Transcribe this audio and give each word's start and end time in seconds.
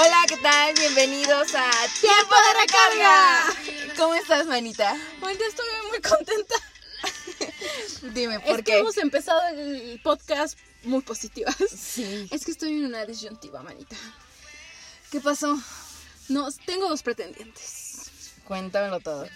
Hola, 0.00 0.24
¿qué 0.28 0.36
tal? 0.36 0.74
Bienvenidos 0.74 1.56
a 1.56 1.70
Tiempo 2.00 2.34
de 2.36 2.60
Recarga. 2.60 3.94
¿Cómo 3.96 4.14
estás, 4.14 4.46
manita? 4.46 4.96
Ahorita 5.20 5.44
estoy 5.44 5.66
muy 5.90 6.00
contenta. 6.00 6.54
Dime, 8.14 8.38
¿por 8.38 8.50
es 8.50 8.56
qué? 8.58 8.62
que 8.62 8.78
hemos 8.78 8.96
empezado 8.96 9.40
el 9.48 10.00
podcast 10.04 10.56
muy 10.84 11.00
positivas. 11.02 11.56
Sí. 11.76 12.28
Es 12.30 12.44
que 12.44 12.52
estoy 12.52 12.78
en 12.78 12.84
una 12.84 13.04
disyuntiva, 13.06 13.60
manita. 13.64 13.96
¿Qué 15.10 15.18
pasó? 15.20 15.60
No, 16.28 16.48
tengo 16.64 16.88
dos 16.88 17.02
pretendientes. 17.02 18.30
Cuéntamelo 18.44 19.00
todo. 19.00 19.28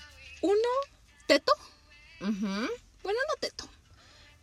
Uno, 0.42 0.68
teto. 1.26 1.52
Ujú. 2.20 2.70
Bueno, 3.02 3.18
no 3.28 3.34
teto. 3.40 3.68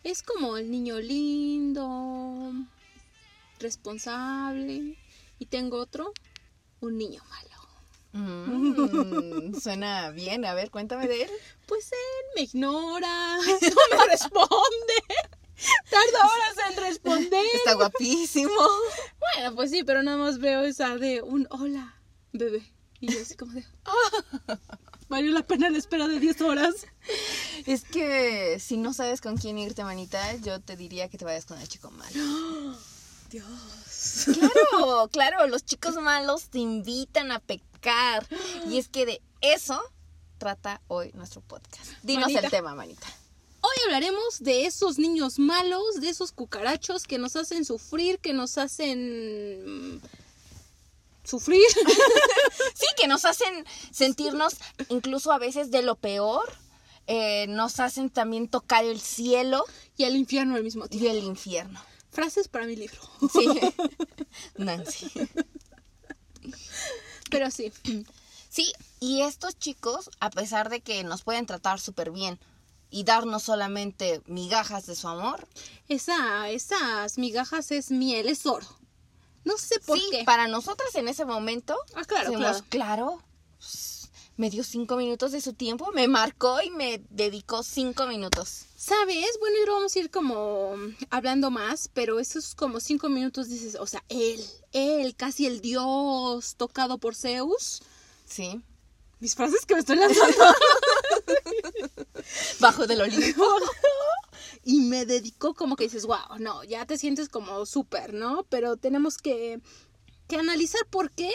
Es 0.04 0.22
como 0.22 0.58
el 0.58 0.70
niño 0.70 1.00
lindo, 1.00 2.52
responsable. 3.60 4.98
Y 5.40 5.46
tengo 5.46 5.78
otro, 5.78 6.14
un 6.82 6.98
niño 6.98 7.24
malo. 7.30 7.50
Mm, 8.12 9.60
suena 9.60 10.12
bien. 10.12 10.46
A 10.46 10.54
ver, 10.54 10.72
cuéntame 10.72 11.08
de 11.08 11.24
él. 11.24 11.30
Pues 11.66 11.92
él 11.92 12.26
me 12.36 12.42
ignora, 12.44 13.38
no 13.38 13.98
me 13.98 14.06
responde. 14.08 14.94
Tarda 15.90 16.26
horas 16.26 16.72
en 16.72 16.84
responder. 16.84 17.46
Está 17.54 17.74
guapísimo. 17.74 18.52
Bueno, 19.20 19.56
pues 19.56 19.72
sí, 19.72 19.84
pero 19.84 20.02
nada 20.04 20.18
más 20.18 20.40
veo 20.40 20.64
esa 20.64 20.98
de 20.98 21.22
un 21.22 21.48
hola, 21.52 22.02
bebé. 22.32 22.64
Y 23.02 23.14
yo 23.14 23.22
así 23.22 23.36
como 23.36 23.54
de, 23.54 23.66
ah, 23.86 24.58
valió 25.08 25.32
la 25.32 25.46
pena 25.46 25.70
la 25.70 25.78
espera 25.78 26.08
de 26.08 26.20
10 26.20 26.42
horas. 26.42 26.76
Es 27.66 27.84
que 27.84 28.60
si 28.60 28.78
no 28.78 28.94
sabes 28.94 29.22
con 29.22 29.38
quién 29.38 29.58
irte, 29.58 29.84
manita, 29.84 30.36
yo 30.38 30.60
te 30.60 30.76
diría 30.76 31.08
que 31.08 31.18
te 31.18 31.26
vayas 31.26 31.46
con 31.46 31.60
el 31.60 31.68
chico 31.68 31.92
malo. 31.92 32.78
Dios. 33.30 34.26
Claro, 34.26 35.08
claro, 35.12 35.48
los 35.48 35.64
chicos 35.64 35.96
malos 35.96 36.50
te 36.50 36.60
invitan 36.60 37.32
a 37.32 37.40
pecar. 37.40 38.28
Y 38.68 38.78
es 38.78 38.90
que 38.90 39.06
de 39.06 39.22
eso 39.42 39.82
trata 40.38 40.82
hoy 40.88 41.12
nuestro 41.14 41.42
podcast. 41.42 41.92
Dinos 42.02 42.24
Manita. 42.24 42.40
el 42.42 42.52
tema, 42.52 42.76
manita. 42.76 43.08
Hoy 43.62 43.76
hablaremos 43.86 44.40
de 44.40 44.66
esos 44.66 44.98
niños 44.98 45.38
malos, 45.38 46.02
de 46.02 46.10
esos 46.10 46.32
cucarachos 46.32 47.06
que 47.06 47.18
nos 47.18 47.36
hacen 47.36 47.66
sufrir, 47.66 48.20
que 48.20 48.34
nos 48.34 48.58
hacen 48.58 49.96
mm, 49.96 50.02
sufrir. 51.24 51.66
Sí, 52.74 52.86
que 52.98 53.08
nos 53.08 53.26
hacen 53.26 53.66
sentirnos 53.92 54.56
incluso 54.90 55.32
a 55.32 55.38
veces 55.38 55.70
de 55.72 55.82
lo 55.82 55.96
peor. 55.96 56.52
Eh, 57.08 57.48
nos 57.48 57.80
hacen 57.80 58.10
también 58.10 58.48
tocar 58.48 58.86
el 58.86 59.02
cielo 59.02 59.66
y 59.98 60.06
el 60.06 60.16
infierno 60.16 60.56
al 60.56 60.64
mismo 60.64 60.88
tiempo. 60.88 61.08
y 61.08 61.10
el 61.10 61.24
infierno. 61.24 61.82
Frases 62.12 62.48
para 62.48 62.66
mi 62.66 62.76
libro. 62.76 63.00
Sí. 63.32 63.48
Nancy. 64.58 65.12
Pero 67.30 67.52
sí. 67.52 67.72
Sí, 68.50 68.74
y 69.00 69.22
estos 69.22 69.58
chicos, 69.58 70.10
a 70.20 70.30
pesar 70.32 70.70
de 70.70 70.82
que 70.82 71.04
nos 71.04 71.22
pueden 71.24 71.46
tratar 71.46 71.80
súper 71.80 72.10
bien 72.12 72.40
y 72.90 73.04
darnos 73.04 73.44
solamente 73.44 74.22
migajas 74.26 74.88
de 74.88 74.96
su 74.96 75.08
amor, 75.08 75.48
Esa, 75.88 76.50
esas 76.50 77.18
migajas 77.20 77.72
es 77.72 77.92
miel, 77.92 78.28
es 78.28 78.46
oro. 78.48 78.66
No 79.46 79.58
sé 79.58 79.80
por 79.80 79.98
sí, 80.00 80.06
qué. 80.12 80.24
para 80.24 80.48
nosotras 80.48 80.94
en 80.96 81.08
ese 81.08 81.26
momento, 81.26 81.78
Ah, 81.96 82.04
claro, 82.06 82.32
decimos, 82.32 82.64
claro. 82.64 82.66
claro, 82.70 83.24
me 84.40 84.50
dio 84.50 84.64
cinco 84.64 84.96
minutos 84.96 85.34
de 85.34 85.42
su 85.42 85.52
tiempo, 85.52 85.92
me 85.92 86.08
marcó 86.08 86.62
y 86.62 86.70
me 86.70 87.04
dedicó 87.10 87.62
cinco 87.62 88.08
minutos. 88.08 88.68
¿Sabes? 88.78 89.38
Bueno, 89.38 89.58
y 89.62 89.70
vamos 89.70 89.94
a 89.94 90.00
ir 90.00 90.10
como 90.10 90.78
mm, 90.78 90.96
hablando 91.10 91.52
más, 91.52 91.90
pero 91.94 92.22
esos 92.22 92.56
como 92.56 92.80
cinco 92.80 93.10
minutos 93.10 93.50
dices, 93.50 93.76
o 93.76 93.86
sea, 93.86 94.02
él, 94.08 94.42
él, 94.72 95.14
casi 95.18 95.46
el 95.46 95.60
dios 95.60 96.56
tocado 96.56 97.00
por 97.00 97.16
Zeus. 97.16 97.82
Sí. 98.26 98.62
Mis 99.20 99.36
frases 99.36 99.66
que 99.66 99.74
me 99.74 99.82
estoy 99.82 99.98
lanzando. 99.98 100.38
Bajo 102.62 102.88
del 102.88 103.02
Olimpo. 103.02 103.44
y 104.64 104.80
me 104.80 105.06
dedicó 105.06 105.54
como 105.54 105.76
que 105.76 105.84
dices, 105.84 106.06
wow, 106.06 106.40
no, 106.40 106.64
ya 106.64 106.86
te 106.86 106.98
sientes 106.98 107.28
como 107.28 107.66
súper, 107.66 108.14
¿no? 108.14 108.46
Pero 108.48 108.78
tenemos 108.78 109.18
que, 109.18 109.60
que 110.30 110.38
analizar 110.38 110.86
por 110.90 111.12
qué, 111.12 111.34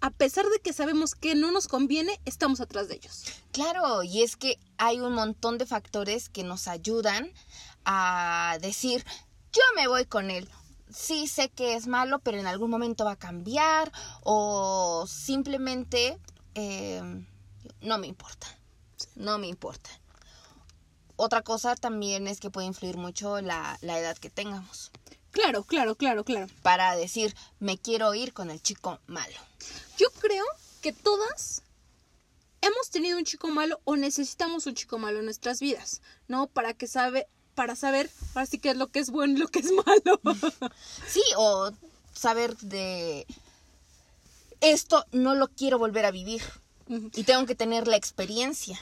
a 0.00 0.10
pesar 0.10 0.46
de 0.46 0.60
que 0.60 0.72
sabemos 0.72 1.14
que 1.14 1.34
no 1.34 1.50
nos 1.50 1.68
conviene, 1.68 2.20
estamos 2.24 2.60
atrás 2.60 2.88
de 2.88 2.96
ellos. 2.96 3.24
Claro, 3.52 4.02
y 4.02 4.22
es 4.22 4.36
que 4.36 4.58
hay 4.78 5.00
un 5.00 5.14
montón 5.14 5.58
de 5.58 5.66
factores 5.66 6.28
que 6.28 6.44
nos 6.44 6.68
ayudan 6.68 7.32
a 7.84 8.58
decir, 8.60 9.04
yo 9.52 9.62
me 9.74 9.88
voy 9.88 10.04
con 10.06 10.30
él. 10.30 10.48
Sí 10.90 11.26
sé 11.26 11.48
que 11.48 11.74
es 11.74 11.86
malo, 11.86 12.20
pero 12.20 12.38
en 12.38 12.46
algún 12.46 12.70
momento 12.70 13.04
va 13.04 13.12
a 13.12 13.18
cambiar 13.18 13.90
o 14.22 15.06
simplemente 15.08 16.18
eh, 16.54 17.02
no 17.80 17.98
me 17.98 18.06
importa. 18.06 18.46
No 19.14 19.38
me 19.38 19.48
importa. 19.48 19.90
Otra 21.16 21.42
cosa 21.42 21.74
también 21.76 22.28
es 22.28 22.40
que 22.40 22.50
puede 22.50 22.66
influir 22.66 22.98
mucho 22.98 23.40
la, 23.40 23.78
la 23.80 23.98
edad 23.98 24.16
que 24.18 24.30
tengamos 24.30 24.90
Claro, 25.36 25.64
claro, 25.64 25.96
claro, 25.96 26.24
claro. 26.24 26.46
para 26.62 26.96
decir, 26.96 27.36
me 27.58 27.76
quiero 27.76 28.14
ir 28.14 28.32
con 28.32 28.50
el 28.50 28.62
chico 28.62 29.00
malo. 29.06 29.36
Yo 29.96 30.08
creo 30.20 30.44
que 30.82 30.92
todas 30.92 31.62
hemos 32.60 32.90
tenido 32.90 33.18
un 33.18 33.24
chico 33.24 33.48
malo 33.48 33.80
o 33.84 33.96
necesitamos 33.96 34.66
un 34.66 34.74
chico 34.74 34.98
malo 34.98 35.18
en 35.18 35.24
nuestras 35.24 35.60
vidas, 35.60 36.02
¿no? 36.28 36.46
Para 36.48 36.74
que 36.74 36.86
sabe, 36.86 37.28
para 37.54 37.76
saber 37.76 38.10
ahora 38.34 38.46
sí 38.46 38.58
qué 38.58 38.70
es 38.70 38.76
lo 38.76 38.88
que 38.88 38.98
es 38.98 39.10
bueno 39.10 39.36
y 39.36 39.40
lo 39.40 39.48
que 39.48 39.60
es 39.60 39.72
malo. 39.72 40.20
Sí, 41.08 41.22
o 41.36 41.70
saber 42.14 42.56
de 42.58 43.26
esto 44.60 45.04
no 45.12 45.34
lo 45.34 45.48
quiero 45.48 45.78
volver 45.78 46.06
a 46.06 46.10
vivir 46.10 46.42
y 46.88 47.24
tengo 47.24 47.46
que 47.46 47.54
tener 47.54 47.86
la 47.86 47.96
experiencia. 47.96 48.78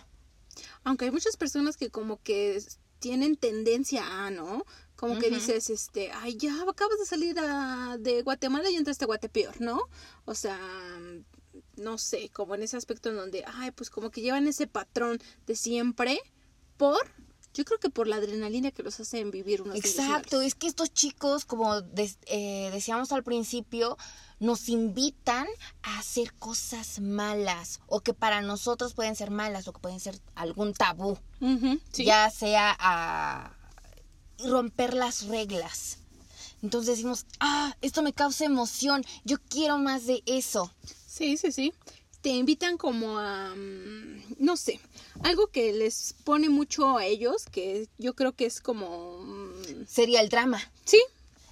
Aunque 0.84 1.06
hay 1.06 1.10
muchas 1.10 1.36
personas 1.36 1.76
que 1.76 1.90
como 1.90 2.22
que 2.22 2.62
tienen 2.98 3.36
tendencia 3.36 4.24
a, 4.24 4.30
¿no? 4.30 4.64
Como 5.08 5.20
que 5.20 5.30
dices, 5.30 5.70
este, 5.70 6.10
ay, 6.12 6.36
ya 6.36 6.54
acabas 6.68 6.98
de 6.98 7.06
salir 7.06 7.38
a- 7.38 7.96
de 7.98 8.22
Guatemala 8.22 8.70
y 8.70 8.76
entraste 8.76 9.04
a 9.04 9.06
Guatepeor, 9.06 9.60
¿no? 9.60 9.80
O 10.24 10.34
sea, 10.34 10.58
no 11.76 11.98
sé, 11.98 12.30
como 12.30 12.54
en 12.54 12.62
ese 12.62 12.76
aspecto 12.76 13.10
en 13.10 13.16
donde, 13.16 13.44
ay, 13.46 13.70
pues 13.70 13.90
como 13.90 14.10
que 14.10 14.20
llevan 14.22 14.46
ese 14.46 14.66
patrón 14.66 15.20
de 15.46 15.56
siempre 15.56 16.20
por, 16.76 16.98
yo 17.52 17.64
creo 17.64 17.78
que 17.78 17.90
por 17.90 18.08
la 18.08 18.16
adrenalina 18.16 18.72
que 18.72 18.82
los 18.82 18.98
hacen 18.98 19.30
vivir 19.30 19.62
unos 19.62 19.76
Exacto, 19.76 20.40
es 20.40 20.54
que 20.56 20.66
estos 20.66 20.92
chicos, 20.92 21.44
como 21.44 21.76
eh, 22.26 22.70
decíamos 22.72 23.12
al 23.12 23.22
principio, 23.22 23.96
nos 24.40 24.68
invitan 24.68 25.46
a 25.82 25.98
hacer 26.00 26.34
cosas 26.34 27.00
malas 27.00 27.80
o 27.86 28.00
que 28.00 28.14
para 28.14 28.40
nosotros 28.42 28.94
pueden 28.94 29.14
ser 29.14 29.30
malas 29.30 29.68
o 29.68 29.72
que 29.72 29.80
pueden 29.80 30.00
ser 30.00 30.18
algún 30.34 30.74
tabú, 30.74 31.16
sí. 31.92 32.04
ya 32.04 32.28
sea 32.30 32.76
a 32.78 33.56
romper 34.38 34.94
las 34.94 35.26
reglas. 35.26 35.98
Entonces 36.62 36.96
decimos, 36.96 37.26
ah, 37.40 37.76
esto 37.82 38.02
me 38.02 38.12
causa 38.12 38.44
emoción, 38.44 39.04
yo 39.24 39.36
quiero 39.48 39.78
más 39.78 40.06
de 40.06 40.22
eso. 40.26 40.72
Sí, 41.06 41.36
sí, 41.36 41.52
sí. 41.52 41.74
Te 42.22 42.30
invitan 42.30 42.78
como 42.78 43.18
a, 43.18 43.54
mm, 43.54 44.36
no 44.38 44.56
sé, 44.56 44.80
algo 45.22 45.48
que 45.48 45.74
les 45.74 46.14
pone 46.24 46.48
mucho 46.48 46.96
a 46.96 47.04
ellos, 47.04 47.44
que 47.52 47.86
yo 47.98 48.14
creo 48.14 48.32
que 48.32 48.46
es 48.46 48.60
como, 48.60 49.18
mm, 49.20 49.86
Sería 49.86 50.20
el 50.22 50.30
drama. 50.30 50.60
sí, 50.84 51.02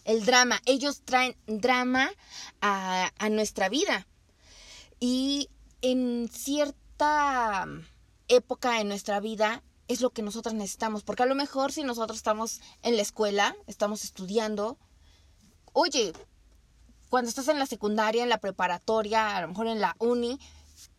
el 0.04 0.24
drama. 0.24 0.60
Ellos 0.64 1.02
traen 1.04 1.36
drama 1.46 2.10
a, 2.60 3.12
a 3.18 3.28
nuestra 3.28 3.68
vida. 3.68 4.06
Y 4.98 5.48
en 5.82 6.30
cierta 6.32 7.66
época 8.28 8.80
en 8.80 8.88
nuestra 8.88 9.20
vida 9.20 9.62
es 9.88 10.00
lo 10.00 10.10
que 10.10 10.22
nosotros 10.22 10.54
necesitamos. 10.54 11.02
Porque 11.02 11.22
a 11.22 11.26
lo 11.26 11.34
mejor 11.34 11.72
si 11.72 11.82
nosotros 11.84 12.16
estamos 12.16 12.60
en 12.82 12.96
la 12.96 13.02
escuela, 13.02 13.56
estamos 13.66 14.04
estudiando, 14.04 14.78
oye, 15.72 16.12
cuando 17.10 17.28
estás 17.28 17.48
en 17.48 17.58
la 17.58 17.66
secundaria, 17.66 18.22
en 18.22 18.28
la 18.28 18.38
preparatoria, 18.38 19.36
a 19.36 19.42
lo 19.42 19.48
mejor 19.48 19.66
en 19.66 19.80
la 19.80 19.96
uni, 19.98 20.38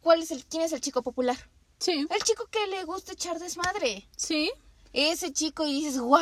¿cuál 0.02 0.22
es 0.22 0.32
el, 0.32 0.46
¿quién 0.46 0.64
es 0.64 0.72
el 0.74 0.82
chico 0.82 1.02
popular? 1.02 1.38
sí, 1.80 2.08
El 2.10 2.24
chico 2.24 2.46
que 2.50 2.66
le 2.68 2.86
gusta 2.86 3.12
echar 3.14 3.40
desmadre 3.40 4.08
sí. 4.16 4.52
Ese 4.94 5.34
chico 5.34 5.66
y 5.66 5.74
dices, 5.74 6.00
wow, 6.00 6.20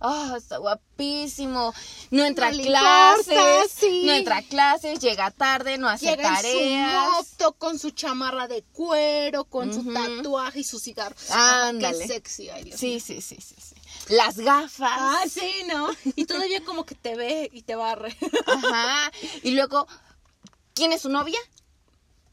ah, 0.00 0.34
está 0.36 0.58
guapísimo. 0.58 1.72
No 2.10 2.24
entra 2.24 2.48
a 2.48 2.52
No 2.52 2.62
clases, 2.62 3.28
importa, 3.28 3.62
sí. 3.80 4.02
no 4.04 4.12
entra 4.12 4.36
a 4.38 4.42
clases, 4.42 4.98
llega 5.00 5.30
tarde, 5.30 5.78
no 5.78 5.88
hace 5.88 6.06
Llega 6.06 6.28
en 6.28 6.36
su 6.36 6.42
tareas. 6.42 7.10
moto 7.12 7.52
con 7.54 7.78
su 7.78 7.90
chamarra 7.90 8.46
de 8.46 8.62
cuero, 8.72 9.44
con 9.44 9.72
su 9.72 9.80
Ujú. 9.80 9.92
tatuaje 9.94 10.60
y 10.60 10.64
su 10.64 10.78
cigarro. 10.78 11.16
Ándale. 11.30 11.96
Ah, 11.96 12.06
qué 12.06 12.06
sexy, 12.14 12.50
ay 12.50 12.64
Dios 12.64 12.78
Sí, 12.78 12.86
mío. 12.88 13.00
sí, 13.00 13.20
sí, 13.22 13.36
sí, 13.40 13.54
sí. 13.58 13.74
Las 14.14 14.36
gafas. 14.38 14.90
Ah, 14.98 15.24
sí, 15.28 15.62
¿no? 15.68 15.88
Y 16.16 16.26
todavía 16.26 16.62
como 16.64 16.84
que 16.84 16.94
te 16.94 17.16
ve 17.16 17.48
y 17.52 17.62
te 17.62 17.74
barre. 17.74 18.14
Ajá. 18.46 19.10
Y 19.42 19.52
luego, 19.52 19.86
¿quién 20.74 20.92
es 20.92 21.02
su 21.02 21.08
novia? 21.08 21.38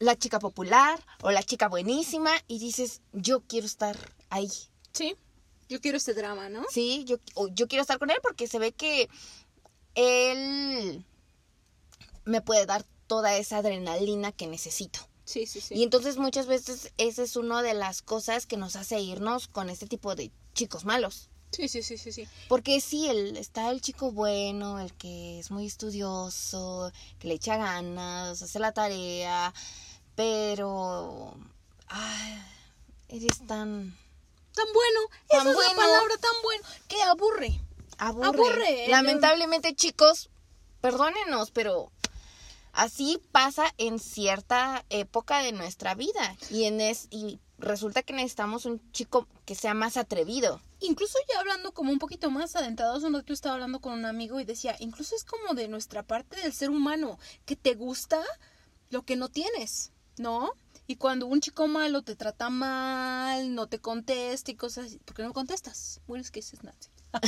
La 0.00 0.16
chica 0.16 0.38
popular 0.38 1.02
o 1.22 1.30
la 1.30 1.42
chica 1.42 1.68
buenísima. 1.68 2.30
Y 2.46 2.58
dices, 2.58 3.00
yo 3.12 3.40
quiero 3.40 3.66
estar 3.66 3.96
ahí. 4.30 4.50
Sí. 4.92 5.16
Yo 5.68 5.80
quiero 5.80 5.98
este 5.98 6.14
drama, 6.14 6.48
¿no? 6.48 6.64
Sí, 6.70 7.04
yo, 7.04 7.18
yo 7.52 7.68
quiero 7.68 7.82
estar 7.82 7.98
con 7.98 8.10
él 8.10 8.18
porque 8.22 8.46
se 8.46 8.58
ve 8.58 8.72
que 8.72 9.08
él 9.94 11.04
me 12.24 12.40
puede 12.40 12.66
dar 12.66 12.84
toda 13.06 13.36
esa 13.36 13.58
adrenalina 13.58 14.32
que 14.32 14.46
necesito. 14.46 15.00
Sí, 15.24 15.46
sí, 15.46 15.60
sí. 15.60 15.74
Y 15.74 15.82
entonces 15.82 16.16
muchas 16.16 16.46
veces 16.46 16.92
esa 16.96 17.22
es 17.22 17.36
una 17.36 17.62
de 17.62 17.74
las 17.74 18.00
cosas 18.00 18.46
que 18.46 18.56
nos 18.56 18.76
hace 18.76 19.00
irnos 19.00 19.48
con 19.48 19.68
este 19.68 19.86
tipo 19.86 20.14
de 20.14 20.30
chicos 20.54 20.84
malos. 20.84 21.28
Sí, 21.50 21.68
sí, 21.68 21.82
sí, 21.82 21.96
sí, 21.98 22.12
sí. 22.12 22.28
Porque 22.48 22.80
sí, 22.80 23.08
el, 23.08 23.36
está 23.36 23.70
el 23.70 23.80
chico 23.80 24.12
bueno, 24.12 24.78
el 24.80 24.92
que 24.94 25.38
es 25.38 25.50
muy 25.50 25.66
estudioso, 25.66 26.92
que 27.18 27.28
le 27.28 27.34
echa 27.34 27.56
ganas, 27.56 28.42
hace 28.42 28.58
la 28.58 28.72
tarea, 28.72 29.52
pero... 30.14 31.34
Ay, 31.88 32.42
eres 33.08 33.46
tan... 33.46 33.96
Tan 34.58 34.72
bueno, 34.72 35.00
Tan 35.28 35.40
esa 35.40 35.50
es 35.50 35.68
la 35.68 35.82
palabra, 35.82 36.16
tan 36.16 36.42
bueno, 36.42 36.64
que 36.88 37.00
aburre. 37.02 37.60
Aburre. 37.96 38.26
Aburre, 38.26 38.84
¿eh? 38.86 38.88
Lamentablemente, 38.88 39.76
chicos, 39.76 40.30
perdónenos, 40.80 41.52
pero 41.52 41.92
así 42.72 43.22
pasa 43.30 43.72
en 43.78 44.00
cierta 44.00 44.84
época 44.90 45.44
de 45.44 45.52
nuestra 45.52 45.94
vida. 45.94 46.36
Y, 46.50 46.64
en 46.64 46.80
es, 46.80 47.06
y 47.10 47.38
resulta 47.58 48.02
que 48.02 48.12
necesitamos 48.12 48.66
un 48.66 48.80
chico 48.90 49.28
que 49.44 49.54
sea 49.54 49.74
más 49.74 49.96
atrevido. 49.96 50.60
Incluso 50.80 51.18
ya 51.32 51.38
hablando 51.38 51.72
como 51.72 51.92
un 51.92 52.00
poquito 52.00 52.28
más 52.28 52.56
adentrados, 52.56 53.04
un 53.04 53.14
rato 53.14 53.32
estaba 53.32 53.54
hablando 53.54 53.78
con 53.78 53.92
un 53.92 54.06
amigo 54.06 54.40
y 54.40 54.44
decía, 54.44 54.74
incluso 54.80 55.14
es 55.14 55.22
como 55.22 55.54
de 55.54 55.68
nuestra 55.68 56.02
parte 56.02 56.40
del 56.40 56.52
ser 56.52 56.70
humano, 56.70 57.20
que 57.46 57.54
te 57.54 57.74
gusta 57.74 58.24
lo 58.90 59.02
que 59.02 59.14
no 59.14 59.28
tienes, 59.28 59.92
¿no? 60.16 60.52
Y 60.90 60.96
cuando 60.96 61.26
un 61.26 61.40
chico 61.42 61.68
malo 61.68 62.02
te 62.02 62.16
trata 62.16 62.48
mal, 62.48 63.54
no 63.54 63.68
te 63.68 63.78
contesta 63.78 64.50
y 64.50 64.54
cosas 64.56 64.86
así, 64.86 64.98
¿por 64.98 65.14
qué 65.14 65.22
no 65.22 65.34
contestas? 65.34 66.00
Bueno, 66.06 66.22
es 66.22 66.30
que 66.30 66.40
dices 66.40 66.62
Nancy. 66.64 66.88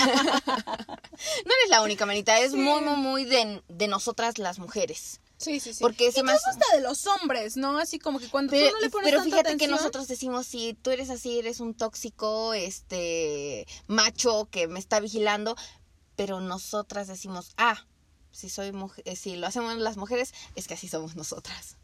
No 1.45 1.53
eres 1.61 1.69
la 1.71 1.83
única, 1.83 2.07
manita. 2.07 2.39
Es 2.41 2.53
Sí. 2.53 2.57
muy, 2.57 2.81
muy, 2.81 2.97
muy 2.97 3.25
de, 3.25 3.63
de 3.69 3.89
nosotras 3.89 4.39
las 4.39 4.59
mujeres. 4.59 5.21
Sí, 5.37 5.61
sí, 5.61 5.73
sí. 5.75 5.81
Porque 5.83 6.11
se 6.13 6.21
hace- 6.21 6.51
hasta 6.51 6.75
de 6.77 6.81
los 6.83 7.07
hombres, 7.07 7.57
¿no? 7.57 7.79
Así 7.79 7.99
como 7.99 8.19
que 8.19 8.29
cuando 8.29 8.51
Pero, 8.51 8.69
tú 8.71 8.75
no 8.77 8.81
le 8.81 8.91
pones 8.91 9.11
pero 9.11 9.23
fíjate 9.23 9.57
que 9.57 9.69
nosotros 9.69 10.09
decimos, 10.09 10.47
si 10.47 10.75
tú 10.75 10.91
eres 10.91 11.11
así, 11.11 11.39
eres 11.39 11.61
un 11.61 11.75
tóxico, 11.75 12.55
este, 12.55 13.67
macho 13.87 14.49
que 14.51 14.69
me 14.69 14.79
está 14.79 15.01
vigilando, 15.01 15.57
pero 16.17 16.41
nosotras 16.41 17.09
decimos, 17.09 17.53
ah, 17.57 17.87
si 18.33 18.49
soy 18.49 18.73
mujer, 18.73 19.03
eh, 19.07 19.17
si 19.17 19.37
lo 19.37 19.47
hacemos 19.47 19.77
las 19.77 19.97
mujeres, 19.97 20.33
es 20.57 20.67
que 20.67 20.75
así 20.75 20.89
somos 20.89 21.15
nosotras. 21.17 21.77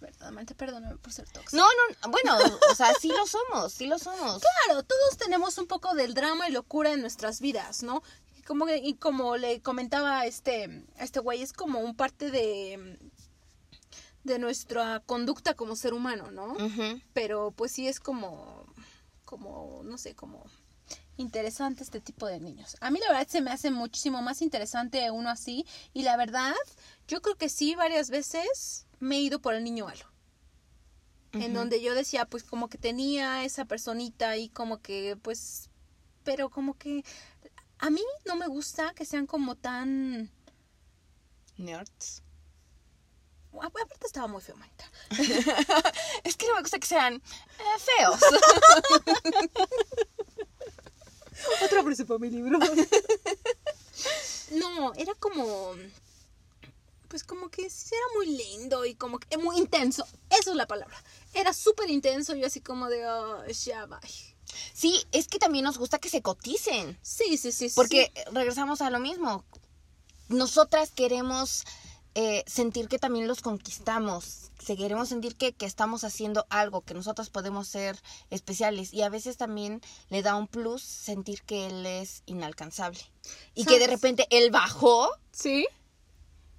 Verdaderamente, 0.00 0.54
perdóname 0.54 0.96
por 0.96 1.12
ser 1.12 1.28
tóxica. 1.28 1.56
No, 1.56 1.64
no, 1.64 2.10
bueno, 2.10 2.36
o 2.70 2.74
sea, 2.74 2.92
sí 3.00 3.08
lo 3.08 3.26
somos, 3.26 3.72
sí 3.72 3.86
lo 3.86 3.98
somos. 3.98 4.40
Claro, 4.40 4.82
todos 4.82 5.16
tenemos 5.18 5.58
un 5.58 5.66
poco 5.66 5.94
del 5.94 6.14
drama 6.14 6.48
y 6.48 6.52
locura 6.52 6.92
en 6.92 7.00
nuestras 7.00 7.40
vidas, 7.40 7.82
¿no? 7.82 8.02
Y 8.36 8.42
como, 8.42 8.68
y 8.68 8.94
como 8.94 9.36
le 9.36 9.60
comentaba 9.60 10.24
este, 10.26 10.86
este 10.98 11.20
güey, 11.20 11.42
es 11.42 11.52
como 11.52 11.80
un 11.80 11.96
parte 11.96 12.30
de, 12.30 12.98
de 14.22 14.38
nuestra 14.38 15.00
conducta 15.00 15.54
como 15.54 15.74
ser 15.74 15.94
humano, 15.94 16.30
¿no? 16.30 16.56
Pero 17.12 17.50
pues 17.50 17.72
sí 17.72 17.88
es 17.88 17.98
como, 17.98 18.66
como, 19.24 19.82
no 19.84 19.98
sé, 19.98 20.14
como 20.14 20.44
interesante 21.16 21.82
este 21.82 22.00
tipo 22.00 22.26
de 22.26 22.40
niños. 22.40 22.76
A 22.80 22.90
mí 22.90 23.00
la 23.00 23.08
verdad 23.08 23.26
se 23.28 23.40
me 23.40 23.50
hace 23.50 23.70
muchísimo 23.70 24.22
más 24.22 24.40
interesante 24.40 25.10
uno 25.10 25.28
así 25.28 25.66
y 25.92 26.02
la 26.02 26.16
verdad 26.16 26.54
yo 27.08 27.20
creo 27.20 27.36
que 27.36 27.48
sí 27.48 27.74
varias 27.74 28.08
veces 28.10 28.86
me 29.00 29.16
he 29.16 29.20
ido 29.20 29.40
por 29.40 29.54
el 29.54 29.64
niño 29.64 29.86
malo 29.86 30.04
en 31.32 31.54
donde 31.54 31.80
yo 31.80 31.94
decía, 31.94 32.24
pues 32.24 32.42
como 32.42 32.68
que 32.68 32.78
tenía 32.78 33.44
esa 33.44 33.64
personita 33.64 34.30
ahí 34.30 34.48
como 34.48 34.80
que, 34.80 35.16
pues, 35.20 35.68
pero 36.24 36.50
como 36.50 36.76
que 36.78 37.04
a 37.78 37.90
mí 37.90 38.02
no 38.24 38.36
me 38.36 38.48
gusta 38.48 38.94
que 38.94 39.04
sean 39.04 39.26
como 39.26 39.54
tan... 39.54 40.30
Nerds. 41.56 42.22
Aparte 43.60 44.06
estaba 44.06 44.28
muy 44.28 44.40
feo, 44.40 44.56
manita. 44.56 44.90
Es 46.24 46.36
que 46.36 46.46
no 46.46 46.54
me 46.54 46.60
gusta 46.60 46.78
que 46.78 46.86
sean 46.86 47.14
eh, 47.14 47.78
feos. 47.96 48.20
Otra 51.64 51.82
frase 51.82 52.04
para 52.04 52.18
mi 52.18 52.30
libro. 52.30 52.58
no, 54.52 54.92
era 54.94 55.14
como... 55.14 55.74
Pues 57.08 57.24
como 57.24 57.48
que 57.48 57.70
sí 57.70 57.94
era 57.94 58.04
muy 58.16 58.26
lindo 58.36 58.84
y 58.84 58.94
como 58.94 59.18
que 59.18 59.38
muy 59.38 59.56
intenso. 59.58 60.06
Eso 60.30 60.50
es 60.50 60.56
la 60.56 60.66
palabra. 60.66 61.02
Era 61.34 61.52
súper 61.52 61.90
intenso 61.90 62.36
y 62.36 62.44
así 62.44 62.60
como 62.60 62.88
de... 62.88 63.06
"Oh, 63.06 63.46
ya, 63.46 63.86
bye". 63.86 63.98
Sí, 64.74 65.04
es 65.12 65.28
que 65.28 65.38
también 65.38 65.64
nos 65.64 65.78
gusta 65.78 65.98
que 65.98 66.08
se 66.08 66.22
coticen. 66.22 66.98
Sí, 67.02 67.36
sí, 67.38 67.52
sí. 67.52 67.68
sí. 67.68 67.74
Porque 67.74 68.12
regresamos 68.32 68.80
a 68.80 68.90
lo 68.90 68.98
mismo. 69.00 69.44
Nosotras 70.28 70.90
queremos 70.90 71.64
eh, 72.14 72.44
sentir 72.46 72.88
que 72.88 72.98
también 72.98 73.28
los 73.28 73.40
conquistamos. 73.40 74.50
Queremos 74.66 75.08
sentir 75.08 75.36
que, 75.36 75.54
que 75.54 75.64
estamos 75.64 76.04
haciendo 76.04 76.46
algo, 76.50 76.82
que 76.82 76.92
nosotras 76.92 77.30
podemos 77.30 77.68
ser 77.68 77.98
especiales. 78.28 78.92
Y 78.92 79.00
a 79.02 79.08
veces 79.08 79.38
también 79.38 79.80
le 80.10 80.20
da 80.22 80.36
un 80.36 80.46
plus 80.46 80.82
sentir 80.82 81.42
que 81.42 81.66
él 81.68 81.86
es 81.86 82.22
inalcanzable. 82.26 83.00
Y 83.54 83.64
que 83.64 83.78
de 83.78 83.86
repente 83.86 84.26
él 84.30 84.50
bajó 84.50 85.10
Sí. 85.32 85.66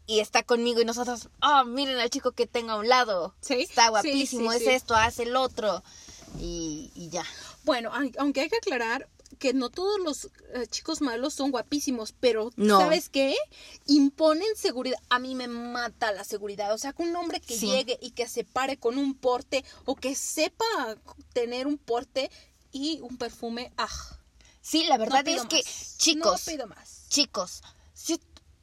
Y 0.10 0.22
está 0.22 0.42
conmigo 0.42 0.82
y 0.82 0.86
nosotros, 0.86 1.30
oh, 1.44 1.66
miren 1.66 2.00
al 2.00 2.10
chico 2.10 2.32
que 2.32 2.48
tengo 2.48 2.72
a 2.72 2.78
un 2.78 2.90
lado. 2.90 3.36
Sí, 3.42 3.62
Está 3.62 3.90
guapísimo, 3.90 4.52
sí, 4.54 4.58
es 4.58 4.68
esto, 4.68 4.96
hace 4.96 5.24
el 5.24 5.36
otro. 5.36 5.84
Y, 6.40 6.92
y 6.96 7.10
ya. 7.10 7.24
Bueno, 7.64 7.92
aunque 8.18 8.42
hay 8.42 8.50
que 8.50 8.58
aclarar 8.58 9.08
que 9.38 9.54
no 9.54 9.70
todos 9.70 10.00
los 10.00 10.26
eh, 10.56 10.66
chicos 10.68 11.02
malos 11.02 11.36
son 11.36 11.52
guapísimos, 11.52 12.14
pero 12.20 12.50
No. 12.56 12.80
¿sabes 12.80 13.10
qué? 13.10 13.36
Imponen 13.86 14.48
seguridad. 14.56 14.98
A 15.10 15.20
mí 15.20 15.36
me 15.36 15.48
mata 15.48 16.12
la 16.12 16.24
seguridad. 16.24 16.74
O 16.74 16.80
sea, 16.80 16.94
que 16.94 17.04
un 17.04 17.16
hombre 17.16 17.40
que 17.40 17.58
llegue 17.58 18.00
y 18.02 18.12
que 18.12 18.28
se 18.28 18.44
pare 18.44 18.78
con 18.78 18.98
un 18.98 19.14
porte 19.14 19.64
o 19.86 19.96
que 19.96 20.16
sepa 20.16 20.66
tener 21.34 21.68
un 21.68 21.78
porte 21.78 22.32
y 22.72 23.00
un 23.02 23.18
perfume, 23.18 23.72
ah. 23.78 23.88
Sí, 24.62 24.86
la 24.86 24.98
verdad 24.98 25.28
es 25.28 25.46
que, 25.46 25.64
chicos, 25.98 26.48
No 26.48 26.52
pido 26.52 26.68
más. 26.68 27.06
chicos, 27.10 27.62
si 27.94 28.18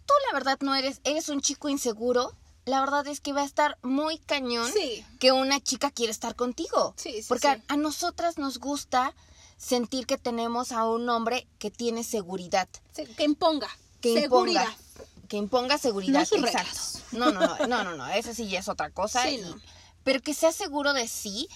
tú 0.06 0.14
la 0.28 0.32
verdad 0.38 0.58
no 0.60 0.74
eres, 0.74 1.00
eres 1.04 1.28
un 1.28 1.40
chico 1.40 1.68
inseguro, 1.68 2.32
la 2.64 2.80
verdad 2.80 3.06
es 3.06 3.20
que 3.20 3.32
va 3.32 3.42
a 3.42 3.46
estar 3.46 3.78
muy 3.82 4.18
cañón 4.18 4.70
Sí. 4.72 5.04
que 5.20 5.32
una 5.32 5.60
chica 5.60 5.90
quiere 5.90 6.10
estar 6.12 6.34
contigo. 6.34 6.94
Sí, 6.96 7.12
sí, 7.22 7.24
Porque. 7.28 7.48
A, 7.48 7.60
a 7.68 7.76
nosotras 7.76 8.38
nos 8.38 8.58
gusta 8.58 9.14
sentir 9.56 10.06
que 10.06 10.18
tenemos 10.18 10.72
a 10.72 10.84
un 10.88 11.08
hombre 11.08 11.46
que 11.58 11.70
tiene 11.70 12.02
seguridad. 12.04 12.68
Que 13.16 13.24
imponga. 13.24 13.68
Que 14.00 14.20
seguridad. 14.20 14.64
imponga. 14.68 15.06
Que 15.28 15.36
imponga 15.36 15.78
seguridad. 15.78 16.20
No 16.20 16.26
sus 16.26 16.38
exacto. 16.38 16.80
No, 17.12 17.32
no, 17.32 17.40
no, 17.40 17.66
no, 17.66 17.84
no, 17.84 17.96
no, 17.96 18.06
eso 18.08 18.34
sí 18.34 18.48
ya 18.48 18.58
es 18.60 18.68
otra 18.68 18.90
cosa. 18.90 19.28
Y- 19.30 19.38
no. 19.38 19.56
Pero 20.04 20.20
que 20.20 20.34
sea 20.34 20.52
seguro 20.52 20.92
de 20.92 21.08
sí 21.08 21.48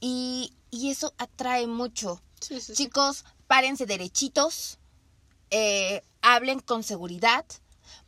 y, 0.00 0.52
y 0.70 0.90
eso 0.90 1.14
atrae 1.18 1.66
mucho. 1.66 2.20
Chicos, 2.74 3.24
párense 3.46 3.86
derechitos, 3.86 4.78
eh, 5.50 6.02
hablen 6.20 6.60
con 6.60 6.82
seguridad, 6.82 7.46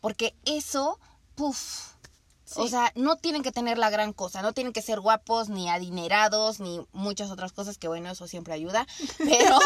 porque 0.06 0.36
eso, 0.44 1.00
puff. 1.34 1.96
Sí. 2.44 2.60
O 2.60 2.68
sea, 2.68 2.92
no 2.94 3.16
tienen 3.16 3.42
que 3.42 3.50
tener 3.50 3.76
la 3.76 3.90
gran 3.90 4.12
cosa, 4.12 4.40
no 4.40 4.52
tienen 4.52 4.72
que 4.72 4.80
ser 4.80 5.00
guapos, 5.00 5.48
ni 5.48 5.68
adinerados, 5.68 6.60
ni 6.60 6.86
muchas 6.92 7.32
otras 7.32 7.52
cosas, 7.52 7.76
que 7.76 7.88
bueno, 7.88 8.08
eso 8.08 8.28
siempre 8.28 8.54
ayuda. 8.54 8.86
Pero, 9.18 9.58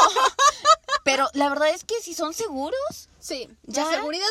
pero 1.05 1.29
la 1.35 1.51
verdad 1.51 1.69
es 1.69 1.85
que 1.85 2.01
si 2.01 2.15
son 2.15 2.33
seguros, 2.33 3.11
Sí, 3.19 3.51
¿Ya? 3.65 3.85
la 3.85 3.97
seguridad 3.97 4.27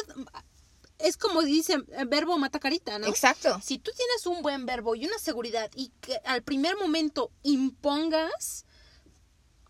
es 0.98 1.16
como 1.16 1.44
dice, 1.44 1.74
eh, 1.75 2.06
verbo 2.08 2.39
mata 2.39 2.60
carita, 2.60 2.98
¿no? 2.98 3.06
exacto. 3.06 3.60
Si 3.63 3.78
tú 3.78 3.92
tienes 3.96 4.25
un 4.25 4.42
buen 4.42 4.66
verbo 4.66 4.96
y 4.96 5.06
una 5.06 5.20
seguridad 5.20 5.70
y 5.75 5.92
que 6.01 6.18
al 6.25 6.42
primer 6.42 6.75
momento 6.75 7.30
impongas, 7.44 8.66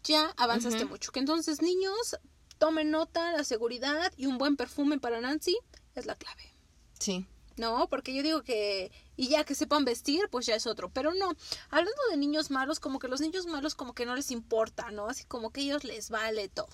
ya 0.05 0.33
avanzaste 0.37 0.85
mucho. 0.85 1.11
Que 1.11 1.19
entonces, 1.19 1.61
niños, 1.61 2.15
tomen 2.59 2.91
nota, 2.91 3.33
la 3.33 3.43
seguridad 3.43 4.13
y 4.15 4.27
un 4.27 4.37
buen 4.37 4.55
perfume 4.55 4.99
para 4.99 5.19
Nancy 5.19 5.57
es 5.99 6.05
la 6.05 6.15
clave. 6.15 6.41
Sí. 6.99 7.25
No, 7.57 7.89
porque 7.89 8.13
yo 8.13 8.23
digo 8.23 8.41
que, 8.41 8.89
y 9.17 9.27
ya 9.27 9.43
que 9.43 9.53
sepan 9.53 9.83
vestir, 9.83 10.29
pues 10.31 10.45
ya 10.45 10.55
es 10.55 10.65
otro. 10.65 10.89
Pero 10.89 11.13
no, 11.13 11.33
hablando 11.69 12.01
de 12.09 12.17
niños 12.17 12.51
malos, 12.51 12.79
como 12.79 12.99
que 12.99 13.09
los 13.09 13.19
niños 13.19 13.47
malos 13.47 13.75
como 13.75 13.93
que 13.93 14.05
no 14.05 14.15
les 14.15 14.31
importa, 14.31 14.91
¿no? 14.91 15.07
Así 15.07 15.25
como 15.25 15.51
que 15.51 15.61
a 15.61 15.63
ellos 15.65 15.83
les 15.83 16.09
vale 16.09 16.47
todo. 16.47 16.69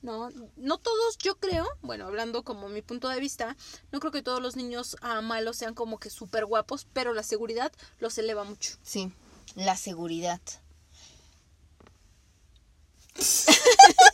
No, 0.00 0.30
no 0.56 0.78
todos, 0.78 1.18
yo 1.18 1.36
creo, 1.36 1.64
bueno, 1.80 2.06
hablando 2.06 2.42
como 2.42 2.68
mi 2.68 2.82
punto 2.82 3.08
de 3.08 3.20
vista, 3.20 3.56
no 3.92 4.00
creo 4.00 4.10
que 4.10 4.22
todos 4.22 4.42
los 4.42 4.56
niños 4.56 4.96
ah, 5.00 5.20
malos 5.20 5.58
sean 5.58 5.74
como 5.74 6.00
que 6.00 6.10
súper 6.10 6.44
guapos, 6.44 6.88
pero 6.92 7.14
la 7.14 7.22
seguridad 7.22 7.70
los 8.00 8.18
eleva 8.18 8.42
mucho. 8.42 8.78
Sí, 8.82 9.12
la 9.54 9.76
seguridad. 9.76 10.40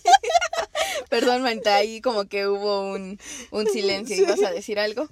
Perdón, 1.11 1.43
Manta, 1.43 1.77
ahí 1.77 2.01
como 2.01 2.27
que 2.27 2.47
hubo 2.47 2.93
un, 2.93 3.19
un 3.51 3.67
silencio. 3.69 4.17
¿Ibas 4.17 4.43
a 4.43 4.51
decir 4.51 4.79
algo? 4.79 5.09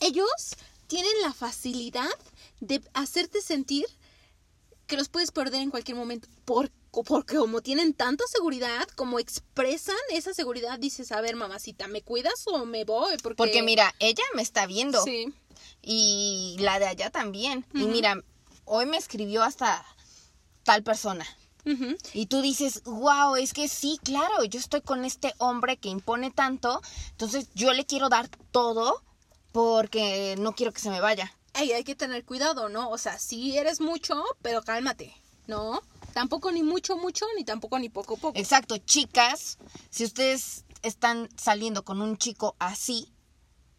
Ellos 0.00 0.30
tienen 0.86 1.12
la 1.22 1.32
facilidad 1.32 2.10
de 2.60 2.82
hacerte 2.94 3.40
sentir 3.40 3.86
que 4.86 4.96
los 4.96 5.08
puedes 5.08 5.30
perder 5.30 5.62
en 5.62 5.70
cualquier 5.70 5.96
momento. 5.96 6.28
¿Por 6.44 6.70
co- 6.90 7.04
porque 7.04 7.36
como 7.36 7.62
tienen 7.62 7.94
tanta 7.94 8.24
seguridad, 8.26 8.86
como 8.96 9.18
expresan 9.18 9.96
esa 10.10 10.34
seguridad, 10.34 10.78
dices, 10.78 11.12
a 11.12 11.20
ver, 11.20 11.36
mamacita, 11.36 11.88
¿me 11.88 12.02
cuidas 12.02 12.44
o 12.46 12.66
me 12.66 12.84
voy? 12.84 13.16
Porque, 13.22 13.36
Porque 13.36 13.62
mira, 13.62 13.94
ella 14.00 14.24
me 14.34 14.42
está 14.42 14.66
viendo 14.66 15.02
Sí. 15.04 15.32
y 15.80 16.56
la 16.60 16.78
de 16.78 16.86
allá 16.86 17.10
también. 17.10 17.64
Y 17.74 17.84
mira, 17.86 18.22
hoy 18.64 18.86
me 18.86 18.98
escribió 18.98 19.42
hasta 19.42 19.84
tal 20.64 20.82
persona. 20.82 21.26
Y 22.12 22.26
tú 22.26 22.42
dices, 22.42 22.82
wow, 22.84 23.36
es 23.36 23.52
que 23.52 23.68
sí, 23.68 23.98
claro, 24.02 24.44
yo 24.44 24.58
estoy 24.58 24.80
con 24.80 25.04
este 25.04 25.32
hombre 25.38 25.76
que 25.76 25.88
impone 25.88 26.30
tanto, 26.30 26.82
entonces 27.10 27.48
yo 27.54 27.72
le 27.72 27.86
quiero 27.86 28.08
dar 28.08 28.28
todo 28.50 29.02
porque 29.52 30.34
no 30.38 30.54
quiero 30.54 30.72
que 30.72 30.80
se 30.80 30.90
me 30.90 31.00
vaya. 31.00 31.32
Ey, 31.54 31.72
hay 31.72 31.84
que 31.84 31.94
tener 31.94 32.24
cuidado, 32.24 32.68
¿no? 32.68 32.90
O 32.90 32.98
sea, 32.98 33.18
sí 33.18 33.56
eres 33.56 33.80
mucho, 33.80 34.24
pero 34.40 34.62
cálmate, 34.62 35.14
¿no? 35.46 35.82
Tampoco 36.14 36.50
ni 36.50 36.62
mucho, 36.62 36.96
mucho, 36.96 37.26
ni 37.36 37.44
tampoco 37.44 37.78
ni 37.78 37.88
poco, 37.88 38.16
poco. 38.16 38.38
Exacto, 38.38 38.78
chicas, 38.78 39.58
si 39.90 40.04
ustedes 40.04 40.64
están 40.82 41.28
saliendo 41.36 41.84
con 41.84 42.02
un 42.02 42.16
chico 42.16 42.56
así, 42.58 43.12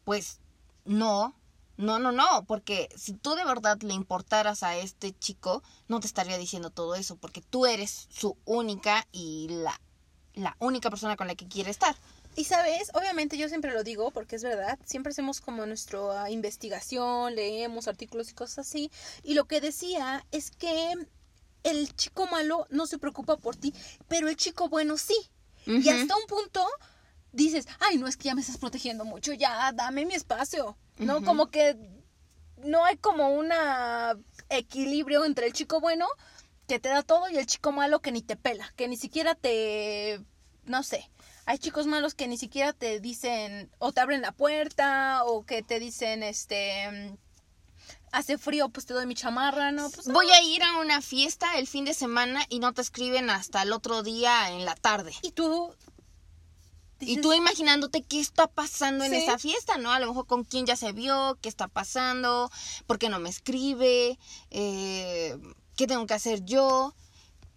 pues 0.05 0.39
no, 0.85 1.35
no, 1.77 1.99
no, 1.99 2.11
no, 2.11 2.45
porque 2.45 2.89
si 2.95 3.13
tú 3.13 3.35
de 3.35 3.45
verdad 3.45 3.81
le 3.81 3.93
importaras 3.93 4.63
a 4.63 4.77
este 4.77 5.17
chico, 5.17 5.63
no 5.87 5.99
te 5.99 6.07
estaría 6.07 6.37
diciendo 6.37 6.69
todo 6.69 6.95
eso, 6.95 7.15
porque 7.15 7.41
tú 7.41 7.65
eres 7.65 8.07
su 8.09 8.37
única 8.45 9.07
y 9.11 9.47
la, 9.49 9.79
la 10.35 10.55
única 10.59 10.89
persona 10.89 11.15
con 11.15 11.27
la 11.27 11.35
que 11.35 11.47
quiere 11.47 11.71
estar. 11.71 11.95
Y 12.35 12.45
sabes, 12.45 12.89
obviamente 12.93 13.37
yo 13.37 13.47
siempre 13.47 13.73
lo 13.73 13.83
digo 13.83 14.09
porque 14.11 14.35
es 14.35 14.43
verdad, 14.43 14.79
siempre 14.85 15.11
hacemos 15.11 15.39
como 15.39 15.65
nuestra 15.65 16.29
investigación, 16.31 17.35
leemos 17.35 17.87
artículos 17.87 18.31
y 18.31 18.33
cosas 18.33 18.67
así, 18.67 18.91
y 19.23 19.35
lo 19.35 19.45
que 19.45 19.61
decía 19.61 20.25
es 20.31 20.49
que 20.51 20.93
el 21.63 21.95
chico 21.95 22.27
malo 22.27 22.67
no 22.69 22.87
se 22.87 22.97
preocupa 22.97 23.37
por 23.37 23.55
ti, 23.55 23.73
pero 24.07 24.29
el 24.29 24.35
chico 24.35 24.67
bueno 24.69 24.97
sí. 24.97 25.15
Y 25.65 25.87
hasta 25.89 26.15
un 26.17 26.25
punto 26.27 26.65
dices, 27.31 27.67
ay, 27.79 27.97
no 27.97 28.07
es 28.07 28.17
que 28.17 28.25
ya 28.25 28.35
me 28.35 28.41
estás 28.41 28.57
protegiendo 28.57 29.05
mucho, 29.05 29.31
ya 29.33 29.71
dame 29.71 30.05
mi 30.05 30.13
espacio, 30.13 30.75
¿no? 30.97 31.23
Como 31.23 31.47
que 31.47 31.77
no 32.57 32.85
hay 32.85 32.97
como 32.97 33.29
un 33.29 33.49
equilibrio 34.49 35.25
entre 35.25 35.47
el 35.47 35.53
chico 35.53 35.79
bueno 35.79 36.07
que 36.67 36.79
te 36.79 36.89
da 36.89 37.03
todo 37.03 37.29
y 37.29 37.37
el 37.37 37.45
chico 37.45 37.71
malo 37.71 38.01
que 38.01 38.11
ni 38.11 38.21
te 38.21 38.35
pela, 38.35 38.71
que 38.75 38.87
ni 38.87 38.95
siquiera 38.95 39.35
te, 39.35 40.21
no 40.65 40.81
sé, 40.83 41.09
hay 41.45 41.57
chicos 41.57 41.87
malos 41.87 42.15
que 42.15 42.27
ni 42.27 42.37
siquiera 42.37 42.73
te 42.73 42.99
dicen 42.99 43.69
o 43.79 43.91
te 43.91 44.01
abren 44.01 44.21
la 44.21 44.31
puerta 44.31 45.23
o 45.25 45.45
que 45.45 45.61
te 45.61 45.79
dicen, 45.79 46.23
este, 46.23 47.17
hace 48.11 48.37
frío, 48.37 48.69
pues 48.69 48.85
te 48.85 48.93
doy 48.93 49.05
mi 49.05 49.15
chamarra, 49.15 49.71
¿no? 49.71 49.89
Pues, 49.89 50.07
Voy 50.07 50.29
a 50.31 50.41
ir 50.41 50.63
a 50.63 50.77
una 50.77 51.01
fiesta 51.01 51.57
el 51.57 51.67
fin 51.67 51.83
de 51.83 51.93
semana 51.93 52.43
y 52.47 52.59
no 52.59 52.73
te 52.73 52.81
escriben 52.81 53.29
hasta 53.29 53.61
el 53.63 53.73
otro 53.73 54.03
día 54.03 54.51
en 54.51 54.65
la 54.65 54.75
tarde. 54.75 55.13
Y 55.21 55.31
tú... 55.31 55.75
Y 56.99 57.19
tú 57.19 57.33
imaginándote 57.33 58.01
qué 58.03 58.19
está 58.19 58.47
pasando 58.47 59.03
en 59.03 59.11
Sí. 59.11 59.17
esa 59.17 59.37
fiesta, 59.37 59.77
¿no? 59.77 59.91
A 59.91 59.99
lo 59.99 60.07
mejor 60.07 60.25
con 60.25 60.43
quién 60.45 60.65
ya 60.65 60.75
se 60.77 60.93
vio, 60.93 61.37
qué 61.41 61.49
está 61.49 61.67
pasando, 61.67 62.49
por 62.87 62.97
qué 62.97 63.09
no 63.09 63.19
me 63.19 63.29
escribe, 63.29 64.17
eh, 64.51 65.37
qué 65.75 65.85
tengo 65.87 66.05
que 66.07 66.13
hacer 66.13 66.45
yo. 66.45 66.93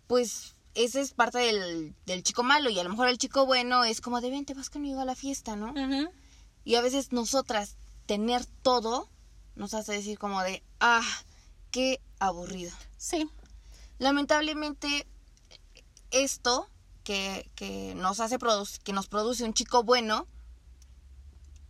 Pues 0.09 0.55
ese 0.75 1.00
es 1.00 1.12
parte 1.12 1.38
del, 1.38 1.95
del 2.07 2.23
chico 2.23 2.43
malo 2.43 2.71
y 2.71 2.78
a 2.78 2.83
lo 2.85 2.90
mejor 2.90 3.09
el 3.09 3.19
chico 3.19 3.47
bueno 3.47 3.85
es 3.85 4.00
como 4.00 4.21
de 4.21 4.31
ven, 4.31 4.45
te 4.45 4.55
vas 4.55 4.69
conmigo 4.71 5.00
a 5.00 5.05
la 5.05 5.14
fiesta, 5.14 5.55
¿no? 5.57 5.73
Y 6.64 6.75
a 6.75 6.81
veces 6.81 7.12
nosotras 7.12 7.76
tener 8.07 8.45
todo 8.62 9.09
nos 9.55 9.73
hace 9.75 9.93
decir 9.93 10.19
como 10.19 10.43
de, 10.43 10.62
ah, 10.81 11.02
qué 11.71 12.00
aburrido. 12.19 12.73
Sí. 12.99 13.28
Lamentablemente, 13.99 15.07
esto 16.11 16.69
que, 17.07 17.49
que 17.55 17.95
nos 17.95 18.19
hace 18.19 18.37
que 18.83 18.93
nos 18.93 19.07
produce 19.07 19.45
un 19.45 19.55
chico 19.55 19.85
bueno, 19.85 20.27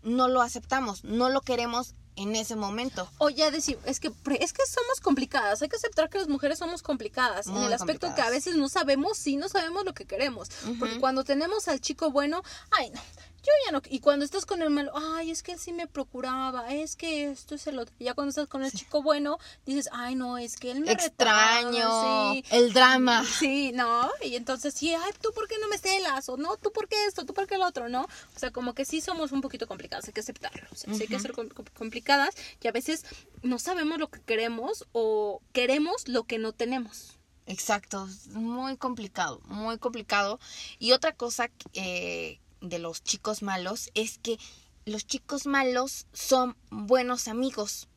no 0.02 0.28
lo 0.28 0.40
aceptamos, 0.40 1.04
no 1.04 1.28
lo 1.28 1.42
queremos 1.42 1.94
en 2.16 2.34
ese 2.34 2.56
momento. 2.56 3.06
O 3.18 3.28
ya 3.28 3.50
decir, 3.50 3.78
es 3.84 4.00
que 4.00 4.10
es 4.40 4.52
que 4.54 4.62
somos 4.64 5.00
complicadas, 5.02 5.60
hay 5.60 5.68
que 5.68 5.76
aceptar 5.76 6.08
que 6.08 6.16
las 6.16 6.28
mujeres 6.28 6.58
somos 6.58 6.82
complicadas, 6.82 7.48
en 7.48 7.58
el 7.58 7.72
aspecto 7.74 8.14
que 8.14 8.22
a 8.22 8.30
veces 8.30 8.56
no 8.56 8.70
sabemos, 8.70 9.18
sí 9.18 9.36
no 9.36 9.50
sabemos 9.50 9.84
lo 9.84 9.92
que 9.92 10.06
queremos, 10.06 10.48
porque 10.78 10.98
cuando 11.00 11.22
tenemos 11.22 11.68
al 11.68 11.82
chico 11.82 12.10
bueno, 12.10 12.42
ay 12.70 12.90
no, 12.90 13.00
yo 13.46 13.52
ya 13.66 13.72
no, 13.72 13.80
y 13.88 14.00
cuando 14.00 14.24
estás 14.24 14.44
con 14.44 14.60
el 14.60 14.70
malo, 14.70 14.90
ay 14.94 15.30
es 15.30 15.42
que 15.42 15.52
él 15.52 15.58
sí 15.58 15.72
me 15.72 15.86
procuraba, 15.86 16.74
es 16.74 16.96
que 16.96 17.30
esto 17.30 17.54
es 17.54 17.66
el 17.68 17.78
otro, 17.78 17.94
ya 18.00 18.14
cuando 18.14 18.30
estás 18.30 18.48
con 18.48 18.64
el 18.64 18.72
chico 18.72 19.02
bueno, 19.02 19.38
dices, 19.64 19.88
ay 19.92 20.14
no, 20.16 20.36
es 20.38 20.56
que 20.56 20.72
él 20.72 20.80
me 20.80 20.90
Extraño, 20.92 21.70
retaba, 21.70 22.32
sí. 22.32 22.44
el 22.50 22.72
drama. 22.72 23.24
Sí, 23.24 23.72
¿no? 23.72 24.10
Y 24.22 24.36
entonces 24.36 24.74
sí, 24.74 24.92
ay, 24.92 25.12
tú 25.22 25.30
por 25.34 25.46
qué 25.48 25.54
no 25.60 25.68
me 25.68 25.78
celas, 25.78 26.28
o 26.28 26.36
no, 26.36 26.56
tú 26.56 26.72
por 26.72 26.88
qué 26.88 26.96
esto, 27.06 27.24
tú 27.24 27.32
por 27.34 27.46
qué 27.46 27.54
el 27.54 27.62
otro, 27.62 27.88
¿no? 27.88 28.02
O 28.02 28.38
sea, 28.38 28.50
como 28.50 28.74
que 28.74 28.84
sí 28.84 29.00
somos 29.00 29.32
un 29.32 29.40
poquito 29.40 29.66
complicadas, 29.66 30.06
hay 30.06 30.12
que 30.12 30.20
aceptarlo, 30.20 30.66
o 30.72 30.74
sea, 30.74 30.92
hay 30.92 31.06
que 31.06 31.18
ser 31.20 31.32
com- 31.32 31.48
com- 31.48 31.66
complicadas 31.76 32.34
y 32.60 32.68
a 32.68 32.72
veces 32.72 33.04
no 33.42 33.58
sabemos 33.58 33.98
lo 33.98 34.08
que 34.08 34.20
queremos 34.20 34.86
o 34.92 35.40
queremos 35.52 36.08
lo 36.08 36.24
que 36.24 36.38
no 36.38 36.52
tenemos. 36.52 37.12
Exacto, 37.46 38.08
muy 38.32 38.76
complicado, 38.76 39.40
muy 39.46 39.78
complicado. 39.78 40.40
Y 40.80 40.90
otra 40.92 41.12
cosa 41.14 41.48
eh, 41.74 42.40
de 42.68 42.78
los 42.78 43.02
chicos 43.02 43.42
malos 43.42 43.90
es 43.94 44.18
que 44.18 44.38
los 44.84 45.06
chicos 45.06 45.46
malos 45.46 46.06
son 46.12 46.56
buenos 46.70 47.28
amigos 47.28 47.88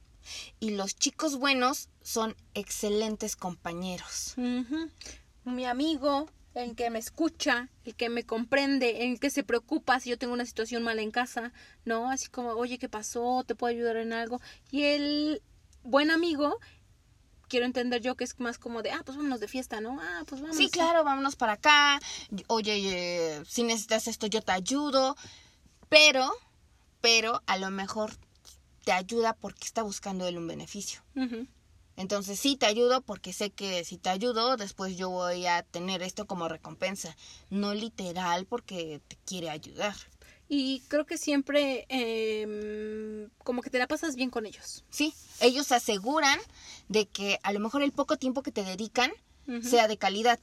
y 0.59 0.71
los 0.71 0.95
chicos 0.95 1.37
buenos 1.37 1.89
son 2.01 2.35
excelentes 2.53 3.35
compañeros. 3.35 4.35
Mi 5.45 5.65
amigo, 5.65 6.29
el 6.55 6.75
que 6.75 6.89
me 6.89 6.99
escucha, 6.99 7.69
el 7.85 7.95
que 7.95 8.09
me 8.09 8.25
comprende, 8.25 9.05
el 9.05 9.19
que 9.19 9.29
se 9.29 9.43
preocupa 9.43 9.99
si 9.99 10.09
yo 10.09 10.17
tengo 10.17 10.33
una 10.33 10.45
situación 10.45 10.83
mala 10.83 11.01
en 11.01 11.11
casa, 11.11 11.53
¿no? 11.85 12.09
Así 12.09 12.27
como, 12.27 12.51
oye, 12.51 12.77
¿qué 12.77 12.89
pasó? 12.89 13.43
¿Te 13.45 13.55
puedo 13.55 13.71
ayudar 13.71 13.97
en 13.97 14.13
algo? 14.13 14.41
Y 14.71 14.83
el 14.83 15.41
buen 15.83 16.11
amigo, 16.11 16.59
quiero 17.49 17.65
entender 17.65 18.01
yo 18.01 18.15
que 18.15 18.23
es 18.23 18.39
más 18.39 18.57
como 18.57 18.81
de, 18.81 18.91
ah, 18.91 19.01
pues 19.03 19.17
vámonos 19.17 19.41
de 19.41 19.49
fiesta, 19.49 19.81
¿no? 19.81 19.99
Ah, 20.01 20.23
pues 20.25 20.39
vamos. 20.41 20.55
Sí, 20.55 20.69
claro, 20.69 21.03
vámonos 21.03 21.35
para 21.35 21.53
acá. 21.53 21.99
Oye, 22.47 22.77
eh, 22.77 23.43
si 23.45 23.63
necesitas 23.63 24.07
esto, 24.07 24.27
yo 24.27 24.41
te 24.41 24.53
ayudo. 24.53 25.17
Pero, 25.89 26.31
pero 27.01 27.41
a 27.47 27.57
lo 27.57 27.71
mejor 27.71 28.11
te 28.85 28.91
ayuda 28.91 29.33
porque 29.33 29.65
está 29.65 29.83
buscando 29.83 30.27
él 30.27 30.37
un 30.37 30.47
beneficio. 30.47 31.01
Entonces 31.95 32.39
sí 32.39 32.55
te 32.55 32.65
ayudo 32.65 33.01
porque 33.01 33.33
sé 33.33 33.49
que 33.49 33.83
si 33.83 33.97
te 33.97 34.09
ayudo, 34.09 34.55
después 34.55 34.95
yo 34.95 35.09
voy 35.09 35.47
a 35.47 35.63
tener 35.63 36.01
esto 36.01 36.27
como 36.27 36.47
recompensa. 36.47 37.17
No 37.49 37.73
literal 37.73 38.45
porque 38.45 39.01
te 39.07 39.17
quiere 39.25 39.49
ayudar. 39.49 39.95
Y 40.51 40.81
creo 40.87 41.05
que 41.05 41.19
siempre 41.19 41.85
em, 41.89 43.29
como 43.43 43.61
que 43.61 43.69
te 43.69 43.77
la 43.77 43.87
pasas 43.87 44.15
bien 44.15 44.31
con 44.31 44.47
ellos. 44.47 44.83
Sí, 44.89 45.13
ellos 45.39 45.67
se 45.67 45.75
aseguran 45.75 46.39
de 46.87 47.05
que 47.05 47.39
a 47.43 47.53
lo 47.53 47.59
mejor 47.59 47.83
el 47.83 47.91
poco 47.91 48.17
tiempo 48.17 48.41
que 48.41 48.51
te 48.51 48.63
dedican 48.63 49.11
sea 49.63 49.87
de 49.87 49.97
calidad. 49.97 50.39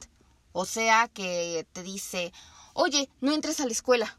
O 0.53 0.65
sea 0.65 1.07
que 1.07 1.67
te 1.71 1.83
dice, 1.83 2.33
oye, 2.73 3.09
no 3.21 3.33
entres 3.33 3.59
a 3.59 3.65
la 3.65 3.71
escuela. 3.71 4.17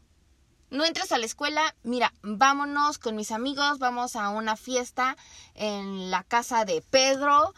No 0.71 0.85
entres 0.85 1.11
a 1.11 1.17
la 1.17 1.25
escuela, 1.25 1.75
mira, 1.83 2.13
vámonos 2.21 2.99
con 2.99 3.15
mis 3.15 3.31
amigos, 3.31 3.79
vamos 3.79 4.15
a 4.15 4.29
una 4.29 4.55
fiesta 4.55 5.17
en 5.55 6.11
la 6.11 6.23
casa 6.23 6.65
de 6.65 6.83
Pedro. 6.83 7.55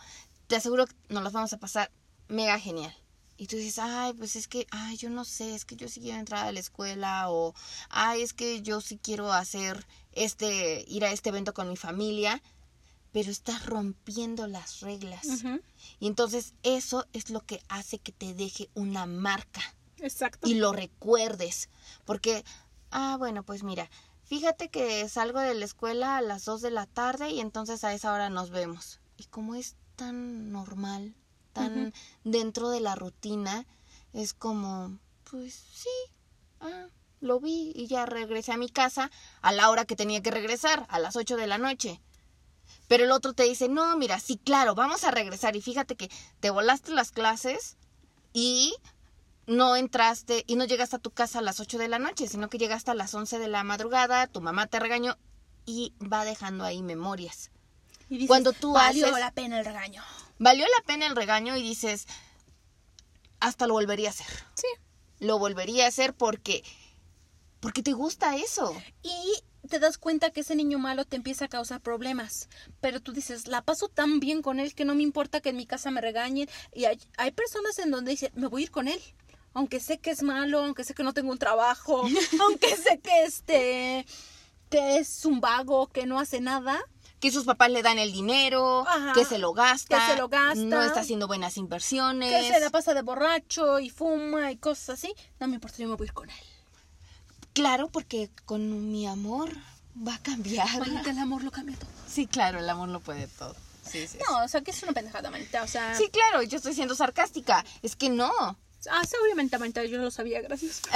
Te 0.47 0.55
aseguro 0.55 0.87
que 0.87 0.95
nos 1.09 1.23
las 1.23 1.33
vamos 1.33 1.51
a 1.51 1.57
pasar 1.57 1.91
mega 2.29 2.57
genial. 2.59 2.95
Y 3.41 3.47
tú 3.47 3.55
dices, 3.55 3.79
ay, 3.79 4.13
pues 4.13 4.35
es 4.35 4.47
que, 4.47 4.67
ay, 4.69 4.97
yo 4.97 5.09
no 5.09 5.25
sé, 5.25 5.55
es 5.55 5.65
que 5.65 5.75
yo 5.75 5.87
sí 5.87 5.99
quiero 5.99 6.19
entrar 6.19 6.45
a 6.45 6.51
la 6.51 6.59
escuela 6.59 7.31
o, 7.31 7.55
ay, 7.89 8.21
es 8.21 8.33
que 8.33 8.61
yo 8.61 8.81
sí 8.81 8.99
quiero 9.01 9.33
hacer 9.33 9.87
este, 10.11 10.85
ir 10.87 11.03
a 11.05 11.11
este 11.11 11.29
evento 11.29 11.51
con 11.51 11.67
mi 11.67 11.75
familia, 11.75 12.39
pero 13.11 13.31
estás 13.31 13.65
rompiendo 13.65 14.45
las 14.45 14.81
reglas. 14.81 15.25
Y 15.99 16.05
entonces 16.05 16.53
eso 16.61 17.07
es 17.13 17.31
lo 17.31 17.43
que 17.43 17.63
hace 17.67 17.97
que 17.97 18.11
te 18.11 18.35
deje 18.35 18.69
una 18.75 19.07
marca 19.07 19.73
Exacto. 19.97 20.47
y 20.47 20.53
lo 20.53 20.71
recuerdes. 20.71 21.69
Porque, 22.05 22.45
ah, 22.91 23.15
bueno, 23.17 23.41
pues 23.41 23.63
mira, 23.63 23.89
fíjate 24.23 24.69
que 24.69 25.09
salgo 25.09 25.39
de 25.39 25.55
la 25.55 25.65
escuela 25.65 26.17
a 26.17 26.21
las 26.21 26.45
2 26.45 26.61
de 26.61 26.69
la 26.69 26.85
tarde 26.85 27.31
y 27.31 27.39
entonces 27.39 27.83
a 27.85 27.91
esa 27.95 28.13
hora 28.13 28.29
nos 28.29 28.51
vemos. 28.51 28.99
Y 29.17 29.23
como 29.23 29.55
es 29.55 29.77
tan 29.95 30.51
normal, 30.51 31.15
tan 31.53 31.93
dentro 32.23 32.69
de 32.69 32.79
la 32.79 32.95
rutina, 32.95 33.65
es 34.13 34.33
como, 34.33 34.97
pues 35.29 35.53
sí, 35.73 35.89
ah, 36.59 36.87
lo 37.19 37.39
vi 37.39 37.71
y 37.75 37.87
ya 37.87 38.05
regresé 38.05 38.51
a 38.51 38.57
mi 38.57 38.69
casa 38.69 39.11
a 39.41 39.51
la 39.51 39.69
hora 39.69 39.85
que 39.85 39.95
tenía 39.95 40.21
que 40.21 40.31
regresar, 40.31 40.85
a 40.89 40.99
las 40.99 41.15
8 41.15 41.37
de 41.37 41.47
la 41.47 41.57
noche. 41.57 42.01
Pero 42.87 43.03
el 43.05 43.11
otro 43.11 43.33
te 43.33 43.43
dice, 43.43 43.69
no, 43.69 43.95
mira, 43.97 44.19
sí, 44.19 44.37
claro, 44.37 44.75
vamos 44.75 45.03
a 45.03 45.11
regresar. 45.11 45.55
Y 45.55 45.61
fíjate 45.61 45.95
que 45.95 46.09
te 46.39 46.49
volaste 46.49 46.91
las 46.91 47.11
clases 47.11 47.77
y 48.33 48.73
no 49.47 49.75
entraste 49.75 50.43
y 50.47 50.55
no 50.55 50.65
llegaste 50.65 50.95
a 50.97 50.99
tu 50.99 51.11
casa 51.11 51.39
a 51.39 51.41
las 51.41 51.59
8 51.59 51.77
de 51.77 51.87
la 51.87 51.99
noche, 51.99 52.27
sino 52.27 52.49
que 52.49 52.57
llegaste 52.57 52.91
a 52.91 52.95
las 52.95 53.13
11 53.13 53.39
de 53.39 53.47
la 53.47 53.63
madrugada, 53.63 54.27
tu 54.27 54.41
mamá 54.41 54.67
te 54.67 54.79
regañó 54.79 55.17
y 55.65 55.93
va 56.01 56.25
dejando 56.25 56.63
ahí 56.63 56.81
memorias. 56.81 57.49
Y 58.09 58.15
dices, 58.15 58.27
cuando 58.27 58.51
tú 58.51 58.73
valió 58.73 59.05
haces- 59.07 59.19
la 59.19 59.31
pena 59.31 59.59
el 59.59 59.65
regaño. 59.65 60.03
Valió 60.41 60.65
la 60.65 60.85
pena 60.87 61.05
el 61.05 61.15
regaño 61.15 61.55
y 61.55 61.61
dices, 61.61 62.07
hasta 63.39 63.67
lo 63.67 63.75
volvería 63.75 64.07
a 64.07 64.09
hacer. 64.09 64.25
Sí. 64.55 64.65
Lo 65.19 65.37
volvería 65.37 65.85
a 65.85 65.89
hacer 65.89 66.15
porque 66.15 66.63
porque 67.59 67.83
te 67.83 67.93
gusta 67.93 68.35
eso. 68.37 68.75
Y 69.03 69.67
te 69.69 69.77
das 69.77 69.99
cuenta 69.99 70.31
que 70.31 70.39
ese 70.39 70.55
niño 70.55 70.79
malo 70.79 71.05
te 71.05 71.15
empieza 71.15 71.45
a 71.45 71.47
causar 71.47 71.79
problemas. 71.79 72.49
Pero 72.79 73.01
tú 73.01 73.13
dices, 73.13 73.47
la 73.47 73.61
paso 73.61 73.87
tan 73.87 74.19
bien 74.19 74.41
con 74.41 74.59
él 74.59 74.73
que 74.73 74.83
no 74.83 74.95
me 74.95 75.03
importa 75.03 75.41
que 75.41 75.49
en 75.49 75.57
mi 75.57 75.67
casa 75.67 75.91
me 75.91 76.01
regañen. 76.01 76.49
Y 76.73 76.85
hay, 76.85 76.99
hay 77.17 77.29
personas 77.29 77.77
en 77.77 77.91
donde 77.91 78.09
dicen, 78.09 78.31
me 78.33 78.47
voy 78.47 78.63
a 78.63 78.65
ir 78.65 78.71
con 78.71 78.87
él. 78.87 78.99
Aunque 79.53 79.79
sé 79.79 79.99
que 79.99 80.09
es 80.09 80.23
malo, 80.23 80.63
aunque 80.63 80.83
sé 80.83 80.95
que 80.95 81.03
no 81.03 81.13
tengo 81.13 81.31
un 81.31 81.37
trabajo, 81.37 82.01
aunque 82.41 82.75
sé 82.77 82.99
que 82.99 83.25
este 83.25 84.07
que 84.71 84.97
es 84.97 85.23
un 85.23 85.39
vago, 85.39 85.85
que 85.85 86.07
no 86.07 86.19
hace 86.19 86.41
nada. 86.41 86.79
Que 87.21 87.31
sus 87.31 87.45
papás 87.45 87.69
le 87.71 87.81
dan 87.83 87.99
el 87.99 88.11
dinero, 88.11 88.85
Ajá. 88.87 89.13
que 89.13 89.23
se 89.25 89.37
lo 89.37 89.53
gasta, 89.53 89.99
Que 90.07 90.11
se 90.13 90.17
lo 90.17 90.27
gasta. 90.27 90.55
no 90.59 90.81
está 90.81 91.01
haciendo 91.01 91.27
buenas 91.27 91.55
inversiones. 91.55 92.47
Que 92.47 92.53
se 92.53 92.59
la 92.59 92.69
pasa 92.71 92.93
de 92.93 93.03
borracho 93.03 93.79
y 93.79 93.89
fuma 93.89 94.51
y 94.51 94.57
cosas 94.57 94.89
así. 94.99 95.13
No 95.39 95.47
me 95.47 95.55
importa, 95.55 95.77
yo 95.77 95.87
me 95.87 95.95
voy 95.95 96.05
a 96.05 96.09
ir 96.09 96.13
con 96.13 96.29
él. 96.29 96.35
Claro, 97.53 97.89
porque 97.89 98.29
con 98.45 98.91
mi 98.91 99.05
amor 99.07 99.51
va 100.07 100.15
a 100.15 100.19
cambiar. 100.19 100.67
Manita, 100.79 101.11
el 101.11 101.19
amor 101.19 101.43
lo 101.43 101.51
cambia 101.51 101.77
todo. 101.77 101.89
Sí, 102.07 102.27
claro, 102.27 102.59
el 102.59 102.69
amor 102.69 102.89
lo 102.89 102.99
puede 102.99 103.27
todo. 103.27 103.55
Sí, 103.87 104.07
sí. 104.07 104.17
No, 104.29 104.43
o 104.43 104.47
sea, 104.47 104.61
que 104.61 104.71
es 104.71 104.81
una 104.83 104.93
pendejada, 104.93 105.29
manita. 105.29 105.63
O 105.63 105.67
sea, 105.67 105.95
Sí, 105.95 106.09
claro, 106.09 106.41
yo 106.43 106.57
estoy 106.57 106.73
siendo 106.73 106.95
sarcástica. 106.95 107.63
Es 107.83 107.95
que 107.95 108.09
no. 108.09 108.31
ah, 108.39 109.03
sí, 109.05 109.15
obviamente, 109.23 109.57
manita, 109.59 109.83
yo 109.83 109.97
lo 109.99 110.09
sabía, 110.11 110.41
gracias. 110.41 110.81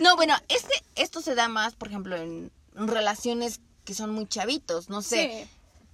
No, 0.00 0.16
bueno, 0.16 0.34
este, 0.48 0.72
esto 0.94 1.20
se 1.20 1.34
da 1.34 1.48
más, 1.48 1.74
por 1.74 1.88
ejemplo, 1.88 2.16
en 2.16 2.50
relaciones 2.74 3.60
que 3.90 3.94
son 3.96 4.12
muy 4.12 4.28
chavitos. 4.28 4.88
No 4.88 5.02
sé, 5.02 5.48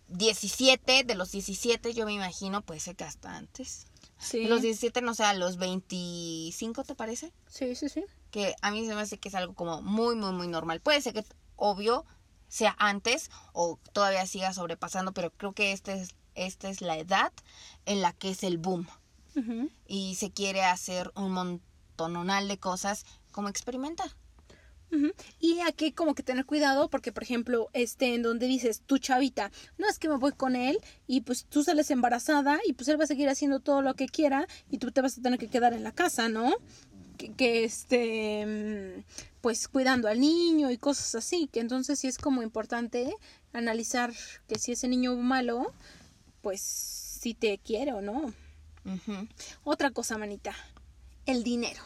17, 0.08 1.04
de 1.04 1.14
los 1.14 1.32
17, 1.32 1.94
yo 1.94 2.04
me 2.04 2.12
imagino, 2.12 2.60
puede 2.60 2.78
ser 2.78 2.94
que 2.94 3.04
hasta 3.04 3.34
antes. 3.34 3.86
Sí. 4.18 4.40
De 4.40 4.50
los 4.50 4.60
17, 4.60 5.00
no 5.00 5.14
sé, 5.14 5.24
a 5.24 5.32
los 5.32 5.56
25, 5.56 6.84
¿te 6.84 6.94
parece? 6.94 7.32
Sí, 7.48 7.74
sí, 7.74 7.88
sí. 7.88 8.04
Que 8.30 8.54
a 8.60 8.70
mí 8.70 8.84
se 8.84 8.94
me 8.94 9.00
hace 9.00 9.16
que 9.16 9.30
es 9.30 9.34
algo 9.34 9.54
como 9.54 9.80
muy, 9.80 10.14
muy, 10.14 10.32
muy 10.32 10.46
normal. 10.46 10.82
Puede 10.82 11.00
ser 11.00 11.14
que, 11.14 11.24
obvio, 11.56 12.04
sea 12.48 12.76
antes 12.78 13.30
o 13.54 13.78
todavía 13.94 14.26
siga 14.26 14.52
sobrepasando, 14.52 15.12
pero 15.12 15.30
creo 15.30 15.54
que 15.54 15.72
este 15.72 15.94
es, 15.94 16.10
esta 16.34 16.68
es 16.68 16.82
la 16.82 16.98
edad 16.98 17.32
en 17.86 18.02
la 18.02 18.12
que 18.12 18.28
es 18.28 18.42
el 18.42 18.58
boom. 18.58 18.86
Y 19.86 20.16
se 20.16 20.32
quiere 20.32 20.64
hacer 20.64 21.12
un 21.14 21.32
montononal 21.32 22.46
de 22.46 22.58
cosas 22.58 23.06
como 23.32 23.48
experimentar. 23.48 24.10
Y 25.40 25.60
aquí 25.60 25.92
como 25.92 26.14
que 26.14 26.22
tener 26.22 26.46
cuidado 26.46 26.88
porque, 26.88 27.12
por 27.12 27.22
ejemplo, 27.22 27.68
este 27.72 28.14
en 28.14 28.22
donde 28.22 28.46
dices, 28.46 28.82
tu 28.86 28.98
chavita, 28.98 29.50
no 29.78 29.88
es 29.88 29.98
que 29.98 30.08
me 30.08 30.16
voy 30.16 30.32
con 30.32 30.56
él 30.56 30.78
y 31.06 31.20
pues 31.20 31.44
tú 31.44 31.62
sales 31.62 31.90
embarazada 31.90 32.58
y 32.66 32.72
pues 32.72 32.88
él 32.88 32.98
va 32.98 33.04
a 33.04 33.08
seguir 33.08 33.28
haciendo 33.28 33.60
todo 33.60 33.82
lo 33.82 33.94
que 33.94 34.06
quiera 34.06 34.46
y 34.70 34.78
tú 34.78 34.90
te 34.92 35.02
vas 35.02 35.18
a 35.18 35.22
tener 35.22 35.38
que 35.38 35.48
quedar 35.48 35.74
en 35.74 35.84
la 35.84 35.92
casa, 35.92 36.28
¿no? 36.28 36.54
Que, 37.18 37.32
que 37.32 37.64
este, 37.64 38.46
mm, 38.46 39.02
pues 39.40 39.68
cuidando 39.68 40.08
al 40.08 40.20
niño 40.20 40.70
y 40.70 40.78
cosas 40.78 41.14
así, 41.14 41.48
que 41.52 41.60
entonces 41.60 41.98
sí 41.98 42.08
es 42.08 42.18
como 42.18 42.42
importante 42.42 43.14
analizar 43.52 44.12
que 44.48 44.58
si 44.58 44.72
ese 44.72 44.88
niño 44.88 45.16
malo, 45.16 45.72
pues 46.42 46.60
si 46.60 47.34
te 47.34 47.58
quiere 47.58 47.92
o 47.92 48.00
no. 48.00 48.32
Otra 49.64 49.90
cosa, 49.90 50.16
manita, 50.16 50.54
el 51.26 51.42
dinero. 51.42 51.82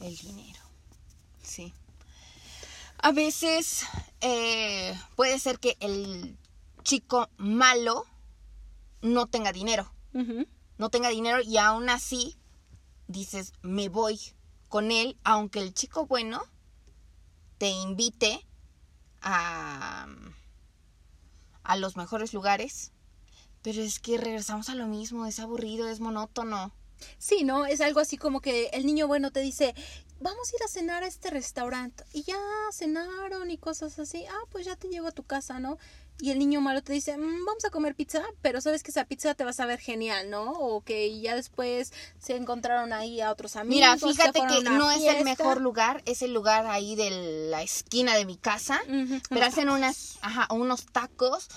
El 0.00 0.16
dinero. 0.16 0.60
Sí. 1.42 1.72
A 3.00 3.12
veces 3.12 3.84
eh, 4.20 4.98
puede 5.16 5.38
ser 5.38 5.58
que 5.58 5.76
el 5.80 6.36
chico 6.82 7.28
malo 7.36 8.04
no 9.02 9.26
tenga 9.26 9.52
dinero. 9.52 9.92
No 10.78 10.90
tenga 10.90 11.10
dinero 11.10 11.40
y 11.40 11.58
aún 11.58 11.88
así 11.88 12.36
dices, 13.06 13.52
me 13.62 13.88
voy 13.88 14.20
con 14.68 14.90
él, 14.90 15.16
aunque 15.22 15.60
el 15.60 15.74
chico 15.74 16.06
bueno 16.06 16.42
te 17.58 17.68
invite 17.68 18.44
a, 19.20 20.08
a 21.62 21.76
los 21.76 21.96
mejores 21.96 22.32
lugares. 22.32 22.92
Pero 23.62 23.82
es 23.82 24.00
que 24.00 24.18
regresamos 24.18 24.68
a 24.70 24.74
lo 24.74 24.86
mismo, 24.86 25.26
es 25.26 25.38
aburrido, 25.38 25.88
es 25.88 26.00
monótono. 26.00 26.72
Sí, 27.18 27.44
¿no? 27.44 27.66
Es 27.66 27.80
algo 27.80 28.00
así 28.00 28.16
como 28.16 28.40
que 28.40 28.66
el 28.72 28.86
niño 28.86 29.06
bueno 29.06 29.30
te 29.30 29.40
dice, 29.40 29.74
vamos 30.20 30.52
a 30.52 30.56
ir 30.56 30.62
a 30.64 30.68
cenar 30.68 31.02
a 31.02 31.06
este 31.06 31.30
restaurante. 31.30 32.04
Y 32.12 32.22
ya 32.22 32.38
cenaron 32.72 33.50
y 33.50 33.58
cosas 33.58 33.98
así. 33.98 34.24
Ah, 34.26 34.44
pues 34.50 34.66
ya 34.66 34.76
te 34.76 34.88
llevo 34.88 35.08
a 35.08 35.12
tu 35.12 35.22
casa, 35.24 35.58
¿no? 35.60 35.78
Y 36.20 36.30
el 36.32 36.38
niño 36.40 36.60
malo 36.60 36.82
te 36.82 36.92
dice, 36.92 37.16
"Mm, 37.16 37.44
vamos 37.46 37.64
a 37.64 37.70
comer 37.70 37.94
pizza, 37.94 38.24
pero 38.42 38.60
sabes 38.60 38.82
que 38.82 38.90
esa 38.90 39.04
pizza 39.04 39.34
te 39.34 39.44
va 39.44 39.50
a 39.50 39.52
saber 39.52 39.78
genial, 39.78 40.30
¿no? 40.30 40.50
O 40.52 40.80
que 40.82 41.20
ya 41.20 41.36
después 41.36 41.92
se 42.18 42.34
encontraron 42.34 42.92
ahí 42.92 43.20
a 43.20 43.30
otros 43.30 43.54
amigos. 43.54 43.76
Mira, 43.76 43.96
fíjate 43.96 44.40
que 44.48 44.62
no 44.78 44.90
es 44.90 44.98
el 45.18 45.24
mejor 45.24 45.60
lugar, 45.60 46.02
es 46.06 46.22
el 46.22 46.34
lugar 46.34 46.66
ahí 46.66 46.96
de 46.96 47.10
la 47.50 47.62
esquina 47.62 48.16
de 48.16 48.24
mi 48.24 48.36
casa. 48.36 48.80
Pero 49.28 49.46
hacen 49.46 49.68
unas, 49.68 50.18
ajá, 50.20 50.48
unos 50.52 50.86
tacos, 50.86 51.48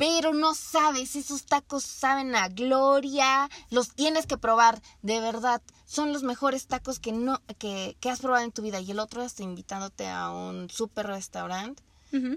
pero 0.00 0.32
no 0.32 0.54
sabes, 0.54 1.14
esos 1.14 1.44
tacos 1.44 1.84
saben 1.84 2.34
a 2.34 2.48
gloria, 2.48 3.50
los 3.68 3.90
tienes 3.90 4.24
que 4.24 4.38
probar, 4.38 4.80
de 5.02 5.20
verdad. 5.20 5.60
Son 5.84 6.14
los 6.14 6.22
mejores 6.22 6.66
tacos 6.68 6.98
que 6.98 7.12
no 7.12 7.42
que, 7.58 7.98
que 8.00 8.08
has 8.08 8.20
probado 8.20 8.42
en 8.42 8.50
tu 8.50 8.62
vida 8.62 8.80
y 8.80 8.92
el 8.92 8.98
otro 8.98 9.22
está 9.22 9.42
invitándote 9.42 10.08
a 10.08 10.30
un 10.30 10.70
super 10.70 11.06
restaurante 11.06 11.82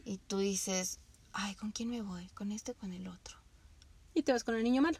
y 0.03 0.17
tú 0.17 0.39
dices, 0.39 0.99
"Ay, 1.31 1.55
¿con 1.55 1.71
quién 1.71 1.89
me 1.89 2.01
voy? 2.01 2.27
¿Con 2.35 2.51
este 2.51 2.73
o 2.73 2.75
con 2.75 2.91
el 2.91 3.07
otro?" 3.07 3.37
Y 4.13 4.23
te 4.23 4.33
vas 4.33 4.43
con 4.43 4.55
el 4.55 4.63
niño 4.65 4.81
malo. 4.81 4.99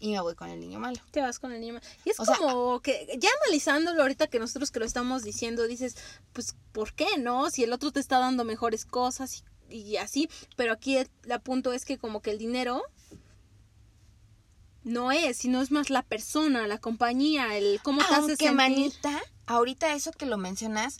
Y 0.00 0.12
me 0.12 0.20
voy 0.20 0.34
con 0.34 0.48
el 0.48 0.60
niño 0.60 0.78
malo. 0.78 0.98
Te 1.10 1.20
vas 1.20 1.38
con 1.38 1.52
el 1.52 1.60
niño 1.60 1.74
malo. 1.74 1.86
Y 2.06 2.10
es 2.10 2.20
O 2.20 2.24
sea, 2.24 2.36
como 2.38 2.80
que, 2.80 3.18
ya 3.20 3.28
analizándolo 3.44 4.00
ahorita 4.00 4.28
que 4.28 4.38
nosotros 4.38 4.70
que 4.70 4.78
lo 4.78 4.86
estamos 4.86 5.24
diciendo, 5.24 5.66
dices, 5.66 5.96
pues, 6.32 6.56
¿por 6.72 6.94
qué 6.94 7.18
no? 7.18 7.50
Si 7.50 7.64
el 7.64 7.72
otro 7.74 7.92
te 7.92 8.00
está 8.00 8.18
dando 8.18 8.44
mejores 8.44 8.86
cosas 8.86 9.38
y, 9.38 9.42
y 9.68 9.96
así. 9.96 10.28
Pero 10.56 10.72
aquí 10.72 10.96
el, 10.96 11.08
punto 11.42 11.72
es 11.72 11.84
que 11.84 11.98
como 11.98 12.20
que 12.20 12.30
el 12.30 12.38
dinero 12.38 12.82
no 14.84 15.12
es, 15.12 15.38
sino 15.38 15.60
es 15.60 15.70
más 15.70 15.90
la 15.90 16.02
persona, 16.02 16.66
la 16.66 16.78
compañía, 16.78 17.56
el 17.56 17.80
cómo 17.82 18.00
te 18.00 18.14
Aunque 18.14 18.52
manita, 18.52 19.20
ahorita 19.46 19.94
eso 19.94 20.12
que 20.12 20.26
lo 20.26 20.38
mencionas 20.38 20.98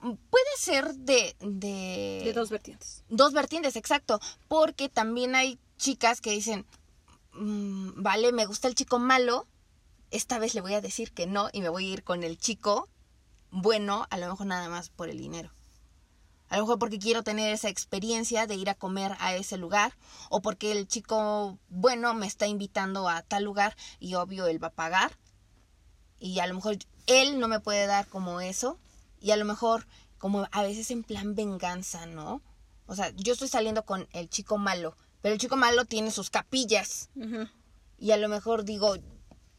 mm, 0.00 0.14
puede 0.30 0.56
ser 0.58 0.94
de 0.94 1.36
de 1.40 2.22
De 2.24 2.32
dos 2.34 2.50
vertientes. 2.50 3.04
Dos 3.08 3.32
vertientes, 3.32 3.76
exacto. 3.76 4.20
Porque 4.48 4.88
también 4.88 5.34
hay 5.34 5.58
chicas 5.76 6.20
que 6.20 6.30
dicen, 6.30 6.66
"Mm, 7.32 8.02
vale, 8.02 8.32
me 8.32 8.46
gusta 8.46 8.68
el 8.68 8.74
chico 8.74 8.98
malo, 8.98 9.46
esta 10.10 10.38
vez 10.38 10.54
le 10.54 10.60
voy 10.60 10.74
a 10.74 10.80
decir 10.80 11.12
que 11.12 11.26
no 11.26 11.48
y 11.52 11.60
me 11.60 11.68
voy 11.68 11.86
a 11.86 11.92
ir 11.92 12.02
con 12.02 12.24
el 12.24 12.36
chico 12.38 12.88
bueno, 13.50 14.06
a 14.10 14.18
lo 14.18 14.28
mejor 14.28 14.46
nada 14.46 14.68
más 14.68 14.90
por 14.90 15.08
el 15.08 15.18
dinero. 15.18 15.50
A 16.50 16.56
lo 16.56 16.64
mejor 16.64 16.78
porque 16.78 16.98
quiero 16.98 17.22
tener 17.22 17.52
esa 17.52 17.68
experiencia 17.68 18.46
de 18.46 18.56
ir 18.56 18.68
a 18.68 18.74
comer 18.74 19.16
a 19.20 19.34
ese 19.34 19.56
lugar 19.56 19.94
o 20.28 20.42
porque 20.42 20.72
el 20.72 20.86
chico 20.86 21.58
bueno 21.68 22.12
me 22.12 22.26
está 22.26 22.46
invitando 22.46 23.08
a 23.08 23.22
tal 23.22 23.44
lugar 23.44 23.76
y 24.00 24.14
obvio 24.14 24.46
él 24.46 24.62
va 24.62 24.68
a 24.68 24.72
pagar 24.72 25.16
y 26.18 26.40
a 26.40 26.46
lo 26.46 26.54
mejor 26.54 26.76
él 27.06 27.38
no 27.40 27.48
me 27.48 27.60
puede 27.60 27.86
dar 27.86 28.06
como 28.08 28.40
eso 28.40 28.78
y 29.20 29.30
a 29.30 29.36
lo 29.36 29.44
mejor 29.44 29.86
como 30.18 30.46
a 30.50 30.62
veces 30.62 30.90
en 30.90 31.02
plan 31.02 31.34
venganza, 31.34 32.04
¿no? 32.06 32.42
O 32.86 32.94
sea, 32.94 33.10
yo 33.16 33.32
estoy 33.32 33.48
saliendo 33.48 33.84
con 33.84 34.08
el 34.12 34.28
chico 34.28 34.58
malo, 34.58 34.96
pero 35.22 35.32
el 35.32 35.40
chico 35.40 35.56
malo 35.56 35.84
tiene 35.84 36.10
sus 36.10 36.30
capillas 36.30 37.10
y 37.96 38.10
a 38.10 38.16
lo 38.16 38.28
mejor 38.28 38.64
digo, 38.64 38.96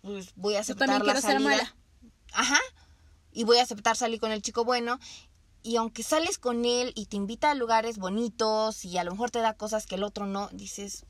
pues 0.01 0.33
voy 0.35 0.55
a 0.55 0.57
Yo 0.57 0.61
aceptar 0.61 0.89
también 0.89 1.07
la 1.07 1.13
quiero 1.13 1.27
ser 1.27 1.39
mala. 1.39 1.75
Ajá. 2.33 2.59
Y 3.31 3.45
voy 3.45 3.57
a 3.57 3.63
aceptar 3.63 3.95
salir 3.95 4.19
con 4.19 4.31
el 4.31 4.41
chico 4.41 4.65
bueno. 4.65 4.99
Y 5.63 5.75
aunque 5.75 6.03
sales 6.03 6.37
con 6.37 6.65
él 6.65 6.91
y 6.95 7.05
te 7.05 7.17
invita 7.17 7.51
a 7.51 7.55
lugares 7.55 7.97
bonitos 7.97 8.83
y 8.85 8.97
a 8.97 9.03
lo 9.03 9.11
mejor 9.11 9.31
te 9.31 9.39
da 9.39 9.53
cosas 9.53 9.85
que 9.85 9.95
el 9.95 10.03
otro 10.03 10.25
no, 10.25 10.49
dices, 10.51 11.05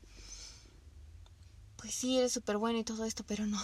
pues 1.76 1.94
sí, 1.94 2.18
eres 2.18 2.32
súper 2.32 2.58
bueno 2.58 2.78
y 2.78 2.84
todo 2.84 3.04
esto, 3.04 3.24
pero 3.26 3.46
no. 3.46 3.60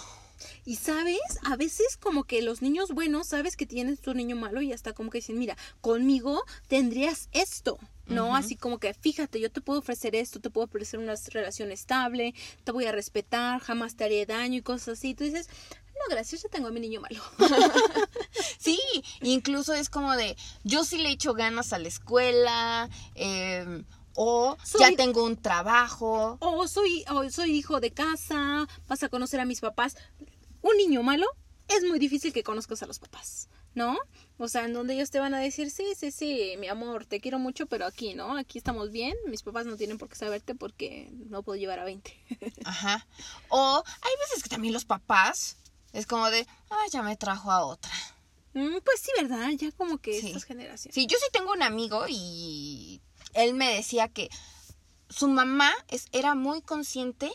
Y 0.64 0.76
sabes, 0.76 1.20
a 1.44 1.56
veces 1.56 1.96
como 1.96 2.24
que 2.24 2.42
los 2.42 2.62
niños 2.62 2.92
buenos, 2.92 3.28
sabes 3.28 3.56
que 3.56 3.66
tienes 3.66 4.00
tu 4.00 4.14
niño 4.14 4.36
malo 4.36 4.60
y 4.62 4.72
hasta 4.72 4.92
como 4.92 5.10
que 5.10 5.18
dicen, 5.18 5.38
mira, 5.38 5.56
conmigo 5.80 6.44
tendrías 6.68 7.28
esto, 7.32 7.78
¿no? 8.06 8.36
Así 8.36 8.56
como 8.56 8.78
que, 8.78 8.94
fíjate, 8.94 9.40
yo 9.40 9.50
te 9.50 9.60
puedo 9.60 9.80
ofrecer 9.80 10.14
esto, 10.14 10.40
te 10.40 10.50
puedo 10.50 10.66
ofrecer 10.66 11.00
una 11.00 11.14
relación 11.30 11.72
estable, 11.72 12.34
te 12.64 12.72
voy 12.72 12.86
a 12.86 12.92
respetar, 12.92 13.60
jamás 13.60 13.96
te 13.96 14.04
haré 14.04 14.26
daño 14.26 14.58
y 14.58 14.62
cosas 14.62 14.98
así. 14.98 15.14
Tú 15.14 15.24
dices, 15.24 15.48
no, 15.98 16.14
gracias, 16.14 16.42
yo 16.42 16.48
tengo 16.48 16.68
a 16.68 16.70
mi 16.70 16.80
niño 16.80 17.00
malo. 17.00 17.22
Sí, 18.58 18.78
incluso 19.22 19.72
es 19.72 19.88
como 19.88 20.14
de, 20.16 20.36
yo 20.64 20.84
sí 20.84 20.98
le 20.98 21.10
echo 21.10 21.32
ganas 21.32 21.72
a 21.72 21.78
la 21.78 21.88
escuela, 21.88 22.88
eh, 23.14 23.84
o 24.14 24.56
Soy- 24.64 24.80
ya 24.80 24.96
tengo 24.96 25.24
un 25.24 25.36
trabajo. 25.36 26.36
o 26.40 26.66
soy, 26.68 27.04
o 27.10 27.28
soy 27.30 27.52
hijo 27.56 27.80
de 27.80 27.92
casa, 27.92 28.66
vas 28.88 29.02
a 29.02 29.08
conocer 29.08 29.40
a 29.40 29.44
mis 29.44 29.60
papás. 29.60 29.96
Un 30.60 30.76
niño 30.76 31.02
malo 31.02 31.26
es 31.68 31.84
muy 31.84 31.98
difícil 31.98 32.32
que 32.32 32.42
conozcas 32.42 32.82
a 32.82 32.86
los 32.86 32.98
papás. 32.98 33.48
¿no? 33.74 33.96
O 34.38 34.48
sea, 34.48 34.64
en 34.64 34.72
donde 34.72 34.94
ellos 34.94 35.10
te 35.10 35.20
van 35.20 35.34
a 35.34 35.38
decir, 35.38 35.70
sí, 35.70 35.92
sí, 35.96 36.10
sí, 36.10 36.54
mi 36.58 36.66
amor, 36.66 37.04
te 37.06 37.20
quiero 37.20 37.38
mucho, 37.38 37.66
pero 37.66 37.86
aquí, 37.86 38.14
¿no? 38.14 38.36
Aquí 38.36 38.58
estamos 38.58 38.90
bien, 38.90 39.14
mis 39.28 39.42
papás 39.42 39.66
no 39.66 39.76
tienen 39.76 39.98
por 39.98 40.08
qué 40.08 40.16
saberte 40.16 40.56
porque 40.56 41.08
no 41.28 41.44
puedo 41.44 41.56
llevar 41.60 41.78
a 41.78 41.84
20. 41.84 42.12
Ajá. 42.64 43.06
O 43.50 43.84
hay 43.86 44.12
veces 44.26 44.42
que 44.42 44.48
también 44.48 44.74
los 44.74 44.84
papás 44.84 45.58
es 45.92 46.06
como 46.06 46.30
de, 46.30 46.46
ah, 46.70 46.84
ya 46.90 47.02
me 47.02 47.16
trajo 47.16 47.50
a 47.50 47.64
otra. 47.64 47.92
Mm, 48.54 48.78
pues 48.84 49.00
sí, 49.00 49.10
¿verdad? 49.20 49.50
Ya 49.56 49.70
como 49.72 49.98
que 49.98 50.20
Sí. 50.20 50.28
estas 50.28 50.44
generaciones. 50.44 50.94
Sí, 50.94 51.06
yo 51.06 51.16
sí 51.18 51.26
tengo 51.32 51.52
un 51.52 51.62
amigo 51.62 52.04
y 52.08 53.00
él 53.34 53.54
me 53.54 53.74
decía 53.74 54.08
que 54.08 54.28
su 55.08 55.28
mamá 55.28 55.72
es, 55.88 56.06
era 56.12 56.34
muy 56.34 56.60
consciente 56.62 57.30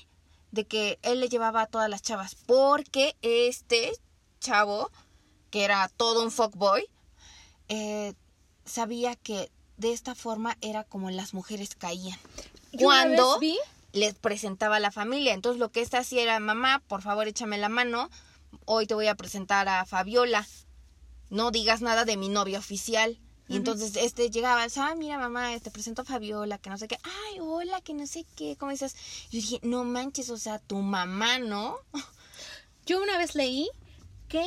de 0.52 0.66
que 0.66 1.00
él 1.02 1.20
le 1.20 1.30
llevaba 1.30 1.62
a 1.62 1.68
todas 1.68 1.90
las 1.90 2.02
chavas 2.02 2.36
porque 2.46 3.16
este 3.22 3.92
chavo, 4.40 4.92
que 5.50 5.64
era 5.64 5.88
todo 5.90 6.24
un 6.24 6.32
fuckboy, 6.32 6.88
eh, 7.70 8.14
sabía 8.66 9.16
que 9.16 9.52
de 9.78 9.92
esta 9.94 10.16
forma 10.16 10.58
era 10.62 10.84
como 10.84 11.10
las 11.10 11.34
mujeres 11.34 11.76
caían. 11.76 12.20
Yo 12.72 12.86
Cuando 12.86 13.40
vi- 13.40 13.58
les 13.94 14.14
presentaba 14.16 14.78
a 14.78 14.80
la 14.80 14.92
familia. 14.92 15.34
Entonces 15.34 15.60
lo 15.60 15.72
que 15.72 15.82
esta 15.82 16.00
hacía 16.00 16.24
era, 16.24 16.40
mamá, 16.40 16.82
por 16.88 17.02
favor 17.02 17.28
échame 17.28 17.58
la 17.58 17.70
mano, 17.70 18.10
hoy 18.66 18.88
te 18.88 18.94
voy 18.94 19.08
a 19.08 19.16
presentar 19.16 19.68
a 19.68 19.86
Fabiola, 19.86 20.48
no 21.30 21.52
digas 21.52 21.82
nada 21.82 22.06
de 22.06 22.18
mi 22.18 22.30
novia 22.30 22.60
oficial. 22.60 23.20
Y 23.50 23.58
entonces 23.58 23.98
este 23.98 24.30
llegaba, 24.30 24.66
ah, 24.78 24.96
mira 24.96 25.20
mamá, 25.20 25.60
te 25.60 25.70
presento 25.70 26.04
a 26.04 26.06
Fabiola, 26.06 26.58
que 26.60 26.70
no 26.70 26.78
sé 26.78 26.88
qué, 26.88 26.98
ay, 27.04 27.40
hola, 27.42 27.82
que 27.82 27.94
no 27.94 28.08
sé 28.08 28.26
qué, 28.38 28.56
¿cómo 28.58 28.72
dices? 28.72 28.96
Yo 29.30 29.38
dije, 29.38 29.60
no 29.64 29.84
manches, 29.84 30.30
o 30.30 30.38
sea, 30.38 30.60
tu 30.60 30.78
mamá, 30.78 31.40
¿no? 31.40 31.78
Yo 32.86 33.02
una 33.02 33.18
vez 33.18 33.36
leí 33.36 33.70
que 34.30 34.46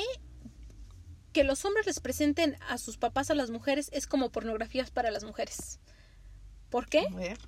que 1.36 1.44
los 1.44 1.66
hombres 1.66 1.84
les 1.84 2.00
presenten 2.00 2.56
a 2.66 2.78
sus 2.78 2.96
papás 2.96 3.30
a 3.30 3.34
las 3.34 3.50
mujeres 3.50 3.90
es 3.92 4.06
como 4.06 4.30
pornografías 4.30 4.90
para 4.90 5.10
las 5.10 5.22
mujeres. 5.22 5.80
¿Por 6.70 6.88
qué? 6.88 7.00
A 7.12 7.14
ver. 7.14 7.38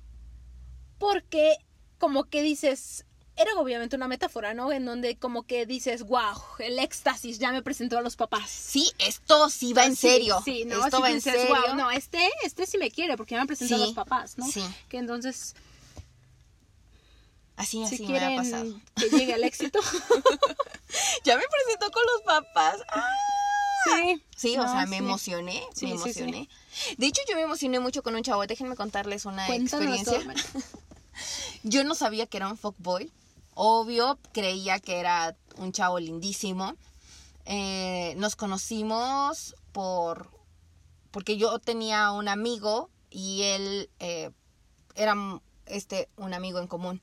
Porque 0.99 1.57
como 1.97 2.25
que 2.25 2.43
dices, 2.43 3.07
era 3.39 3.53
obviamente 3.57 3.95
una 3.95 4.07
metáfora, 4.09 4.53
¿no? 4.53 4.71
En 4.71 4.83
donde 4.85 5.17
como 5.17 5.43
que 5.43 5.65
dices, 5.65 6.03
wow, 6.03 6.35
el 6.59 6.77
éxtasis 6.77 7.39
ya 7.39 7.51
me 7.51 7.61
presentó 7.63 7.97
a 7.97 8.01
los 8.01 8.15
papás. 8.17 8.49
Sí, 8.49 8.91
esto 8.99 9.49
sí 9.49 9.71
va 9.73 9.85
en 9.85 9.95
Sí, 9.95 10.09
serio. 10.09 10.41
Sí, 10.43 10.65
no, 10.65 10.83
esto 10.85 10.97
sí 10.97 11.01
va 11.03 11.09
en 11.09 11.15
dices, 11.15 11.33
serio. 11.33 11.47
"Guau, 11.47 11.75
no, 11.75 11.89
este, 11.89 12.19
este 12.43 12.65
sí 12.65 12.77
me 12.77 12.91
quiere 12.91 13.15
porque 13.15 13.35
ya 13.35 13.41
me 13.41 13.47
presentó 13.47 13.75
a 13.75 13.77
Sí, 13.77 13.83
los 13.85 13.93
papás, 13.93 14.37
¿no? 14.37 14.45
sí. 14.45 14.61
Que 14.89 14.97
entonces, 14.97 15.55
Así, 17.55 17.83
así 17.83 17.97
si 17.97 18.03
me 18.07 18.17
ha 18.17 18.19
quieren 18.19 18.35
pasado. 18.37 18.79
que 18.95 19.09
llegue 19.09 19.33
al 19.33 19.43
éxito. 19.43 19.79
Ya 21.23 21.37
me 21.37 21.43
presentó 21.47 21.91
con 21.91 22.01
los 22.13 22.21
papás. 22.23 22.77
¡Ah! 22.91 23.07
sí. 23.85 24.23
Sí, 24.35 24.57
o 24.57 24.63
sea, 24.63 24.85
me 24.87 24.97
emocioné, 24.97 25.61
Sí, 25.75 25.85
me 25.85 25.91
emocioné. 25.93 26.49
De 26.97 27.05
hecho, 27.05 27.21
yo 27.29 27.35
me 27.35 27.43
emocioné 27.43 27.79
mucho 27.79 28.01
con 28.01 28.15
un 28.15 28.23
chavo. 28.23 28.45
Déjenme 28.47 28.75
contarles 28.75 29.25
una 29.25 29.45
Cuéntanos 29.45 29.99
experiencia. 29.99 30.33
todo, 30.33 30.63
Yo 31.63 31.83
no 31.83 31.93
sabía 31.93 32.25
que 32.25 32.37
era 32.37 32.47
un 32.47 32.57
fuckboy. 32.57 33.11
Obvio, 33.61 34.17
creía 34.31 34.79
que 34.79 35.01
era 35.01 35.35
un 35.57 35.73
chavo 35.73 35.99
lindísimo. 35.99 36.77
Eh, 37.43 38.13
nos 38.15 38.37
conocimos 38.37 39.53
por... 39.73 40.31
Porque 41.11 41.35
yo 41.35 41.59
tenía 41.59 42.13
un 42.13 42.29
amigo 42.29 42.89
y 43.09 43.41
él 43.43 43.89
eh, 43.99 44.31
era 44.95 45.13
este, 45.65 46.07
un 46.15 46.33
amigo 46.33 46.59
en 46.59 46.67
común. 46.67 47.01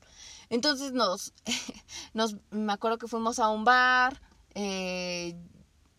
Entonces 0.49 0.93
nos, 0.93 1.31
nos, 2.15 2.37
me 2.49 2.73
acuerdo 2.73 2.97
que 2.97 3.07
fuimos 3.07 3.37
a 3.37 3.49
un 3.49 3.63
bar, 3.63 4.19
eh, 4.55 5.35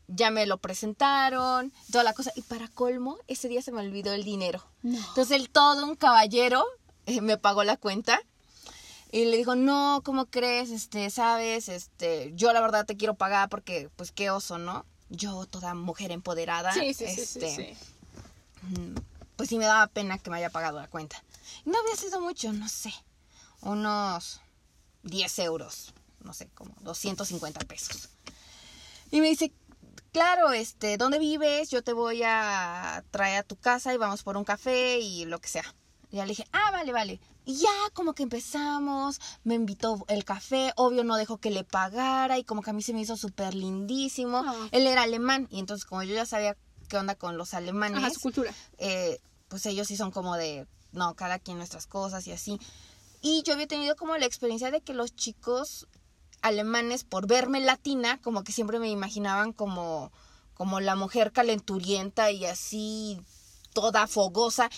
ya 0.08 0.32
me 0.32 0.44
lo 0.44 0.58
presentaron, 0.58 1.72
toda 1.92 2.02
la 2.02 2.14
cosa. 2.14 2.32
Y 2.34 2.42
para 2.42 2.66
colmo, 2.66 3.16
ese 3.28 3.46
día 3.46 3.62
se 3.62 3.70
me 3.70 3.82
olvidó 3.82 4.12
el 4.12 4.24
dinero. 4.24 4.66
No. 4.82 4.98
Entonces 4.98 5.30
él, 5.36 5.50
todo 5.50 5.84
un 5.84 5.94
caballero, 5.94 6.64
eh, 7.06 7.20
me 7.20 7.38
pagó 7.38 7.62
la 7.62 7.76
cuenta. 7.76 8.20
Y 9.10 9.24
le 9.24 9.36
dijo, 9.36 9.54
no, 9.56 10.02
¿cómo 10.04 10.26
crees? 10.26 10.70
Este, 10.70 11.08
sabes, 11.10 11.68
este, 11.68 12.32
yo 12.34 12.52
la 12.52 12.60
verdad 12.60 12.84
te 12.84 12.96
quiero 12.96 13.14
pagar 13.14 13.48
porque, 13.48 13.90
pues, 13.96 14.12
qué 14.12 14.30
oso, 14.30 14.58
¿no? 14.58 14.84
Yo, 15.08 15.46
toda 15.46 15.74
mujer 15.74 16.12
empoderada, 16.12 16.72
Sí, 16.74 16.92
sí, 16.92 17.06
sí, 17.08 17.14
sí, 17.14 17.20
este, 17.22 17.56
sí. 17.56 17.76
mm, 18.62 18.94
pues 19.36 19.48
sí 19.48 19.56
me 19.56 19.64
daba 19.64 19.86
pena 19.86 20.18
que 20.18 20.28
me 20.30 20.36
haya 20.36 20.50
pagado 20.50 20.78
la 20.78 20.88
cuenta. 20.88 21.22
No 21.64 21.78
había 21.78 21.96
sido 21.96 22.20
mucho, 22.20 22.52
no 22.52 22.68
sé, 22.68 22.92
unos 23.62 24.40
10 25.04 25.38
euros, 25.38 25.94
no 26.22 26.34
sé, 26.34 26.48
como 26.54 26.74
250 26.80 27.60
pesos. 27.60 28.10
Y 29.10 29.22
me 29.22 29.28
dice, 29.28 29.52
claro, 30.12 30.52
este, 30.52 30.98
¿dónde 30.98 31.18
vives? 31.18 31.70
Yo 31.70 31.82
te 31.82 31.94
voy 31.94 32.22
a 32.24 33.02
traer 33.10 33.38
a 33.38 33.42
tu 33.42 33.56
casa 33.56 33.94
y 33.94 33.96
vamos 33.96 34.22
por 34.22 34.36
un 34.36 34.44
café 34.44 34.98
y 34.98 35.24
lo 35.24 35.38
que 35.40 35.48
sea. 35.48 35.74
Y 36.10 36.16
ya 36.16 36.24
le 36.24 36.30
dije, 36.30 36.46
ah, 36.52 36.70
vale, 36.72 36.92
vale. 36.92 37.20
Y 37.44 37.56
ya 37.56 37.68
como 37.92 38.14
que 38.14 38.22
empezamos, 38.22 39.20
me 39.44 39.54
invitó 39.54 40.04
el 40.08 40.24
café, 40.24 40.72
obvio 40.76 41.04
no 41.04 41.16
dejó 41.16 41.38
que 41.38 41.50
le 41.50 41.64
pagara 41.64 42.38
y 42.38 42.44
como 42.44 42.62
que 42.62 42.70
a 42.70 42.72
mí 42.72 42.82
se 42.82 42.92
me 42.94 43.00
hizo 43.00 43.16
súper 43.16 43.54
lindísimo. 43.54 44.42
Ah. 44.46 44.68
Él 44.70 44.86
era 44.86 45.02
alemán 45.02 45.48
y 45.50 45.58
entonces 45.58 45.84
como 45.84 46.02
yo 46.02 46.14
ya 46.14 46.26
sabía 46.26 46.56
qué 46.88 46.96
onda 46.96 47.14
con 47.14 47.36
los 47.36 47.54
alemanes, 47.54 47.98
Ajá, 47.98 48.10
su 48.10 48.20
cultura. 48.20 48.52
eh, 48.78 49.20
pues 49.48 49.64
ellos 49.66 49.86
sí 49.88 49.96
son 49.96 50.10
como 50.10 50.36
de, 50.36 50.66
no, 50.92 51.14
cada 51.14 51.38
quien 51.38 51.58
nuestras 51.58 51.86
cosas 51.86 52.26
y 52.26 52.32
así. 52.32 52.58
Y 53.20 53.42
yo 53.44 53.54
había 53.54 53.66
tenido 53.66 53.96
como 53.96 54.16
la 54.16 54.26
experiencia 54.26 54.70
de 54.70 54.80
que 54.80 54.94
los 54.94 55.14
chicos 55.14 55.86
alemanes, 56.40 57.04
por 57.04 57.26
verme 57.26 57.60
latina, 57.60 58.20
como 58.22 58.44
que 58.44 58.52
siempre 58.52 58.78
me 58.78 58.88
imaginaban 58.90 59.52
como, 59.52 60.12
como 60.54 60.80
la 60.80 60.94
mujer 60.96 61.32
calenturienta 61.32 62.30
y 62.30 62.44
así, 62.46 63.20
toda 63.72 64.06
fogosa. 64.06 64.70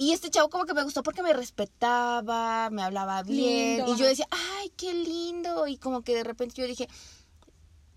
Y 0.00 0.12
este 0.12 0.30
chavo 0.30 0.48
como 0.48 0.64
que 0.64 0.72
me 0.72 0.82
gustó 0.82 1.02
porque 1.02 1.22
me 1.22 1.34
respetaba, 1.34 2.70
me 2.70 2.82
hablaba 2.82 3.22
bien. 3.22 3.76
Lindo, 3.76 3.92
y 3.92 3.98
yo 3.98 4.06
decía, 4.06 4.26
ay, 4.30 4.70
qué 4.70 4.94
lindo. 4.94 5.66
Y 5.66 5.76
como 5.76 6.00
que 6.00 6.14
de 6.14 6.24
repente 6.24 6.54
yo 6.56 6.66
dije, 6.66 6.88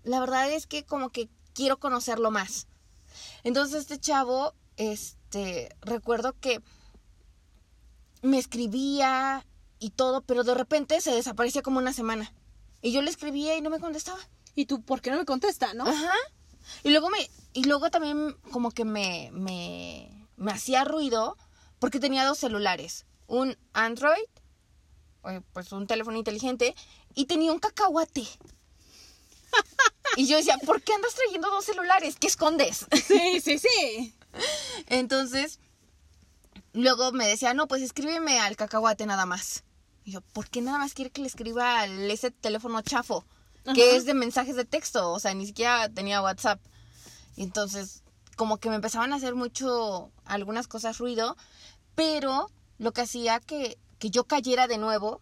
la 0.02 0.20
verdad 0.20 0.50
es 0.50 0.66
que 0.66 0.84
como 0.84 1.08
que 1.08 1.30
quiero 1.54 1.78
conocerlo 1.78 2.30
más. 2.30 2.66
Entonces 3.42 3.80
este 3.80 3.98
chavo, 3.98 4.52
este, 4.76 5.74
recuerdo 5.80 6.38
que 6.38 6.60
me 8.20 8.36
escribía 8.36 9.46
y 9.78 9.88
todo, 9.88 10.20
pero 10.20 10.44
de 10.44 10.52
repente 10.52 11.00
se 11.00 11.14
desaparecía 11.14 11.62
como 11.62 11.78
una 11.78 11.94
semana. 11.94 12.34
Y 12.82 12.92
yo 12.92 13.00
le 13.00 13.08
escribía 13.08 13.56
y 13.56 13.62
no 13.62 13.70
me 13.70 13.80
contestaba. 13.80 14.20
¿Y 14.54 14.66
tú 14.66 14.82
por 14.82 15.00
qué 15.00 15.10
no 15.10 15.16
me 15.16 15.24
contesta, 15.24 15.72
no? 15.72 15.86
Ajá. 15.86 16.12
Y 16.82 16.90
luego 16.90 17.08
me, 17.08 17.30
y 17.54 17.64
luego 17.64 17.90
también 17.90 18.36
como 18.50 18.72
que 18.72 18.84
me, 18.84 19.30
me, 19.32 20.28
me 20.36 20.52
hacía 20.52 20.84
ruido 20.84 21.38
porque 21.84 22.00
tenía 22.00 22.24
dos 22.24 22.38
celulares. 22.38 23.04
Un 23.26 23.58
Android, 23.74 24.24
eh, 25.28 25.42
pues 25.52 25.70
un 25.70 25.86
teléfono 25.86 26.16
inteligente, 26.16 26.74
y 27.14 27.26
tenía 27.26 27.52
un 27.52 27.58
cacahuate. 27.58 28.26
Y 30.16 30.26
yo 30.26 30.38
decía, 30.38 30.56
¿por 30.64 30.80
qué 30.80 30.94
andas 30.94 31.14
trayendo 31.14 31.50
dos 31.50 31.66
celulares? 31.66 32.16
¿Qué 32.18 32.26
escondes? 32.28 32.86
Sí, 33.06 33.38
sí, 33.42 33.58
sí. 33.58 34.14
Entonces, 34.86 35.60
luego 36.72 37.12
me 37.12 37.26
decía, 37.26 37.52
no, 37.52 37.68
pues 37.68 37.82
escríbeme 37.82 38.40
al 38.40 38.56
cacahuate 38.56 39.04
nada 39.04 39.26
más. 39.26 39.62
Y 40.06 40.12
yo, 40.12 40.22
¿por 40.22 40.48
qué 40.48 40.62
nada 40.62 40.78
más 40.78 40.94
quiere 40.94 41.10
que 41.10 41.20
le 41.20 41.26
escriba 41.26 41.80
al 41.80 42.10
ese 42.10 42.30
teléfono 42.30 42.80
chafo? 42.80 43.26
Que 43.74 43.88
Ajá. 43.88 43.96
es 43.96 44.06
de 44.06 44.14
mensajes 44.14 44.56
de 44.56 44.64
texto, 44.64 45.12
o 45.12 45.20
sea, 45.20 45.34
ni 45.34 45.44
siquiera 45.44 45.90
tenía 45.90 46.22
WhatsApp. 46.22 46.62
Y 47.36 47.42
entonces, 47.42 48.02
como 48.36 48.56
que 48.56 48.70
me 48.70 48.76
empezaban 48.76 49.12
a 49.12 49.16
hacer 49.16 49.34
mucho, 49.34 50.10
algunas 50.24 50.66
cosas 50.66 50.96
ruido, 50.96 51.36
pero 51.94 52.50
lo 52.78 52.92
que 52.92 53.02
hacía 53.02 53.40
que, 53.40 53.78
que 53.98 54.10
yo 54.10 54.24
cayera 54.24 54.66
de 54.66 54.78
nuevo 54.78 55.20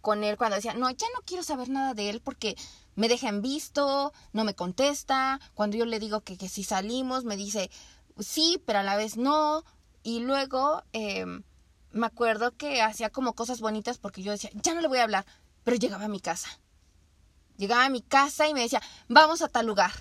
con 0.00 0.24
él 0.24 0.36
cuando 0.36 0.56
decía, 0.56 0.74
no, 0.74 0.90
ya 0.90 1.06
no 1.14 1.20
quiero 1.24 1.42
saber 1.42 1.68
nada 1.68 1.94
de 1.94 2.10
él 2.10 2.20
porque 2.20 2.56
me 2.94 3.08
deja 3.08 3.28
en 3.28 3.42
visto, 3.42 4.12
no 4.32 4.44
me 4.44 4.54
contesta, 4.54 5.40
cuando 5.54 5.76
yo 5.76 5.84
le 5.84 5.98
digo 5.98 6.20
que, 6.20 6.36
que 6.36 6.48
si 6.48 6.64
salimos, 6.64 7.24
me 7.24 7.36
dice, 7.36 7.70
sí, 8.18 8.62
pero 8.64 8.78
a 8.78 8.82
la 8.82 8.96
vez 8.96 9.16
no, 9.16 9.64
y 10.02 10.20
luego 10.20 10.82
eh, 10.92 11.26
me 11.90 12.06
acuerdo 12.06 12.56
que 12.56 12.82
hacía 12.82 13.10
como 13.10 13.34
cosas 13.34 13.60
bonitas 13.60 13.98
porque 13.98 14.22
yo 14.22 14.32
decía, 14.32 14.50
ya 14.54 14.74
no 14.74 14.80
le 14.80 14.88
voy 14.88 14.98
a 14.98 15.02
hablar, 15.02 15.26
pero 15.64 15.76
llegaba 15.76 16.04
a 16.04 16.08
mi 16.08 16.20
casa. 16.20 16.48
Llegaba 17.56 17.86
a 17.86 17.90
mi 17.90 18.02
casa 18.02 18.48
y 18.48 18.54
me 18.54 18.60
decía, 18.60 18.82
vamos 19.08 19.42
a 19.42 19.48
tal 19.48 19.66
lugar. 19.66 19.92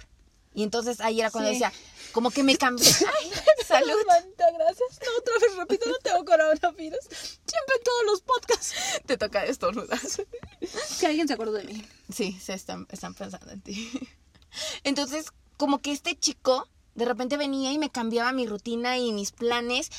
Y 0.56 0.64
entonces 0.64 1.02
ahí 1.02 1.20
era 1.20 1.30
cuando 1.30 1.50
Sí. 1.52 1.56
decía, 1.60 1.72
como 2.14 2.32
que 2.32 2.42
me 2.44 2.58
cambié. 2.58 2.88
Ay, 3.22 3.32
salud. 3.66 3.94
Samantha, 4.08 4.46
gracias. 4.54 5.00
No, 5.04 5.18
otra 5.20 5.34
vez 5.42 5.58
repito, 5.58 5.86
no 5.90 5.98
tengo 5.98 6.24
coronavirus. 6.26 7.00
Siempre 7.10 7.76
en 7.78 7.84
todos 7.84 8.06
los 8.06 8.22
podcasts. 8.22 8.74
Te 9.06 9.18
toca 9.18 9.44
estornudar. 9.46 10.00
Que 11.00 11.06
alguien 11.08 11.28
se 11.28 11.34
acordó 11.34 11.52
de 11.52 11.66
mí. 11.66 11.86
Sí, 12.12 12.40
se 12.42 12.54
están, 12.54 12.88
están 12.90 13.14
pensando 13.14 13.52
en 13.52 13.62
ti. 13.62 13.92
Entonces, 14.84 15.28
como 15.58 15.80
que 15.80 15.92
este 15.92 16.18
chico 16.18 16.68
de 16.96 17.04
repente 17.06 17.36
venía 17.38 17.72
y 17.74 17.78
me 17.78 17.90
cambiaba 17.92 18.32
mi 18.32 18.48
rutina 18.48 18.98
y 18.98 19.12
mis 19.12 19.32
planes. 19.34 19.90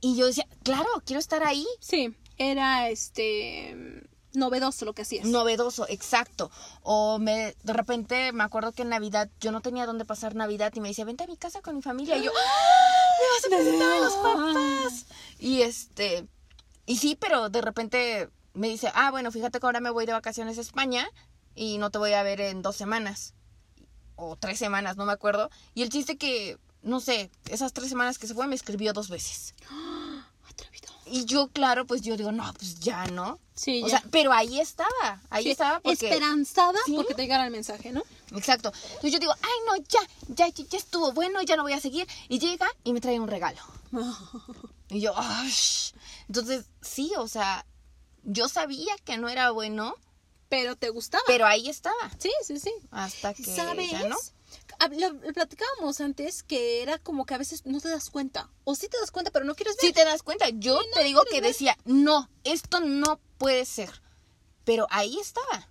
Y 0.00 0.16
yo 0.16 0.26
decía, 0.26 0.48
claro, 0.62 0.88
quiero 1.04 1.20
estar 1.20 1.42
ahí. 1.44 1.66
Sí, 1.80 2.16
era 2.38 2.88
este. 2.88 3.76
Novedoso 4.34 4.84
lo 4.84 4.92
que 4.92 5.02
hacías. 5.02 5.26
novedoso, 5.26 5.86
exacto. 5.88 6.50
O 6.82 7.18
me 7.18 7.54
de 7.62 7.72
repente 7.72 8.32
me 8.32 8.44
acuerdo 8.44 8.72
que 8.72 8.82
en 8.82 8.90
Navidad 8.90 9.30
yo 9.40 9.52
no 9.52 9.60
tenía 9.60 9.86
dónde 9.86 10.04
pasar 10.04 10.34
Navidad 10.34 10.72
y 10.74 10.80
me 10.80 10.88
decía, 10.88 11.04
vente 11.04 11.24
a 11.24 11.26
mi 11.26 11.36
casa 11.36 11.60
con 11.60 11.76
mi 11.76 11.82
familia. 11.82 12.16
Y 12.16 12.24
yo, 12.24 12.30
¡Ah! 12.30 13.08
¡Me 13.20 13.28
vas 13.34 13.44
a 13.44 13.56
presentar 13.56 13.92
a 13.92 14.00
los 14.00 14.14
papás! 14.14 15.06
Y 15.38 15.62
este, 15.62 16.26
y 16.86 16.96
sí, 16.96 17.16
pero 17.20 17.48
de 17.48 17.60
repente 17.60 18.30
me 18.54 18.68
dice, 18.68 18.90
ah, 18.94 19.10
bueno, 19.10 19.30
fíjate 19.30 19.60
que 19.60 19.66
ahora 19.66 19.80
me 19.80 19.90
voy 19.90 20.06
de 20.06 20.12
vacaciones 20.12 20.58
a 20.58 20.62
España 20.62 21.08
y 21.54 21.78
no 21.78 21.90
te 21.90 21.98
voy 21.98 22.12
a 22.12 22.22
ver 22.22 22.40
en 22.40 22.62
dos 22.62 22.76
semanas. 22.76 23.34
O 24.16 24.36
tres 24.36 24.58
semanas, 24.58 24.96
no 24.96 25.04
me 25.04 25.12
acuerdo. 25.12 25.50
Y 25.74 25.82
el 25.82 25.90
chiste 25.90 26.16
que, 26.16 26.58
no 26.82 26.98
sé, 27.00 27.30
esas 27.48 27.72
tres 27.72 27.88
semanas 27.88 28.18
que 28.18 28.26
se 28.26 28.34
fue 28.34 28.46
me 28.48 28.56
escribió 28.56 28.92
dos 28.92 29.10
veces. 29.10 29.54
Atrevido. 30.48 30.88
Y 31.10 31.24
yo, 31.24 31.48
claro, 31.48 31.86
pues 31.86 32.02
yo 32.02 32.16
digo, 32.16 32.32
no, 32.32 32.52
pues 32.54 32.78
ya, 32.80 33.06
¿no? 33.06 33.38
Sí, 33.54 33.82
O 33.84 33.88
ya. 33.88 33.98
sea, 34.00 34.08
pero 34.10 34.32
ahí 34.32 34.60
estaba, 34.60 35.20
ahí 35.30 35.44
Sí, 35.44 35.50
estaba 35.50 35.80
porque... 35.80 36.06
Esperanzada 36.08 36.78
Sí. 36.86 36.92
porque 36.94 37.14
te 37.14 37.22
llegara 37.22 37.44
el 37.44 37.50
mensaje, 37.50 37.90
¿no? 37.92 38.02
Exacto. 38.36 38.72
Entonces 38.86 39.12
yo 39.12 39.18
digo, 39.18 39.32
ay, 39.40 39.58
no, 39.66 39.76
ya, 39.88 40.00
ya, 40.28 40.48
ya, 40.48 40.64
ya 40.64 40.78
estuvo 40.78 41.12
bueno, 41.12 41.42
ya 41.42 41.56
no 41.56 41.62
voy 41.62 41.72
a 41.72 41.80
seguir. 41.80 42.06
Y 42.28 42.38
llega 42.38 42.66
y 42.84 42.92
me 42.92 43.00
trae 43.00 43.18
un 43.20 43.28
regalo. 43.28 43.58
Y 44.90 45.00
yo, 45.00 45.12
"Ay". 45.16 45.52
Entonces, 46.28 46.64
sí, 46.80 47.12
o 47.18 47.28
sea, 47.28 47.66
yo 48.22 48.48
sabía 48.48 48.94
que 49.04 49.18
no 49.18 49.28
era 49.28 49.50
bueno, 49.50 49.94
Pero 50.48 50.76
te 50.76 50.88
gustaba. 50.88 51.22
pero 51.26 51.44
ahí 51.46 51.68
estaba. 51.68 51.94
Sí, 52.18 52.30
sí, 52.42 52.58
sí. 52.58 52.72
Hasta 52.90 53.34
que 53.34 53.44
¿Sabes? 53.44 53.90
ya 53.90 54.04
no. 54.08 54.16
Lo, 54.98 55.12
lo 55.12 55.32
platicábamos 55.32 56.00
antes 56.00 56.42
que 56.42 56.82
era 56.82 56.98
como 56.98 57.26
que 57.26 57.34
a 57.34 57.38
veces 57.38 57.66
no 57.66 57.80
te 57.80 57.88
das 57.88 58.10
cuenta. 58.10 58.48
O 58.64 58.74
sí 58.74 58.88
te 58.88 58.98
das 59.00 59.10
cuenta, 59.10 59.30
pero 59.30 59.44
no 59.44 59.54
quieres 59.54 59.76
ver. 59.76 59.86
Si 59.86 59.92
te 59.92 60.04
das 60.04 60.22
cuenta, 60.22 60.48
yo 60.50 60.80
te 60.94 61.02
digo 61.02 61.22
que 61.30 61.40
decía, 61.40 61.76
no, 61.84 62.28
esto 62.44 62.80
no 62.80 63.20
puede 63.38 63.64
ser. 63.64 63.90
Pero 64.64 64.86
ahí 64.90 65.18
estaba, 65.18 65.68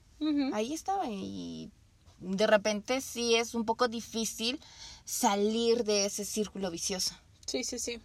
ahí 0.53 0.73
estaba. 0.73 1.07
Y 1.07 1.71
de 2.19 2.47
repente 2.47 3.01
sí 3.01 3.35
es 3.35 3.53
un 3.53 3.65
poco 3.65 3.87
difícil 3.87 4.59
salir 5.05 5.83
de 5.83 6.05
ese 6.05 6.25
círculo 6.25 6.69
vicioso. 6.71 7.15
Sí, 7.45 7.63
sí, 7.63 7.79
sí. 7.79 8.01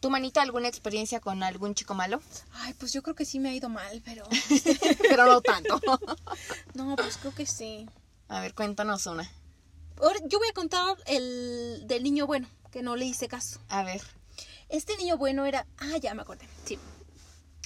¿Tu 0.00 0.10
manita 0.10 0.42
alguna 0.42 0.68
experiencia 0.68 1.20
con 1.20 1.42
algún 1.42 1.74
chico 1.74 1.94
malo? 1.94 2.20
Ay, 2.52 2.74
pues 2.74 2.92
yo 2.92 3.02
creo 3.02 3.14
que 3.14 3.24
sí 3.24 3.38
me 3.38 3.50
ha 3.50 3.54
ido 3.54 3.68
mal, 3.68 4.02
pero... 4.04 4.24
Pero 4.98 5.26
no 5.26 5.40
tanto. 5.40 5.80
No, 6.74 6.96
pues 6.96 7.16
creo 7.18 7.34
que 7.34 7.46
sí. 7.46 7.86
A 8.28 8.40
ver, 8.40 8.54
cuéntanos 8.54 9.06
una. 9.06 9.30
Ahora, 10.00 10.18
yo 10.26 10.38
voy 10.38 10.48
a 10.48 10.52
contar 10.54 10.96
el 11.06 11.82
del 11.86 12.02
niño 12.02 12.26
bueno, 12.26 12.48
que 12.72 12.82
no 12.82 12.96
le 12.96 13.04
hice 13.04 13.28
caso. 13.28 13.60
A 13.68 13.84
ver. 13.84 14.00
Este 14.68 14.96
niño 14.96 15.16
bueno 15.18 15.44
era. 15.46 15.66
Ah, 15.78 15.96
ya 15.98 16.14
me 16.14 16.22
acordé. 16.22 16.46
Sí. 16.64 16.78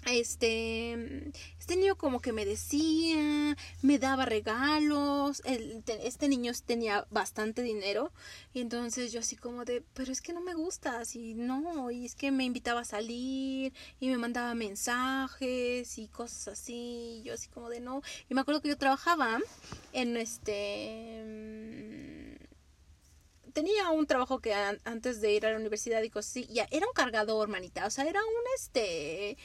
Este. 0.06 1.30
Este 1.58 1.76
niño 1.76 1.96
como 1.96 2.20
que 2.20 2.32
me 2.32 2.44
decía, 2.44 3.56
me 3.80 3.98
daba 3.98 4.26
regalos. 4.26 5.40
el- 5.46 5.82
te- 5.84 6.06
este 6.06 6.28
niño 6.28 6.52
tenía 6.66 7.06
bastante 7.10 7.62
dinero. 7.62 8.12
Y 8.52 8.60
entonces 8.60 9.12
yo 9.12 9.20
así 9.20 9.36
como 9.36 9.64
de, 9.64 9.82
pero 9.94 10.12
es 10.12 10.20
que 10.20 10.32
no 10.34 10.40
me 10.42 10.54
gusta, 10.54 11.00
así 11.00 11.32
no. 11.34 11.90
Y 11.90 12.04
es 12.04 12.14
que 12.14 12.30
me 12.32 12.44
invitaba 12.44 12.80
a 12.80 12.84
salir 12.84 13.72
y 14.00 14.08
me 14.08 14.18
mandaba 14.18 14.54
mensajes 14.54 15.96
y 15.98 16.08
cosas 16.08 16.48
así. 16.48 17.20
Y 17.20 17.22
yo 17.22 17.32
así 17.34 17.48
como 17.48 17.70
de 17.70 17.80
no. 17.80 18.02
Y 18.28 18.34
me 18.34 18.40
acuerdo 18.42 18.60
que 18.60 18.68
yo 18.68 18.76
trabajaba 18.76 19.38
en 19.92 20.16
este. 20.18 22.03
Tenía 23.54 23.88
un 23.90 24.06
trabajo 24.06 24.40
que 24.40 24.52
an- 24.54 24.80
antes 24.84 25.20
de 25.22 25.32
ir 25.32 25.46
a 25.46 25.50
la 25.52 25.56
universidad 25.58 26.02
y 26.02 26.10
cosas 26.10 26.46
ya 26.48 26.68
era 26.70 26.86
un 26.86 26.92
cargador, 26.94 27.48
manita, 27.48 27.86
o 27.86 27.90
sea, 27.90 28.04
era 28.04 28.20
un 28.20 28.44
este 28.56 29.38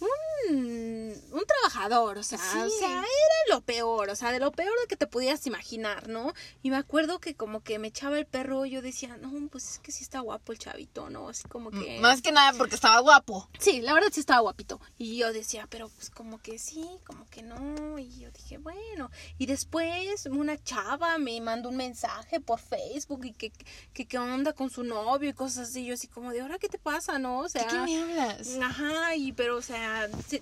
un, 0.00 1.22
un 1.32 1.44
trabajador, 1.46 2.18
o 2.18 2.22
sea, 2.22 2.38
Sí. 2.38 2.58
o 2.58 2.68
sea, 2.70 2.98
era 2.98 3.06
lo 3.54 3.60
peor, 3.62 4.10
o 4.10 4.16
sea, 4.16 4.32
de 4.32 4.38
lo 4.40 4.52
peor 4.52 4.72
de 4.80 4.86
que 4.86 4.96
te 4.96 5.06
pudieras 5.06 5.46
imaginar, 5.46 6.08
¿no? 6.08 6.32
Y 6.62 6.70
me 6.70 6.76
acuerdo 6.76 7.18
que 7.20 7.34
como 7.34 7.62
que 7.62 7.78
me 7.78 7.88
echaba 7.88 8.18
el 8.18 8.26
perro 8.26 8.66
y 8.66 8.70
yo 8.70 8.82
decía, 8.82 9.16
no, 9.16 9.48
pues 9.48 9.72
es 9.72 9.78
que 9.78 9.92
sí 9.92 10.02
está 10.02 10.20
guapo 10.20 10.52
el 10.52 10.58
chavito, 10.58 11.10
¿no? 11.10 11.28
Así 11.28 11.48
como 11.48 11.70
que... 11.70 11.98
Más 12.00 12.22
que 12.22 12.32
nada 12.32 12.52
porque 12.56 12.74
estaba 12.74 13.00
guapo. 13.00 13.48
Sí, 13.58 13.80
la 13.80 13.94
verdad 13.94 14.08
sí 14.12 14.20
estaba 14.20 14.40
guapito. 14.40 14.80
Y 14.98 15.16
yo 15.16 15.32
decía, 15.32 15.66
pero 15.70 15.88
pues 15.88 16.10
como 16.10 16.38
que 16.40 16.58
sí, 16.58 16.86
como 17.06 17.26
que 17.30 17.42
no. 17.42 17.98
Y 17.98 18.18
yo 18.18 18.30
dije, 18.30 18.58
bueno. 18.58 19.10
Y 19.38 19.46
después 19.46 20.26
una 20.26 20.62
chava 20.62 21.18
me 21.18 21.40
mandó 21.40 21.68
un 21.70 21.76
mensaje 21.76 22.40
por 22.40 22.60
Facebook 22.60 23.24
y 23.24 23.32
que, 23.32 23.52
que 23.92 24.06
qué 24.06 24.18
onda 24.18 24.52
con 24.52 24.70
su 24.70 24.84
novio 24.84 25.30
y 25.30 25.32
cosas 25.34 25.70
así. 25.70 25.84
Yo 25.86 25.94
así 25.94 26.08
como 26.08 26.30
de, 26.32 26.40
¿ahora 26.40 26.58
qué 26.58 26.68
te 26.68 26.78
pasa, 26.78 27.18
no? 27.18 27.40
O 27.40 27.48
sea... 27.48 27.62
¿De 27.62 27.68
qué 27.68 27.78
me 27.78 28.02
hablas? 28.02 28.56
Ajá, 28.60 29.14
y 29.16 29.32
pero, 29.32 29.56
o 29.56 29.62
sea, 29.62 29.85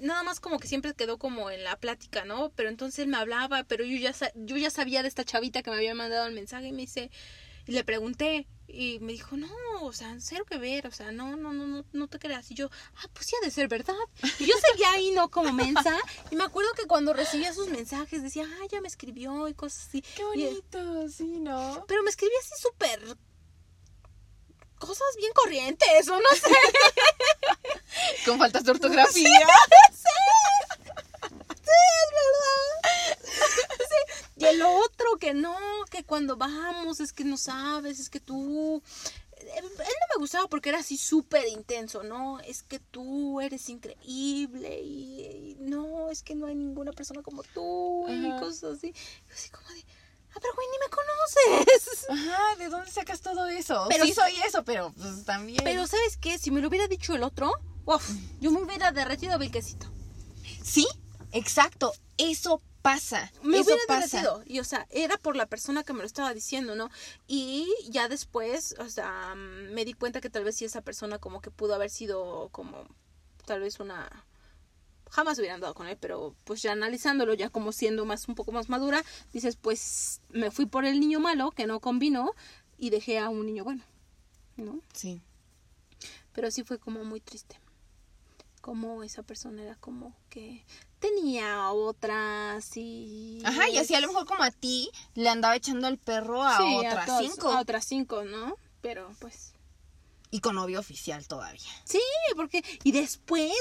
nada 0.01 0.23
más 0.23 0.41
como 0.41 0.59
que 0.59 0.69
siempre 0.69 0.95
quedó 0.95 1.19
como 1.19 1.51
en 1.51 1.65
la 1.65 1.77
plática, 1.77 2.25
¿no? 2.25 2.51
Pero 2.57 2.69
entonces 2.69 3.01
él 3.01 3.09
me 3.09 3.17
hablaba, 3.17 3.65
pero 3.65 3.85
yo 3.85 3.97
ya, 3.99 4.15
yo 4.35 4.57
ya 4.57 4.71
sabía 4.71 5.03
de 5.03 5.09
esta 5.09 5.25
chavita 5.25 5.63
que 5.63 5.71
me 5.71 5.77
había 5.77 5.95
mandado 5.95 6.27
el 6.27 6.35
mensaje 6.35 6.69
y 6.69 6.73
me 6.73 6.83
dice, 6.83 7.11
y 7.67 7.73
le 7.73 7.83
pregunté, 7.85 8.47
y 8.67 8.99
me 9.01 9.13
dijo, 9.13 9.37
no, 9.37 9.49
o 9.83 9.93
sea, 9.93 10.17
cero 10.21 10.45
que 10.49 10.59
ver, 10.59 10.87
o 10.87 10.91
sea, 10.91 11.13
no, 11.13 11.37
no, 11.37 11.53
no, 11.53 11.67
no, 11.67 11.85
no 11.93 12.09
te 12.09 12.19
creas. 12.19 12.51
Y 12.51 12.55
yo, 12.55 12.71
ah, 12.97 13.09
pues 13.13 13.27
sí 13.27 13.37
ha 13.41 13.45
de 13.45 13.51
ser 13.51 13.69
verdad. 13.69 13.95
Y 14.39 14.47
yo 14.47 14.55
seguía 14.71 14.91
ahí, 14.93 15.11
¿no? 15.13 15.31
Como 15.31 15.53
mensa, 15.53 15.97
y 16.31 16.37
me 16.37 16.45
acuerdo 16.45 16.71
que 16.75 16.87
cuando 16.87 17.13
recibía 17.13 17.53
sus 17.55 17.69
mensajes 17.69 18.23
decía, 18.23 18.47
ah, 18.47 18.67
ya 18.71 18.81
me 18.81 18.89
escribió 18.89 19.49
y 19.49 19.55
cosas 19.55 19.87
así. 19.89 20.03
Qué 20.03 20.23
Y- 20.35 20.45
bonito, 20.45 21.09
sí, 21.09 21.25
¿no? 21.41 21.85
pero 21.89 22.03
me 22.03 22.11
escribía 22.11 22.39
así 22.41 22.61
súper... 22.61 23.01
Cosas 24.87 25.17
bien 25.17 25.33
corrientes, 25.33 26.09
o 26.09 26.21
no 26.21 26.29
sé. 26.31 26.55
Con 28.27 28.39
faltas 28.39 28.65
de 28.65 28.71
ortografía. 28.71 29.47
Y 34.37 34.47
el 34.47 34.63
otro 34.63 35.17
que 35.19 35.33
no, 35.33 35.57
que 35.91 36.05
cuando 36.05 36.37
vamos 36.37 37.01
es 37.01 37.13
que 37.13 37.25
no 37.25 37.37
sabes, 37.37 38.01
es 38.01 38.11
que 38.11 38.21
tú... 38.21 38.83
Él 39.39 39.65
no 39.65 39.71
me 39.79 40.19
gustaba 40.19 40.49
porque 40.49 40.71
era 40.71 40.79
así 40.79 40.97
súper 40.97 41.47
intenso, 41.49 42.03
¿no? 42.03 42.41
Es 42.41 42.63
que 42.63 42.79
tú 42.79 43.41
eres 43.41 43.69
increíble 43.69 44.81
y, 44.83 45.21
y 45.21 45.57
no, 45.61 46.11
es 46.11 46.23
que 46.23 46.35
no 46.35 46.47
hay 46.47 46.55
ninguna 46.55 46.93
persona 46.93 47.23
como 47.23 47.43
tú 47.43 48.07
y 48.09 48.31
cosas 48.41 48.79
así. 48.79 48.93
Yo 48.93 49.35
así 49.35 49.51
como 49.51 49.69
de, 49.69 49.85
ah, 50.35 50.39
pero 50.41 50.55
güey, 50.55 50.67
ni 50.71 50.79
me 50.79 50.91
conoces. 50.91 52.07
Ajá, 52.11 52.57
¿de 52.57 52.69
dónde 52.69 52.91
sacas 52.91 53.21
todo 53.21 53.47
eso? 53.47 53.87
Pero 53.89 54.05
sí 54.05 54.13
soy 54.13 54.37
eso, 54.47 54.65
pero 54.65 54.93
pues 54.93 55.25
también. 55.25 55.61
Pero 55.63 55.87
¿sabes 55.87 56.17
qué? 56.17 56.39
Si 56.39 56.51
me 56.51 56.61
lo 56.61 56.69
hubiera 56.69 56.89
dicho 56.89 57.15
el 57.15 57.23
otro, 57.23 57.53
uf, 57.85 58.11
yo 58.41 58.51
me 58.51 58.63
hubiera 58.63 58.93
derretido 58.93 59.39
quesito. 59.51 59.87
Sí, 60.63 60.87
exacto. 61.33 61.93
Eso 62.17 62.61
pasa. 62.83 63.33
me 63.43 63.59
eso 63.59 63.75
hubiera 63.75 63.87
pasa. 63.87 64.19
derretido. 64.19 64.43
Y, 64.47 64.61
o 64.61 64.65
sea, 64.65 64.87
era 64.91 65.17
por 65.17 65.37
la 65.37 65.47
persona 65.47 65.83
que 65.85 65.93
me 65.93 66.01
lo 66.01 66.07
estaba 66.07 66.35
diciendo, 66.35 66.75
¿no? 66.75 66.91
Y 67.27 67.67
ya 67.89 68.09
después, 68.09 68.75
o 68.79 68.89
sea, 68.89 69.35
mm, 69.35 69.73
me 69.73 69.85
di 69.85 69.95
cuenta 69.95 70.21
que 70.21 70.31
tal 70.31 70.45
vez 70.45 70.57
sí 70.57 70.65
esa 70.65 70.83
persona 70.83 71.19
como 71.19 71.41
que 71.41 71.51
pudo 71.51 71.75
haber 71.75 71.91
sido 71.91 72.49
como, 72.51 72.87
tal 73.47 73.61
vez 73.61 73.81
una... 73.81 74.27
Jamás 75.15 75.39
hubiera 75.39 75.55
andado 75.55 75.75
con 75.75 75.87
él, 75.87 75.97
pero 76.01 76.35
pues 76.43 76.61
ya 76.61 76.73
analizándolo, 76.73 77.35
ya 77.35 77.49
como 77.49 77.71
siendo 77.71 78.05
más 78.05 78.27
un 78.27 78.35
poco 78.35 78.51
más 78.51 78.69
madura, 78.69 79.05
dices, 79.33 79.55
pues 79.55 80.21
me 80.31 80.51
fui 80.51 80.67
por 80.67 80.85
el 80.85 80.99
niño 80.99 81.21
malo 81.21 81.53
que 81.53 81.69
no 81.69 81.79
combinó 81.79 82.33
y 82.79 82.91
dejé 82.91 83.21
a 83.21 83.29
un 83.29 83.47
niño 83.47 83.63
bueno, 83.63 83.85
¿no? 84.57 84.81
Sí. 84.93 85.21
Pero 86.33 86.51
sí 86.51 86.65
fue 86.65 86.81
como 86.81 87.05
muy 87.05 87.21
triste. 87.21 87.61
Como 88.61 89.05
esa 89.05 89.23
persona 89.23 89.63
era 89.63 89.77
como 89.77 90.17
que 90.31 90.65
tenía 90.99 91.71
otras 91.71 92.77
y... 92.77 93.41
Ajá, 93.45 93.69
y 93.69 93.79
así 93.79 93.95
a 93.95 94.01
lo 94.01 94.09
mejor 94.09 94.27
como 94.27 94.43
a 94.43 94.51
ti 94.51 94.91
le 95.15 95.29
andaba 95.29 95.55
echando 95.55 95.87
el 95.87 95.99
perro 95.99 96.43
a 96.43 96.57
Sí, 96.57 96.77
otras 96.77 97.19
cinco. 97.21 97.51
A 97.51 97.61
otras 97.61 97.85
cinco, 97.85 98.25
¿no? 98.25 98.59
Pero 98.81 99.15
pues... 99.21 99.54
Y 100.35 100.41
con 100.41 100.57
novio 100.57 100.81
oficial 100.81 101.25
todavía. 101.29 101.71
Sí, 101.85 102.01
porque... 102.35 102.65
Y 102.83 102.91
después 102.91 103.53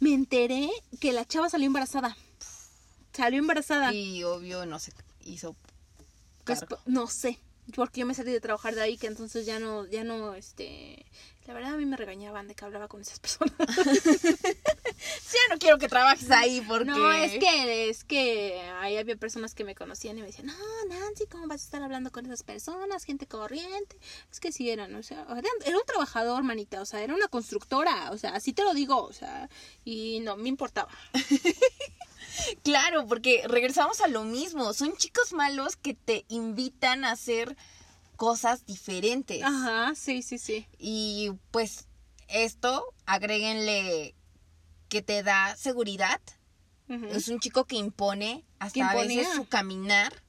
me 0.00 0.14
enteré 0.14 0.70
que 0.98 1.12
la 1.12 1.26
chava 1.26 1.50
salió 1.50 1.66
embarazada. 1.66 2.16
Salió 3.12 3.38
embarazada. 3.38 3.92
Y 3.92 4.24
obvio 4.24 4.64
no 4.64 4.78
se 4.78 4.94
hizo 5.20 5.54
Pues, 6.44 6.64
no 6.86 7.06
sé. 7.06 7.38
Porque 7.74 8.00
yo 8.00 8.06
me 8.06 8.14
salí 8.14 8.32
de 8.32 8.40
trabajar 8.40 8.74
de 8.74 8.80
ahí, 8.80 8.96
que 8.96 9.08
entonces 9.08 9.44
ya 9.44 9.58
no, 9.58 9.84
ya 9.84 10.04
no, 10.04 10.34
este... 10.34 11.04
La 11.44 11.52
verdad 11.52 11.74
a 11.74 11.76
mí 11.76 11.84
me 11.84 11.98
regañaban 11.98 12.48
de 12.48 12.54
que 12.54 12.64
hablaba 12.64 12.88
con 12.88 13.02
esas 13.02 13.20
personas. 13.20 13.52
Ya 15.32 15.54
no 15.54 15.58
quiero 15.58 15.78
que 15.78 15.88
trabajes 15.88 16.30
ahí 16.30 16.62
porque... 16.66 16.86
No, 16.86 17.12
es 17.12 17.32
que, 17.38 17.90
es 17.90 18.04
que 18.04 18.60
ahí 18.80 18.96
había 18.96 19.16
personas 19.16 19.54
que 19.54 19.64
me 19.64 19.74
conocían 19.74 20.16
y 20.18 20.20
me 20.20 20.28
decían, 20.28 20.46
no, 20.46 20.54
Nancy, 20.88 21.26
¿cómo 21.26 21.46
vas 21.46 21.62
a 21.62 21.64
estar 21.64 21.82
hablando 21.82 22.10
con 22.10 22.26
esas 22.26 22.42
personas? 22.42 23.04
Gente 23.04 23.26
corriente. 23.26 23.98
Es 24.30 24.40
que 24.40 24.52
sí 24.52 24.70
eran, 24.70 24.94
o 24.94 25.02
sea, 25.02 25.26
era 25.64 25.76
un 25.76 25.84
trabajador, 25.86 26.42
manita, 26.42 26.80
o 26.80 26.86
sea, 26.86 27.02
era 27.02 27.14
una 27.14 27.28
constructora, 27.28 28.10
o 28.10 28.18
sea, 28.18 28.30
así 28.30 28.52
te 28.52 28.64
lo 28.64 28.74
digo, 28.74 29.02
o 29.02 29.12
sea, 29.12 29.48
y 29.84 30.20
no 30.20 30.36
me 30.36 30.48
importaba. 30.48 30.90
Claro, 32.62 33.06
porque 33.06 33.44
regresamos 33.46 34.00
a 34.00 34.08
lo 34.08 34.24
mismo. 34.24 34.74
Son 34.74 34.94
chicos 34.96 35.32
malos 35.32 35.76
que 35.76 35.94
te 35.94 36.26
invitan 36.28 37.04
a 37.04 37.12
hacer 37.12 37.56
cosas 38.16 38.66
diferentes. 38.66 39.42
Ajá, 39.42 39.94
sí, 39.94 40.22
sí, 40.22 40.38
sí. 40.38 40.66
Y 40.78 41.32
pues 41.50 41.86
esto, 42.28 42.84
agréguenle 43.06 44.15
que 44.88 45.02
te 45.02 45.22
da 45.22 45.56
seguridad. 45.56 46.20
Es 46.88 47.26
un 47.28 47.40
chico 47.40 47.64
que 47.64 47.76
impone 47.76 48.44
hasta 48.60 48.90
a 48.90 48.94
veces 48.94 49.26
su 49.34 49.46
caminar. 49.48 50.22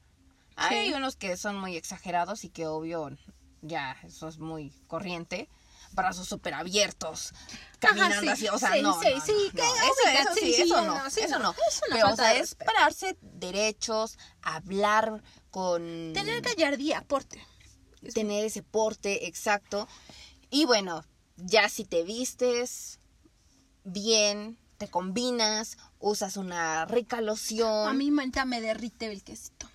Hay 0.56 0.88
Sí. 0.88 0.94
unos 0.94 1.16
que 1.16 1.38
son 1.38 1.56
muy 1.60 1.78
exagerados 1.78 2.44
y 2.44 2.50
que 2.50 2.66
obvio 2.66 3.16
ya 3.62 3.96
eso 4.04 4.28
es 4.28 4.40
muy 4.40 4.72
corriente. 4.88 5.50
Brazos 5.92 6.28
súper 6.28 6.54
abiertos, 6.56 7.34
caminando 7.80 8.22
sí. 8.22 8.28
así, 8.28 8.48
o 8.50 8.58
sea, 8.60 8.74
Sí, 8.74 8.82
no, 8.82 9.00
sí, 9.02 9.08
no, 9.16 9.22
sí, 9.26 9.32
no, 9.32 9.52
que 9.52 9.58
no, 9.62 10.18
eso, 10.20 10.34
sí, 10.36 10.54
eso 10.56 10.66
no, 10.84 11.08
eso 11.08 11.40
no, 11.40 11.40
no. 11.40 11.56
es 11.70 11.82
una 11.88 11.96
Pero, 11.96 12.10
o 12.12 12.16
sea, 12.16 12.34
de 12.34 12.40
es 12.40 12.56
pararse 12.56 13.18
derechos, 13.22 14.18
hablar 14.42 15.24
con... 15.50 16.12
Tener 16.14 16.42
gallardía, 16.42 17.00
aporte. 17.00 17.42
tener 18.14 18.44
ese 18.46 18.64
porte 18.64 19.28
exacto. 19.28 19.88
Y 20.50 20.66
bueno, 20.66 21.06
ya 21.38 21.70
si 21.70 21.86
te 21.86 22.04
vistes 22.04 22.97
bien, 23.88 24.58
te 24.78 24.88
combinas, 24.90 25.78
usas 26.00 26.38
una 26.38 26.86
rica 26.86 27.22
loción. 27.22 27.88
A 27.88 27.94
mí 27.94 28.12
mancha 28.12 28.46
me 28.46 28.62
derrite 28.62 29.12
el 29.12 29.24
quesito. 29.24 29.68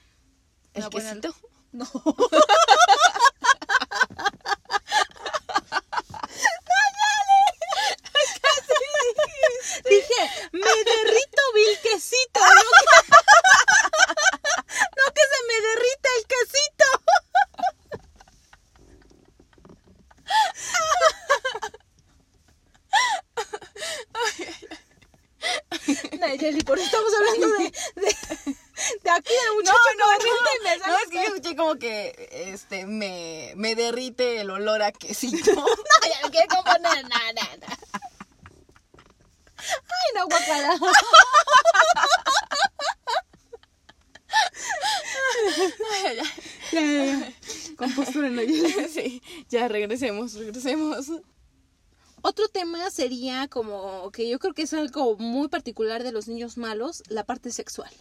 el 0.75 0.89
buena- 0.91 1.11
quesito. 1.21 1.35
No. 1.73 1.87
Dije, 9.89 10.21
me 10.53 10.75
derrito 10.91 11.43
vil 11.55 11.79
quesito. 11.83 12.41
No 12.41 12.63
que, 12.79 12.97
no 14.99 15.05
que 15.15 15.23
se 15.33 15.41
me 15.49 15.57
derrita 15.69 16.09
el 16.19 16.25
quesito. 16.33 16.87
Nayeli, 26.19 26.63
por 26.63 26.79
eso 26.79 26.87
estamos 26.87 27.13
hablando 27.19 27.47
de, 27.59 27.65
de, 27.65 28.17
de 29.03 29.11
aquí 29.11 29.33
del 29.33 29.55
muchacho 29.57 29.79
corriente 30.05 30.51
y 30.61 30.65
me 30.65 30.77
No, 30.79 30.85
sale 30.85 30.97
es 31.03 31.09
que 31.11 31.17
yo 31.17 31.23
escuché 31.35 31.57
como 31.57 31.75
que 31.77 32.29
este 32.53 32.87
me, 32.87 33.53
me 33.57 33.75
derrite 33.75 34.45
quesito. 34.93 35.53
No, 35.55 35.67
ya 36.09 36.27
me 36.27 36.31
quiere 36.31 36.49
componer 36.49 37.09
nada, 37.09 37.33
nada. 37.33 37.79
Ay, 39.59 40.09
no, 40.15 40.27
guacala. 40.27 40.79
Ya, 46.73 46.81
ya, 46.81 47.05
ya. 47.05 47.33
Compostura 47.77 48.29
en 48.29 48.37
la 48.37 48.43
sí, 48.89 49.23
ya 49.49 49.69
regresemos, 49.69 50.35
regresemos. 50.35 51.11
Otro 52.23 52.49
tema 52.49 52.91
sería 52.91 53.49
como 53.49 54.11
que 54.13 54.29
yo 54.29 54.39
creo 54.39 54.55
que 54.55 54.63
es 54.63 54.73
algo 54.73 55.17
muy 55.17 55.49
particular 55.49 56.05
de 56.05 56.13
los 56.13 56.29
niños 56.29 56.57
malos, 56.57 57.03
la 57.09 57.25
parte 57.25 57.51
sexual, 57.51 57.93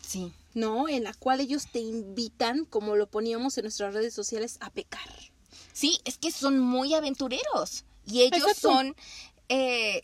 Sí, 0.00 0.32
¿no? 0.54 0.88
En 0.88 1.04
la 1.04 1.12
cual 1.12 1.40
ellos 1.40 1.66
te 1.70 1.80
invitan, 1.80 2.64
como 2.64 2.96
lo 2.96 3.08
poníamos 3.08 3.58
en 3.58 3.64
nuestras 3.64 3.92
redes 3.94 4.14
sociales, 4.14 4.56
a 4.60 4.70
pecar. 4.70 5.08
Sí, 5.78 6.00
es 6.04 6.18
que 6.18 6.32
son 6.32 6.58
muy 6.58 6.94
aventureros 6.94 7.84
y 8.04 8.22
ellos 8.22 8.40
Exacto. 8.48 8.72
son 8.72 8.96
eh, 9.48 10.02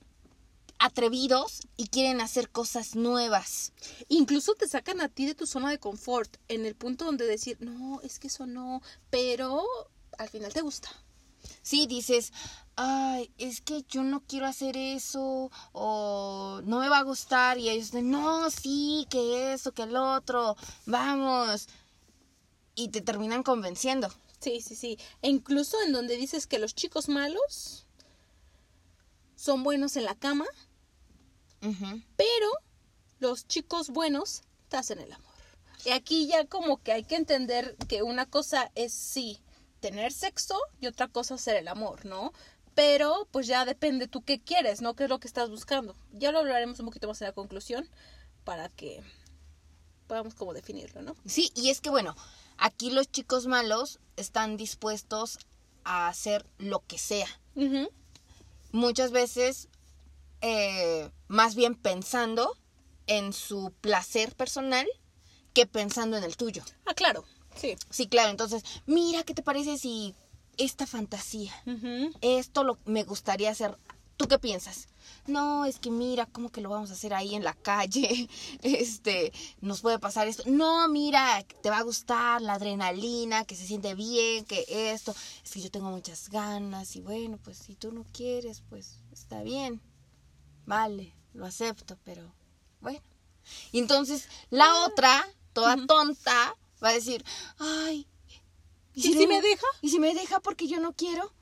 atrevidos 0.78 1.62
y 1.76 1.88
quieren 1.88 2.20
hacer 2.20 2.48
cosas 2.48 2.94
nuevas. 2.94 3.72
Incluso 4.08 4.54
te 4.54 4.68
sacan 4.68 5.00
a 5.00 5.08
ti 5.08 5.26
de 5.26 5.34
tu 5.34 5.46
zona 5.46 5.70
de 5.70 5.80
confort, 5.80 6.37
en 6.46 6.64
el 6.64 6.76
punto 6.76 7.06
donde 7.06 7.26
decir, 7.26 7.56
no, 7.60 8.00
es 8.02 8.20
que 8.20 8.28
eso 8.28 8.46
no, 8.46 8.82
pero 9.10 9.64
al 10.16 10.28
final 10.28 10.52
te 10.52 10.60
gusta. 10.60 10.90
Sí, 11.62 11.87
dices, 11.88 12.32
ay, 12.76 13.32
es 13.37 13.60
que 13.60 13.82
yo 13.88 14.04
no 14.04 14.20
quiero 14.20 14.46
hacer 14.46 14.76
eso 14.76 15.50
o 15.72 16.60
no 16.64 16.78
me 16.78 16.88
va 16.88 16.98
a 16.98 17.02
gustar 17.02 17.58
y 17.58 17.68
ellos 17.68 17.87
dicen, 17.87 18.10
no, 18.10 18.48
sí, 18.48 19.06
que 19.10 19.52
eso, 19.54 19.72
que 19.72 19.82
el 19.82 19.96
otro, 19.96 20.56
vamos. 20.87 21.66
Y 22.76 22.88
te 22.88 23.00
terminan 23.00 23.42
convenciendo. 23.42 24.08
Sí, 24.44 24.61
sí, 24.61 24.76
sí. 24.76 24.98
E 25.22 25.30
incluso 25.30 25.80
en 25.87 25.92
donde 25.92 26.18
dices 26.18 26.46
que 26.46 26.59
los 26.59 26.74
chicos 26.74 27.09
malos 27.09 27.87
son 29.37 29.62
buenos 29.62 29.96
en 29.96 30.04
la 30.04 30.14
cama, 30.14 30.44
pero 31.61 32.50
los 33.20 33.48
chicos 33.48 33.88
buenos 33.88 34.42
te 34.68 34.76
hacen 34.76 34.98
el 34.98 35.11
amor. 35.11 35.33
Y 35.87 35.92
aquí 35.92 36.26
ya 36.26 36.44
como 36.44 36.83
que 36.83 36.92
hay 36.92 37.04
que 37.04 37.16
entender 37.16 37.74
que 37.88 38.02
una 38.02 38.26
cosa 38.26 38.70
es 38.74 38.92
sí 38.92 39.40
tener 39.80 40.12
sexo 40.12 40.59
y 40.78 40.88
otra 40.88 41.09
cosa 41.09 41.37
hacer 41.37 41.57
el 41.57 41.68
amor, 41.68 42.04
¿no? 42.04 42.35
Pero 42.74 43.26
pues 43.30 43.46
ya 43.46 43.64
depende 43.64 44.09
tú 44.09 44.22
qué 44.24 44.42
quieres, 44.42 44.83
¿no? 44.83 44.94
¿Qué 44.94 45.04
es 45.04 45.11
lo 45.11 45.20
que 45.20 45.28
estás 45.28 45.48
buscando? 45.48 45.96
Ya 46.12 46.33
lo 46.33 46.40
hablaremos 46.40 46.80
un 46.80 46.87
poquito 46.87 47.09
más 47.09 47.18
en 47.22 47.28
la 47.28 47.33
conclusión 47.33 47.88
para 48.44 48.68
que 48.68 49.02
podamos 50.07 50.35
como 50.35 50.52
definirlo, 50.52 51.00
¿no? 51.00 51.16
Sí, 51.24 51.50
y 51.54 51.70
es 51.70 51.80
que 51.80 51.88
bueno, 51.88 52.14
aquí 52.58 52.90
los 52.90 53.10
chicos 53.10 53.46
malos 53.46 53.98
están 54.16 54.56
dispuestos 54.56 55.38
a 55.84 56.08
hacer 56.08 56.46
lo 56.58 56.80
que 56.86 56.98
sea. 56.98 57.28
Muchas 58.72 59.12
veces, 59.12 59.68
eh, 60.40 61.10
más 61.28 61.54
bien 61.54 61.74
pensando 61.74 62.56
en 63.06 63.32
su 63.32 63.72
placer 63.80 64.34
personal 64.34 64.86
que 65.52 65.66
pensando 65.66 66.16
en 66.16 66.24
el 66.24 66.36
tuyo. 66.36 66.64
Ah, 66.86 66.94
claro. 66.94 67.24
Sí. 67.54 67.76
Sí, 67.90 68.08
claro, 68.08 68.30
entonces, 68.30 68.64
mira, 68.86 69.22
¿qué 69.22 69.34
te 69.34 69.42
parece 69.42 69.78
si 69.78 70.14
esta 70.56 70.86
fantasía, 70.86 71.52
esto 72.20 72.64
lo, 72.64 72.78
me 72.84 73.04
gustaría 73.04 73.50
hacer? 73.50 73.76
¿Tú 74.16 74.26
qué 74.26 74.38
piensas? 74.38 74.88
No, 75.26 75.64
es 75.64 75.78
que 75.78 75.90
mira, 75.90 76.26
¿cómo 76.26 76.50
que 76.50 76.60
lo 76.60 76.70
vamos 76.70 76.90
a 76.90 76.94
hacer 76.94 77.14
ahí 77.14 77.34
en 77.34 77.44
la 77.44 77.54
calle? 77.54 78.28
Este, 78.62 79.32
nos 79.60 79.80
puede 79.80 79.98
pasar 79.98 80.26
esto. 80.28 80.42
No, 80.46 80.88
mira, 80.88 81.44
te 81.62 81.70
va 81.70 81.78
a 81.78 81.82
gustar 81.82 82.40
la 82.42 82.54
adrenalina, 82.54 83.44
que 83.44 83.56
se 83.56 83.66
siente 83.66 83.94
bien, 83.94 84.44
que 84.44 84.64
esto. 84.68 85.14
Es 85.44 85.52
que 85.52 85.60
yo 85.60 85.70
tengo 85.70 85.90
muchas 85.90 86.28
ganas 86.28 86.96
y 86.96 87.00
bueno, 87.00 87.38
pues 87.42 87.58
si 87.58 87.74
tú 87.74 87.92
no 87.92 88.04
quieres, 88.12 88.62
pues 88.68 89.00
está 89.12 89.42
bien. 89.42 89.80
Vale, 90.66 91.14
lo 91.34 91.46
acepto, 91.46 91.98
pero 92.04 92.32
bueno. 92.80 93.02
Y 93.72 93.78
entonces 93.78 94.28
la 94.50 94.84
otra, 94.86 95.26
toda 95.52 95.76
tonta, 95.86 96.56
va 96.82 96.88
a 96.88 96.94
decir, 96.94 97.24
ay, 97.58 98.06
¿Y 98.94 99.02
si 99.02 99.26
me 99.26 99.42
deja? 99.42 99.66
¿Y 99.82 99.88
si 99.90 99.98
me 99.98 100.14
deja 100.14 100.40
porque 100.40 100.68
yo 100.68 100.78
no 100.80 100.92
quiero? 100.92 101.32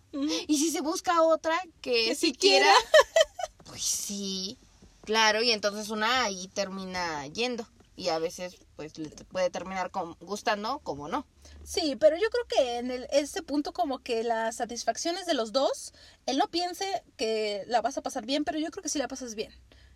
¿Y 0.46 0.58
si 0.58 0.70
se 0.70 0.80
busca 0.80 1.22
otra 1.22 1.58
que, 1.80 2.06
Que 2.06 2.14
si 2.14 2.28
sí 2.28 2.32
quiera? 2.32 2.66
quiera. 2.66 2.78
Pues 3.72 3.84
sí, 3.84 4.58
claro, 5.00 5.42
y 5.42 5.50
entonces 5.50 5.88
una 5.88 6.24
ahí 6.24 6.46
termina 6.48 7.26
yendo. 7.28 7.66
Y 7.96 8.08
a 8.10 8.18
veces 8.18 8.56
pues 8.76 8.98
le 8.98 9.08
puede 9.08 9.48
terminar 9.48 9.90
con- 9.90 10.14
gustando 10.20 10.80
como 10.80 11.08
no. 11.08 11.24
Sí, 11.64 11.96
pero 11.98 12.16
yo 12.18 12.28
creo 12.28 12.44
que 12.48 12.76
en 12.76 12.90
el, 12.90 13.06
ese 13.10 13.42
punto 13.42 13.72
como 13.72 14.00
que 14.00 14.24
las 14.24 14.56
satisfacciones 14.56 15.24
de 15.24 15.32
los 15.32 15.52
dos, 15.52 15.94
él 16.26 16.36
no 16.36 16.48
piense 16.48 17.02
que 17.16 17.64
la 17.66 17.80
vas 17.80 17.96
a 17.96 18.02
pasar 18.02 18.26
bien, 18.26 18.44
pero 18.44 18.58
yo 18.58 18.70
creo 18.70 18.82
que 18.82 18.90
sí 18.90 18.98
la 18.98 19.08
pasas 19.08 19.34
bien, 19.34 19.52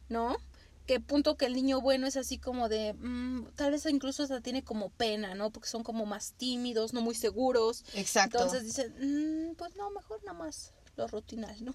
¿no? 0.08 0.38
Que 0.86 0.98
punto 0.98 1.36
que 1.36 1.44
el 1.44 1.52
niño 1.54 1.82
bueno 1.82 2.06
es 2.06 2.16
así 2.16 2.38
como 2.38 2.70
de, 2.70 2.94
mm, 2.94 3.48
tal 3.56 3.72
vez 3.72 3.84
incluso 3.84 4.22
hasta 4.22 4.40
tiene 4.40 4.64
como 4.64 4.88
pena, 4.88 5.34
¿no? 5.34 5.50
Porque 5.50 5.68
son 5.68 5.82
como 5.82 6.06
más 6.06 6.32
tímidos, 6.32 6.94
no 6.94 7.02
muy 7.02 7.14
seguros. 7.14 7.84
Exacto. 7.92 8.38
Entonces 8.38 8.64
dicen, 8.64 9.50
"Mm, 9.50 9.54
pues 9.56 9.76
no, 9.76 9.90
mejor 9.90 10.24
nada 10.24 10.38
más 10.38 10.72
lo 10.96 11.06
rutinal, 11.08 11.62
¿no? 11.62 11.74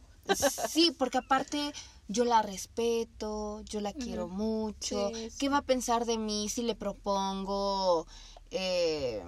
Sí, 0.69 0.91
porque 0.97 1.17
aparte 1.19 1.73
yo 2.07 2.25
la 2.25 2.41
respeto, 2.41 3.61
yo 3.65 3.81
la 3.81 3.93
quiero 3.93 4.27
mucho. 4.27 5.09
Sí, 5.13 5.29
sí. 5.29 5.37
¿Qué 5.39 5.49
va 5.49 5.57
a 5.57 5.61
pensar 5.63 6.05
de 6.05 6.17
mí 6.17 6.49
si 6.49 6.63
le 6.63 6.75
propongo 6.75 8.07
eh, 8.51 9.23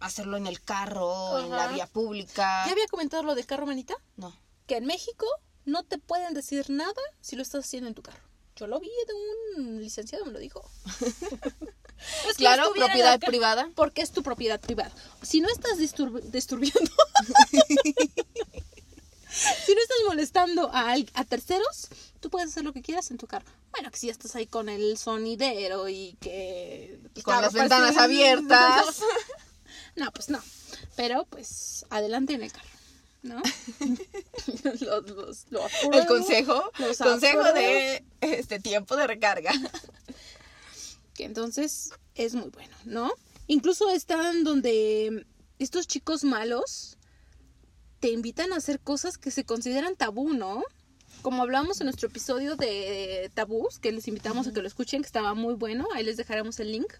hacerlo 0.00 0.36
en 0.36 0.46
el 0.46 0.60
carro, 0.62 1.38
en 1.38 1.50
la 1.50 1.68
vía 1.68 1.86
pública? 1.86 2.64
¿Ya 2.66 2.72
había 2.72 2.86
comentado 2.88 3.22
lo 3.22 3.34
del 3.34 3.46
carro, 3.46 3.66
manita? 3.66 3.94
No. 4.16 4.34
Que 4.66 4.76
en 4.76 4.86
México 4.86 5.26
no 5.64 5.82
te 5.82 5.98
pueden 5.98 6.34
decir 6.34 6.70
nada 6.70 6.92
si 7.20 7.36
lo 7.36 7.42
estás 7.42 7.64
haciendo 7.64 7.88
en 7.88 7.94
tu 7.94 8.02
carro. 8.02 8.22
Yo 8.56 8.66
lo 8.66 8.78
vi 8.80 8.90
de 9.06 9.14
un 9.62 9.80
licenciado, 9.80 10.24
me 10.26 10.32
lo 10.32 10.38
dijo. 10.38 10.62
Es 12.26 12.38
que 12.38 12.44
Claro, 12.44 12.72
propiedad 12.74 13.20
privada. 13.20 13.68
Porque 13.74 14.00
es 14.00 14.10
tu 14.10 14.22
propiedad 14.22 14.58
privada. 14.58 14.90
Si 15.20 15.42
no 15.42 15.48
estás 15.50 15.78
disturb- 15.78 16.22
disturbiendo. 16.30 16.80
si 19.66 19.74
no 19.74 19.80
estás 19.82 19.96
molestando 20.06 20.70
a, 20.72 20.94
terceros, 21.28 21.88
tú 22.20 22.30
puedes 22.30 22.50
hacer 22.50 22.64
lo 22.64 22.72
que 22.72 22.82
quieras 22.82 23.10
en 23.10 23.18
tu 23.18 23.26
carro. 23.26 23.46
Bueno, 23.72 23.90
que 23.90 23.98
si 23.98 24.06
ya 24.06 24.12
estás 24.12 24.34
ahí 24.36 24.46
con 24.46 24.68
el 24.68 24.96
sonidero 24.98 25.88
y 25.88 26.16
que. 26.20 27.00
Con 27.24 27.40
las 27.40 27.52
ventanas 27.52 27.96
abiertas. 27.96 29.00
No, 29.96 30.10
pues 30.12 30.30
no. 30.30 30.40
Pero 30.96 31.26
pues 31.28 31.84
adelante 31.90 32.32
en 32.34 32.42
el 32.42 32.52
carro. 32.52 32.68
¿No? 33.22 33.42
los, 34.62 34.80
los- 34.80 35.46
lo 35.50 35.64
apruebo, 35.64 35.92
El 35.92 36.06
consejo, 36.06 36.70
los 36.78 36.96
consejo 36.96 37.42
de 37.52 38.04
este 38.20 38.60
tiempo 38.60 38.96
de 38.96 39.06
recarga. 39.06 39.52
que 41.14 41.24
entonces 41.24 41.90
es 42.14 42.34
muy 42.34 42.48
bueno, 42.50 42.74
¿no? 42.84 43.12
Incluso 43.46 43.90
están 43.90 44.44
donde 44.44 45.26
estos 45.58 45.86
chicos 45.86 46.24
malos 46.24 46.96
te 48.00 48.10
invitan 48.10 48.52
a 48.52 48.56
hacer 48.56 48.80
cosas 48.80 49.18
que 49.18 49.30
se 49.30 49.44
consideran 49.44 49.96
tabú, 49.96 50.32
¿no? 50.32 50.64
como 51.20 51.42
hablamos 51.42 51.80
en 51.80 51.86
nuestro 51.86 52.08
episodio 52.08 52.56
de 52.56 53.30
tabús, 53.34 53.78
que 53.78 53.92
les 53.92 54.08
invitamos 54.08 54.46
a 54.46 54.52
que 54.52 54.62
lo 54.62 54.68
escuchen, 54.68 55.02
que 55.02 55.06
estaba 55.06 55.34
muy 55.34 55.54
bueno, 55.54 55.86
ahí 55.94 56.04
les 56.04 56.16
dejaremos 56.16 56.58
el 56.60 56.72
link, 56.72 56.92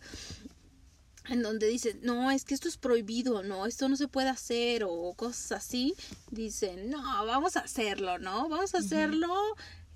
en 1.28 1.42
donde 1.42 1.68
dicen, 1.68 2.00
no, 2.02 2.30
es 2.30 2.44
que 2.44 2.54
esto 2.54 2.68
es 2.68 2.76
prohibido, 2.76 3.42
no, 3.42 3.66
esto 3.66 3.88
no 3.88 3.96
se 3.96 4.08
puede 4.08 4.28
hacer 4.28 4.84
o 4.84 5.14
cosas 5.14 5.52
así, 5.52 5.94
dicen, 6.30 6.90
no, 6.90 7.00
vamos 7.26 7.56
a 7.56 7.60
hacerlo, 7.60 8.18
¿no? 8.18 8.48
Vamos 8.48 8.74
a 8.74 8.78
hacerlo 8.78 9.34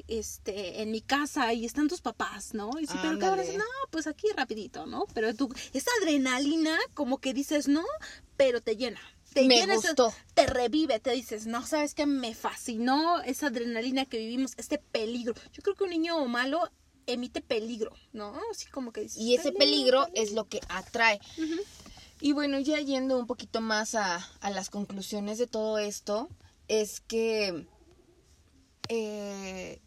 este, 0.07 0.83
en 0.83 0.91
mi 0.91 1.01
casa 1.01 1.53
y 1.53 1.65
están 1.65 1.89
tus 1.89 2.01
papás, 2.01 2.55
¿no? 2.55 2.71
Y 2.81 2.87
si, 2.87 2.97
pero 3.03 3.19
¿qué 3.19 3.59
No, 3.59 3.65
pues 3.91 4.07
aquí 4.07 4.29
rapidito, 4.37 4.87
¿no? 4.87 5.07
Pero 5.13 5.35
tú, 5.35 5.53
esa 5.73 5.91
adrenalina, 6.01 6.79
como 6.95 7.19
que 7.19 7.35
dices, 7.35 7.69
no, 7.69 7.85
pero 8.37 8.61
te 8.61 8.77
llena. 8.77 9.01
Te 9.35 9.45
me 9.47 9.67
gustó. 9.67 10.15
te 10.35 10.47
revive, 10.47 11.01
te 11.01 11.11
dices, 11.11 11.47
no, 11.47 11.67
sabes 11.67 11.95
que 11.95 12.07
me 12.07 12.35
fascinó 12.35 13.21
esa 13.23 13.49
adrenalina 13.49 14.07
que 14.07 14.19
vivimos, 14.19 14.53
este 14.57 14.79
peligro. 14.79 15.35
Yo 15.53 15.63
creo 15.63 15.75
que 15.75 15.85
un 15.85 15.91
niño 15.91 16.25
malo 16.27 16.71
emite 17.07 17.41
peligro, 17.41 17.93
¿no? 18.13 18.33
Así 18.51 18.67
como 18.67 18.93
que 18.93 19.03
dices, 19.03 19.19
Y 19.19 19.35
ese 19.35 19.53
peligro, 19.53 20.07
es 20.15 20.33
lo 20.33 20.49
que 20.49 20.61
atrae. 20.69 21.21
Y 22.21 22.33
bueno, 22.33 22.59
ya 22.61 22.81
yendo 22.81 23.19
un 23.19 23.27
poquito 23.27 23.61
más 23.61 23.95
a, 23.95 24.27
a 24.41 24.51
las 24.51 24.71
conclusiones 24.71 25.37
de 25.37 25.47
todo 25.47 25.79
esto, 25.79 26.29
es 26.69 27.01
que 27.01 27.67
eh, 28.89 29.81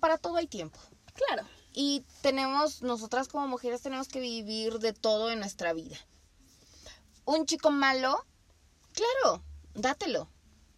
para 0.00 0.18
todo 0.18 0.36
hay 0.36 0.46
tiempo. 0.46 0.78
Claro. 1.14 1.46
Y 1.72 2.04
tenemos, 2.22 2.82
nosotras 2.82 3.28
como 3.28 3.46
mujeres 3.46 3.82
tenemos 3.82 4.08
que 4.08 4.20
vivir 4.20 4.78
de 4.78 4.92
todo 4.92 5.30
en 5.30 5.38
nuestra 5.38 5.72
vida. 5.72 5.96
Un 7.24 7.46
chico 7.46 7.70
malo, 7.70 8.24
claro, 9.00 9.42
dátelo. 9.74 10.30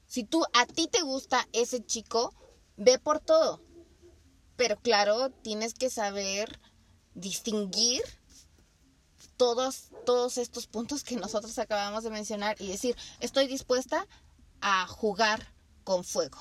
Si 0.06 0.24
tú, 0.24 0.44
a 0.52 0.66
ti 0.66 0.88
te 0.88 1.02
gusta 1.02 1.48
ese 1.52 1.84
chico, 1.84 2.34
ve 2.76 2.98
por 2.98 3.20
todo. 3.20 3.62
Pero 4.56 4.76
claro, 4.76 5.30
tienes 5.30 5.74
que 5.74 5.90
saber 5.90 6.60
distinguir 7.14 8.02
todos, 9.36 9.90
todos 10.04 10.38
estos 10.38 10.66
puntos 10.66 11.02
que 11.02 11.16
nosotros 11.16 11.58
acabamos 11.58 12.04
de 12.04 12.10
mencionar 12.10 12.60
y 12.60 12.68
decir, 12.68 12.96
estoy 13.20 13.46
dispuesta 13.46 14.06
a 14.60 14.86
jugar 14.86 15.52
con 15.84 16.04
fuego. 16.04 16.38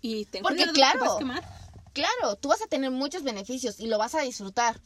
Y 0.00 0.24
te 0.26 0.40
Porque 0.40 0.66
claro, 0.68 1.18
claro, 1.92 2.36
tú 2.36 2.48
vas 2.48 2.62
a 2.62 2.66
tener 2.66 2.90
muchos 2.90 3.22
beneficios 3.22 3.80
y 3.80 3.86
lo 3.86 3.98
vas 3.98 4.14
a 4.14 4.20
disfrutar, 4.20 4.80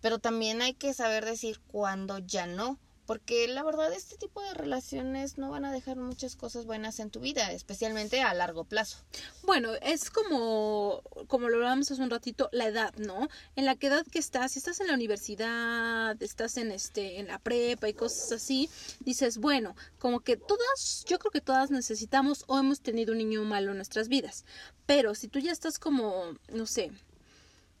pero 0.00 0.18
también 0.18 0.62
hay 0.62 0.74
que 0.74 0.94
saber 0.94 1.24
decir 1.24 1.60
cuándo 1.66 2.18
ya 2.18 2.46
no. 2.46 2.78
Porque 3.10 3.48
la 3.48 3.64
verdad 3.64 3.92
este 3.92 4.16
tipo 4.16 4.40
de 4.40 4.54
relaciones 4.54 5.36
no 5.36 5.50
van 5.50 5.64
a 5.64 5.72
dejar 5.72 5.96
muchas 5.96 6.36
cosas 6.36 6.64
buenas 6.64 7.00
en 7.00 7.10
tu 7.10 7.18
vida, 7.18 7.50
especialmente 7.50 8.22
a 8.22 8.32
largo 8.34 8.62
plazo. 8.62 8.98
Bueno, 9.42 9.72
es 9.82 10.10
como, 10.10 11.02
como 11.26 11.48
lo 11.48 11.56
hablamos 11.56 11.90
hace 11.90 12.00
un 12.00 12.10
ratito, 12.10 12.48
la 12.52 12.68
edad, 12.68 12.94
¿no? 12.98 13.28
En 13.56 13.64
la 13.64 13.74
que 13.74 13.88
edad 13.88 14.06
que 14.06 14.20
estás, 14.20 14.52
si 14.52 14.60
estás 14.60 14.78
en 14.78 14.86
la 14.86 14.94
universidad, 14.94 16.22
estás 16.22 16.56
en 16.56 16.70
este, 16.70 17.18
en 17.18 17.26
la 17.26 17.40
prepa 17.40 17.88
y 17.88 17.94
cosas 17.94 18.30
así, 18.30 18.70
dices, 19.00 19.38
bueno, 19.38 19.74
como 19.98 20.20
que 20.20 20.36
todas, 20.36 21.04
yo 21.04 21.18
creo 21.18 21.32
que 21.32 21.40
todas 21.40 21.72
necesitamos 21.72 22.44
o 22.46 22.60
hemos 22.60 22.80
tenido 22.80 23.10
un 23.10 23.18
niño 23.18 23.42
malo 23.42 23.72
en 23.72 23.78
nuestras 23.78 24.06
vidas. 24.06 24.44
Pero 24.86 25.16
si 25.16 25.26
tú 25.26 25.40
ya 25.40 25.50
estás 25.50 25.80
como, 25.80 26.36
no 26.52 26.64
sé, 26.64 26.92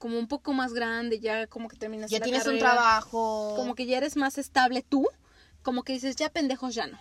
como 0.00 0.18
un 0.18 0.26
poco 0.28 0.54
más 0.54 0.72
grande, 0.72 1.20
ya 1.20 1.46
como 1.46 1.68
que 1.68 1.76
terminas 1.76 2.10
Ya 2.10 2.20
la 2.20 2.24
tienes 2.24 2.46
un 2.46 2.58
trabajo. 2.58 3.52
como 3.54 3.74
que 3.74 3.84
ya 3.84 3.98
eres 3.98 4.16
más 4.16 4.38
estable 4.38 4.82
tú, 4.82 5.06
como 5.62 5.82
que 5.82 5.92
dices, 5.92 6.16
ya 6.16 6.30
pendejos 6.30 6.74
ya 6.74 6.86
no. 6.86 6.98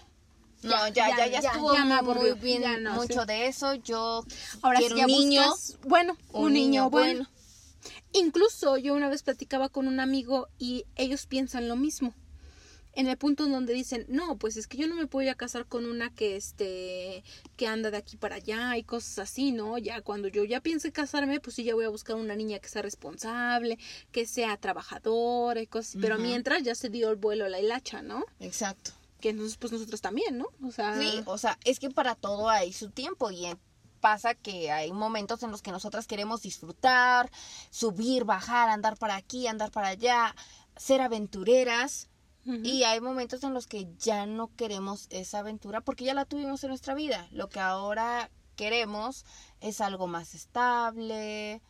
No, 0.64 0.90
ya, 0.90 1.08
ya, 1.16 1.26
ya, 1.28 1.40
ya, 1.40 1.50
estuvo 1.52 1.74
ya 1.74 1.86
me 1.86 2.02
muy, 2.02 2.34
bien 2.34 2.84
no, 2.84 2.96
mucho 2.96 3.22
sí. 3.22 3.28
de 3.28 3.48
eso. 3.48 3.76
Yo 3.76 4.26
Ahora 4.62 4.80
quiero 4.80 4.98
ya 4.98 5.06
un 5.06 5.12
niño, 5.12 5.50
buscas, 5.50 5.78
bueno, 5.88 6.18
un, 6.34 6.48
un 6.48 6.54
niño, 6.54 6.66
niño 6.66 6.90
bueno. 6.90 7.24
bueno. 7.24 7.30
Incluso 8.12 8.76
yo 8.78 8.94
una 8.94 9.08
vez 9.08 9.24
platicaba 9.24 9.70
con 9.70 9.88
un 9.88 10.02
amigo 10.02 10.50
y 10.58 10.84
ellos 10.98 11.26
piensan 11.26 11.70
lo 11.70 11.78
mismo. 11.78 12.14
En 12.94 13.08
el 13.08 13.18
punto 13.18 13.46
en 13.46 13.52
donde 13.52 13.74
dicen, 13.74 14.06
no, 14.10 14.38
pues 14.38 14.58
es 14.58 14.68
que 14.68 14.78
yo 14.78 14.88
no 14.88 14.96
me 14.96 15.06
voy 15.06 15.28
a 15.28 15.36
casar 15.36 15.66
con 15.68 15.86
una 15.86 16.10
que 16.14 16.36
este 16.36 17.24
que 17.56 17.68
anda 17.68 17.92
de 17.92 17.98
aquí 17.98 18.18
para 18.18 18.36
allá 18.38 18.76
y 18.78 18.84
cosas 18.84 19.20
así, 19.20 19.52
¿no? 19.52 19.78
Ya 19.78 20.02
cuando 20.02 20.28
yo 20.28 20.44
ya 20.44 20.60
piense 20.60 20.92
casarme, 20.92 21.40
pues 21.40 21.56
sí 21.56 21.64
ya 21.64 21.76
voy 21.76 21.86
a 21.86 21.90
buscar 21.90 22.16
una 22.16 22.36
niña 22.36 22.60
que 22.60 22.68
sea 22.68 22.82
responsable, 22.82 23.78
que 24.12 24.26
sea 24.26 24.58
trabajadora 24.58 25.62
y 25.62 25.68
cosas, 25.68 25.98
pero 26.02 26.18
mientras 26.18 26.64
ya 26.64 26.74
se 26.76 26.90
dio 26.90 27.10
el 27.10 27.16
vuelo 27.16 27.48
la 27.48 27.60
hilacha, 27.60 28.02
¿no? 28.02 28.26
Exacto. 28.40 28.92
Que 29.22 29.30
entonces 29.30 29.58
pues 29.58 29.72
nosotros 29.72 30.02
también, 30.02 30.38
¿no? 30.38 30.48
O 30.66 30.72
sea, 30.72 30.98
Sí, 31.00 31.22
o 31.26 31.38
sea, 31.38 31.60
es 31.66 31.80
que 31.80 31.90
para 31.90 32.16
todo 32.16 32.50
hay 32.50 32.74
su 32.74 32.90
tiempo 32.90 33.30
y 33.32 33.46
en- 33.46 33.60
pasa 34.00 34.34
que 34.34 34.72
hay 34.72 34.94
momentos 34.94 35.44
en 35.44 35.52
los 35.52 35.62
que 35.62 35.72
nosotras 35.72 36.08
queremos 36.08 36.42
disfrutar, 36.42 37.30
subir, 37.70 38.24
bajar, 38.24 38.70
andar 38.70 38.98
para 38.98 39.18
aquí, 39.18 39.46
andar 39.46 39.72
para 39.72 39.90
allá, 39.90 40.34
ser 40.78 41.02
aventureras. 41.02 42.08
Y 42.64 42.84
hay 42.84 43.00
momentos 43.02 43.44
en 43.44 43.54
los 43.54 43.68
que 43.68 43.88
ya 44.00 44.26
no 44.26 44.54
queremos 44.56 45.08
esa 45.10 45.40
aventura 45.40 45.82
porque 45.82 46.06
ya 46.06 46.14
la 46.14 46.26
tuvimos 46.26 46.64
en 46.64 46.70
nuestra 46.70 46.96
vida. 46.96 47.28
Lo 47.32 47.50
que 47.50 47.60
ahora 47.60 48.30
queremos 48.56 49.26
es 49.62 49.82
algo 49.82 50.08
más 50.08 50.36
estable, 50.36 51.62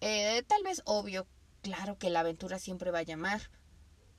eh, 0.00 0.42
tal 0.46 0.62
vez 0.62 0.82
obvio, 0.84 1.26
claro 1.62 1.98
que 1.98 2.10
la 2.10 2.20
aventura 2.20 2.58
siempre 2.58 2.90
va 2.90 3.00
a 3.00 3.04
llamar. 3.04 3.50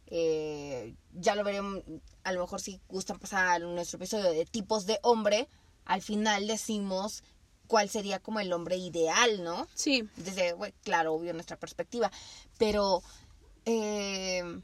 Eh, 0.08 0.96
ya 1.14 1.36
lo 1.36 1.44
veremos, 1.44 1.84
a 2.24 2.32
lo 2.32 2.42
mejor 2.42 2.62
si 2.62 2.82
gustan 2.88 3.20
pasar 3.20 3.62
nuestro 3.62 3.98
episodio 3.98 4.32
de 4.32 4.46
tipos 4.46 4.86
de 4.86 5.00
hombre, 5.04 5.48
al 5.86 6.02
final 6.02 6.48
decimos 6.48 7.24
cuál 7.68 7.90
sería 7.90 8.20
como 8.20 8.40
el 8.40 8.54
hombre 8.54 8.78
ideal, 8.78 9.44
¿no? 9.44 9.68
sí, 9.74 10.10
Desde, 10.16 10.54
bueno, 10.54 10.76
claro, 10.84 11.14
obvio, 11.14 11.34
nuestra 11.34 11.58
perspectiva, 11.58 12.12
pero 12.58 13.04
eh, 13.66 14.62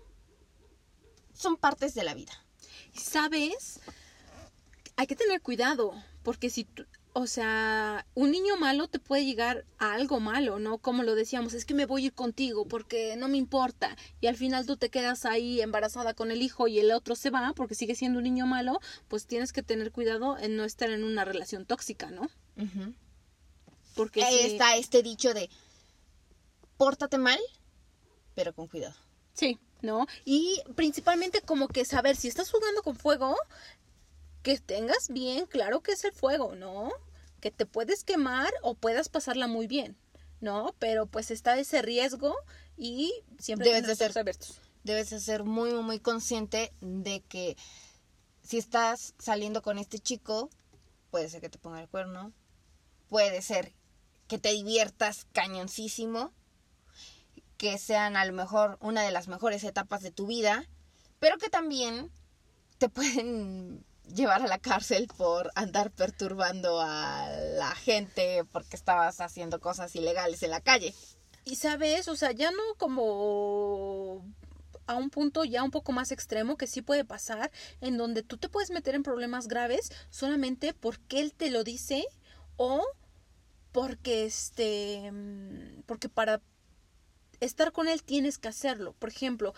son 1.33 1.57
partes 1.57 1.93
de 1.95 2.03
la 2.03 2.13
vida. 2.13 2.33
¿Sabes? 2.93 3.79
Hay 4.95 5.07
que 5.07 5.15
tener 5.15 5.41
cuidado, 5.41 5.93
porque 6.21 6.49
si 6.49 6.63
tú, 6.65 6.85
o 7.13 7.25
sea, 7.27 8.05
un 8.15 8.31
niño 8.31 8.57
malo 8.57 8.87
te 8.87 8.99
puede 8.99 9.25
llegar 9.25 9.65
a 9.79 9.93
algo 9.93 10.19
malo, 10.19 10.59
¿no? 10.59 10.77
Como 10.77 11.03
lo 11.03 11.15
decíamos, 11.15 11.53
es 11.53 11.65
que 11.65 11.73
me 11.73 11.85
voy 11.87 12.03
a 12.03 12.05
ir 12.07 12.13
contigo 12.13 12.67
porque 12.67 13.15
no 13.17 13.27
me 13.27 13.37
importa. 13.37 13.95
Y 14.21 14.27
al 14.27 14.35
final 14.35 14.65
tú 14.65 14.77
te 14.77 14.89
quedas 14.89 15.25
ahí 15.25 15.61
embarazada 15.61 16.13
con 16.13 16.31
el 16.31 16.41
hijo 16.41 16.67
y 16.67 16.79
el 16.79 16.91
otro 16.91 17.15
se 17.15 17.29
va 17.31 17.53
porque 17.55 17.75
sigue 17.75 17.95
siendo 17.95 18.19
un 18.19 18.23
niño 18.25 18.45
malo, 18.47 18.79
pues 19.07 19.25
tienes 19.25 19.51
que 19.53 19.63
tener 19.63 19.91
cuidado 19.91 20.37
en 20.37 20.55
no 20.55 20.63
estar 20.63 20.89
en 20.91 21.03
una 21.03 21.25
relación 21.25 21.65
tóxica, 21.65 22.09
¿no? 22.11 22.29
Porque 23.95 24.23
Ahí 24.23 24.37
si- 24.37 24.45
está 24.53 24.75
este 24.75 25.03
dicho 25.03 25.33
de 25.33 25.49
pórtate 26.77 27.17
mal, 27.17 27.39
pero 28.35 28.53
con 28.53 28.67
cuidado. 28.67 28.95
Sí, 29.33 29.59
¿no? 29.81 30.07
Y 30.25 30.61
principalmente 30.75 31.41
como 31.41 31.67
que 31.67 31.85
saber 31.85 32.15
si 32.15 32.27
estás 32.27 32.51
jugando 32.51 32.81
con 32.83 32.95
fuego, 32.95 33.35
que 34.41 34.57
tengas 34.59 35.07
bien 35.09 35.45
claro 35.45 35.81
que 35.81 35.93
es 35.93 36.03
el 36.03 36.11
fuego, 36.13 36.55
¿no? 36.55 36.91
Que 37.39 37.51
te 37.51 37.65
puedes 37.65 38.03
quemar 38.03 38.51
o 38.61 38.75
puedas 38.75 39.09
pasarla 39.09 39.47
muy 39.47 39.67
bien, 39.67 39.97
¿no? 40.41 40.75
Pero 40.79 41.05
pues 41.05 41.31
está 41.31 41.57
ese 41.57 41.81
riesgo 41.81 42.35
y 42.77 43.13
siempre 43.39 43.69
Debes 43.69 43.87
de 43.87 43.95
ser- 43.95 44.17
abiertos. 44.17 44.57
Debes 44.83 45.09
de 45.11 45.19
ser 45.21 45.43
muy, 45.45 45.71
muy, 45.71 45.83
muy 45.83 45.99
consciente 45.99 46.73
de 46.81 47.21
que 47.21 47.55
si 48.41 48.57
estás 48.57 49.13
saliendo 49.17 49.61
con 49.61 49.77
este 49.77 49.97
chico, 49.99 50.49
puede 51.09 51.29
ser 51.29 51.39
que 51.39 51.49
te 51.49 51.57
ponga 51.57 51.79
el 51.79 51.87
cuerno, 51.87 52.33
puede 53.07 53.41
ser 53.41 53.71
que 54.27 54.37
te 54.39 54.49
diviertas 54.51 55.25
cañoncísimo, 55.31 56.33
que 57.63 57.77
sean 57.77 58.17
a 58.17 58.25
lo 58.25 58.33
mejor 58.33 58.77
una 58.81 59.03
de 59.03 59.11
las 59.11 59.29
mejores 59.29 59.63
etapas 59.63 60.01
de 60.01 60.11
tu 60.11 60.27
vida, 60.27 60.65
pero 61.19 61.37
que 61.37 61.47
también 61.47 62.11
te 62.77 62.89
pueden 62.89 63.85
llevar 64.13 64.41
a 64.41 64.47
la 64.47 64.57
cárcel 64.57 65.07
por 65.15 65.49
andar 65.55 65.89
perturbando 65.89 66.81
a 66.81 67.29
la 67.57 67.73
gente 67.73 68.43
porque 68.51 68.75
estabas 68.75 69.21
haciendo 69.21 69.61
cosas 69.61 69.95
ilegales 69.95 70.43
en 70.43 70.49
la 70.49 70.59
calle. 70.59 70.93
Y 71.45 71.55
sabes, 71.55 72.09
o 72.09 72.17
sea, 72.17 72.33
ya 72.33 72.51
no 72.51 72.75
como 72.77 74.25
a 74.85 74.95
un 74.95 75.09
punto 75.09 75.45
ya 75.45 75.63
un 75.63 75.71
poco 75.71 75.93
más 75.93 76.11
extremo 76.11 76.57
que 76.57 76.67
sí 76.67 76.81
puede 76.81 77.05
pasar, 77.05 77.49
en 77.79 77.95
donde 77.95 78.23
tú 78.23 78.35
te 78.35 78.49
puedes 78.49 78.71
meter 78.71 78.93
en 78.93 79.03
problemas 79.03 79.47
graves 79.47 79.89
solamente 80.09 80.73
porque 80.73 81.21
él 81.21 81.31
te 81.31 81.49
lo 81.49 81.63
dice 81.63 82.05
o 82.57 82.83
porque 83.71 84.25
este 84.25 85.13
porque 85.85 86.09
para 86.09 86.41
estar 87.45 87.71
con 87.71 87.87
él 87.87 88.03
tienes 88.03 88.37
que 88.37 88.47
hacerlo. 88.47 88.93
Por 88.99 89.09
ejemplo, 89.09 89.53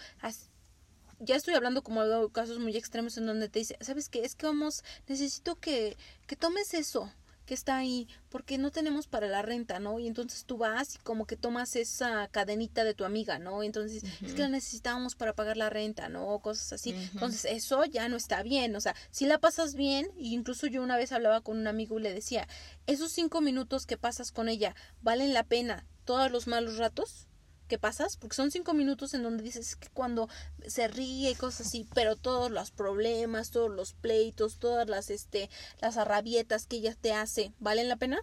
ya 1.19 1.35
estoy 1.35 1.53
hablando 1.53 1.83
como 1.83 2.03
de 2.03 2.31
casos 2.31 2.59
muy 2.59 2.75
extremos 2.75 3.17
en 3.17 3.25
donde 3.25 3.49
te 3.49 3.59
dice, 3.59 3.77
¿sabes 3.81 4.09
qué? 4.09 4.23
Es 4.23 4.35
que 4.35 4.45
vamos, 4.45 4.83
necesito 5.07 5.55
que, 5.55 5.97
que 6.27 6.35
tomes 6.35 6.73
eso, 6.73 7.11
que 7.45 7.53
está 7.53 7.77
ahí, 7.77 8.07
porque 8.29 8.57
no 8.57 8.71
tenemos 8.71 9.07
para 9.07 9.27
la 9.27 9.41
renta, 9.41 9.79
¿no? 9.79 9.99
Y 9.99 10.07
entonces 10.07 10.45
tú 10.45 10.57
vas 10.57 10.95
y 10.95 10.97
como 10.99 11.25
que 11.25 11.37
tomas 11.37 11.75
esa 11.75 12.27
cadenita 12.29 12.83
de 12.83 12.93
tu 12.93 13.05
amiga, 13.05 13.39
¿no? 13.39 13.63
Y 13.63 13.67
entonces 13.67 14.03
es 14.21 14.33
que 14.33 14.41
la 14.41 14.49
necesitábamos 14.49 15.15
para 15.15 15.33
pagar 15.33 15.55
la 15.55 15.69
renta, 15.69 16.09
¿no? 16.09 16.39
Cosas 16.39 16.73
así. 16.73 16.91
Entonces 17.13 17.45
eso 17.45 17.85
ya 17.85 18.09
no 18.09 18.17
está 18.17 18.41
bien, 18.43 18.75
o 18.75 18.81
sea, 18.81 18.95
si 19.11 19.25
la 19.25 19.39
pasas 19.39 19.75
bien, 19.75 20.07
e 20.17 20.25
incluso 20.25 20.67
yo 20.67 20.81
una 20.81 20.97
vez 20.97 21.11
hablaba 21.11 21.41
con 21.41 21.57
un 21.57 21.67
amigo 21.67 21.99
y 21.99 22.03
le 22.03 22.13
decía, 22.13 22.47
esos 22.87 23.11
cinco 23.11 23.41
minutos 23.41 23.85
que 23.85 23.97
pasas 23.97 24.31
con 24.31 24.49
ella, 24.49 24.75
¿valen 25.01 25.33
la 25.33 25.43
pena 25.43 25.85
todos 26.03 26.31
los 26.31 26.47
malos 26.47 26.77
ratos? 26.77 27.27
Que 27.65 27.77
pasas, 27.77 28.17
porque 28.17 28.35
son 28.35 28.51
cinco 28.51 28.73
minutos 28.73 29.13
en 29.13 29.23
donde 29.23 29.43
dices 29.43 29.75
que 29.75 29.89
cuando 29.89 30.29
se 30.67 30.87
ríe 30.87 31.31
y 31.31 31.35
cosas 31.35 31.67
así, 31.67 31.87
pero 31.93 32.15
todos 32.15 32.51
los 32.51 32.71
problemas, 32.71 33.51
todos 33.51 33.69
los 33.69 33.93
pleitos, 33.93 34.57
todas 34.57 34.87
las 34.87 35.09
este 35.09 35.49
las 35.81 35.97
arrabietas 35.97 36.67
que 36.67 36.77
ella 36.77 36.95
te 36.95 37.13
hace, 37.13 37.53
¿valen 37.59 37.89
la 37.89 37.97
pena? 37.97 38.19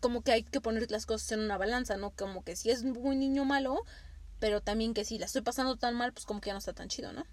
Como 0.00 0.22
que 0.22 0.32
hay 0.32 0.42
que 0.42 0.60
poner 0.60 0.90
las 0.90 1.06
cosas 1.06 1.32
en 1.32 1.40
una 1.40 1.56
balanza, 1.56 1.96
¿no? 1.96 2.10
Como 2.10 2.44
que 2.44 2.56
si 2.56 2.70
es 2.70 2.82
un 2.82 3.20
niño 3.20 3.44
malo, 3.44 3.84
pero 4.38 4.60
también 4.60 4.94
que 4.94 5.04
si 5.04 5.18
la 5.18 5.26
estoy 5.26 5.42
pasando 5.42 5.76
tan 5.76 5.94
mal, 5.94 6.12
pues 6.12 6.26
como 6.26 6.40
que 6.40 6.48
ya 6.48 6.54
no 6.54 6.58
está 6.58 6.72
tan 6.72 6.88
chido, 6.88 7.12
¿no? 7.12 7.24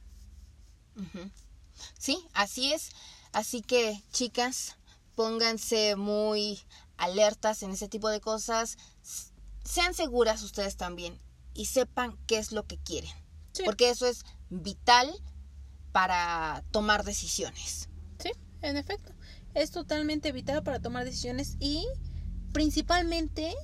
Sí, 1.98 2.26
así 2.34 2.74
es. 2.74 2.92
Así 3.32 3.62
que, 3.62 4.02
chicas, 4.12 4.78
pónganse 5.16 5.96
muy 5.96 6.60
alertas 6.98 7.64
en 7.64 7.72
ese 7.72 7.88
tipo 7.88 8.10
de 8.10 8.22
cosas. 8.22 8.78
Sean 9.64 9.94
seguras 9.94 10.42
ustedes 10.44 10.78
también 10.78 11.20
y 11.58 11.66
sepan 11.66 12.18
qué 12.28 12.38
es 12.38 12.52
lo 12.54 12.66
que 12.66 12.78
quieren. 12.78 13.12
Porque 13.66 13.90
eso 13.90 14.06
es 14.08 14.24
vital 14.50 15.12
para 15.92 16.64
tomar 16.72 17.04
decisiones. 17.04 17.90
Sí, 18.20 18.32
en 18.62 18.78
efecto. 18.78 19.12
Es 19.56 19.72
totalmente 19.72 20.32
vital 20.32 20.62
para 20.64 20.80
tomar 20.80 21.04
decisiones 21.04 21.58
y 21.60 21.88
principalmente 22.54 23.56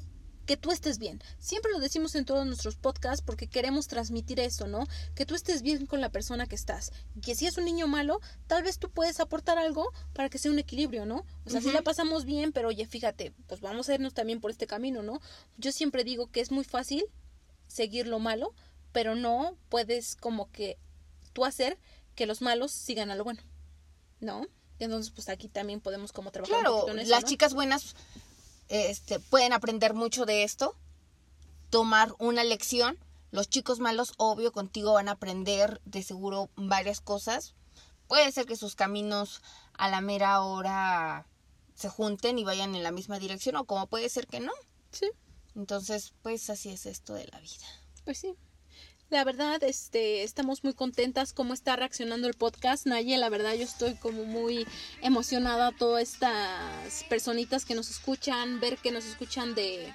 que 0.48 0.58
tú 0.58 0.72
estés 0.72 0.98
bien. 0.98 1.22
Siempre 1.38 1.72
lo 1.72 1.80
decimos 1.80 2.16
en 2.16 2.26
todos 2.26 2.46
nuestros 2.48 2.76
podcasts 2.76 3.24
porque 3.24 3.48
queremos 3.48 3.88
transmitir 3.88 4.40
eso, 4.40 4.68
¿no? 4.68 4.88
Que 5.14 5.28
tú 5.28 5.36
estés 5.36 5.62
bien 5.62 5.86
con 5.86 6.02
la 6.02 6.10
persona 6.10 6.48
que 6.48 6.56
estás. 6.56 6.92
Y 7.16 7.22
que 7.22 7.36
si 7.36 7.46
es 7.46 7.58
un 7.58 7.66
niño 7.66 7.88
malo, 7.88 8.20
tal 8.48 8.64
vez 8.64 8.80
tú 8.80 8.90
puedes 8.90 9.20
aportar 9.20 9.60
algo 9.60 9.92
para 10.14 10.30
que 10.30 10.40
sea 10.40 10.52
un 10.52 10.60
equilibrio, 10.60 11.06
¿no? 11.06 11.26
O 11.46 11.50
sea, 11.52 11.62
si 11.62 11.72
la 11.72 11.84
pasamos 11.84 12.26
bien, 12.26 12.52
pero 12.52 12.70
oye, 12.70 12.88
fíjate, 12.88 13.34
pues 13.48 13.62
vamos 13.62 13.88
a 13.88 13.94
irnos 13.94 14.16
también 14.16 14.42
por 14.42 14.50
este 14.50 14.66
camino, 14.66 15.04
¿no? 15.04 15.22
Yo 15.58 15.72
siempre 15.72 16.04
digo 16.04 16.32
que 16.32 16.42
es 16.42 16.52
muy 16.52 16.64
fácil 16.64 17.06
seguir 17.68 18.08
lo 18.08 18.20
malo, 18.20 18.54
pero 18.92 19.16
no 19.16 19.56
puedes 19.70 20.16
como 20.16 20.52
que 20.52 20.78
tú 21.34 21.46
hacer 21.46 21.78
que 22.16 22.26
los 22.26 22.42
malos 22.42 22.72
sigan 22.72 23.12
a 23.12 23.16
lo 23.16 23.24
bueno, 23.24 23.42
¿no? 24.20 24.48
Entonces, 24.80 25.12
pues 25.12 25.30
aquí 25.30 25.48
también 25.48 25.82
podemos 25.82 26.12
como 26.12 26.32
trabajar. 26.32 26.60
Claro, 26.60 26.86
las 27.06 27.24
chicas 27.26 27.54
buenas 27.54 27.96
este, 28.70 29.20
pueden 29.20 29.54
aprender 29.54 29.94
mucho 29.94 30.26
de 30.26 30.44
esto, 30.44 30.76
tomar 31.70 32.14
una 32.20 32.44
lección. 32.44 32.98
Los 33.32 33.50
chicos 33.50 33.80
malos, 33.80 34.14
obvio, 34.18 34.52
contigo 34.52 34.94
van 34.94 35.10
a 35.10 35.14
aprender 35.14 35.82
de 35.86 36.04
seguro 36.04 36.50
varias 36.56 37.02
cosas. 37.02 37.56
Puede 38.08 38.32
ser 38.32 38.46
que 38.46 38.56
sus 38.56 38.76
caminos 38.76 39.42
a 39.74 39.90
la 39.90 40.02
mera 40.02 40.42
hora 40.42 41.26
se 41.74 41.90
junten 41.90 42.38
y 42.38 42.44
vayan 42.44 42.76
en 42.76 42.84
la 42.84 42.92
misma 42.92 43.18
dirección, 43.18 43.56
o 43.56 43.66
como 43.66 43.88
puede 43.88 44.10
ser 44.10 44.28
que 44.28 44.40
no. 44.40 44.52
Sí. 44.92 45.10
Entonces, 45.56 46.14
pues 46.22 46.50
así 46.50 46.70
es 46.70 46.86
esto 46.86 47.14
de 47.14 47.28
la 47.28 47.40
vida. 47.40 47.66
Pues 48.06 48.18
sí. 48.18 48.36
La 49.10 49.24
verdad, 49.24 49.62
este, 49.64 50.24
estamos 50.24 50.64
muy 50.64 50.74
contentas 50.74 51.34
cómo 51.34 51.54
está 51.54 51.76
reaccionando 51.76 52.28
el 52.28 52.34
podcast. 52.34 52.88
Naye, 52.88 53.18
la 53.18 53.30
verdad, 53.30 53.54
yo 53.54 53.64
estoy 53.64 53.94
como 53.96 54.24
muy 54.26 54.66
emocionada 55.02 55.72
todas 55.72 56.02
estas 56.02 57.04
personitas 57.10 57.64
que 57.64 57.76
nos 57.76 57.92
escuchan, 57.92 58.60
ver 58.60 58.78
que 58.78 58.92
nos 58.92 59.06
escuchan 59.06 59.54
de 59.54 59.94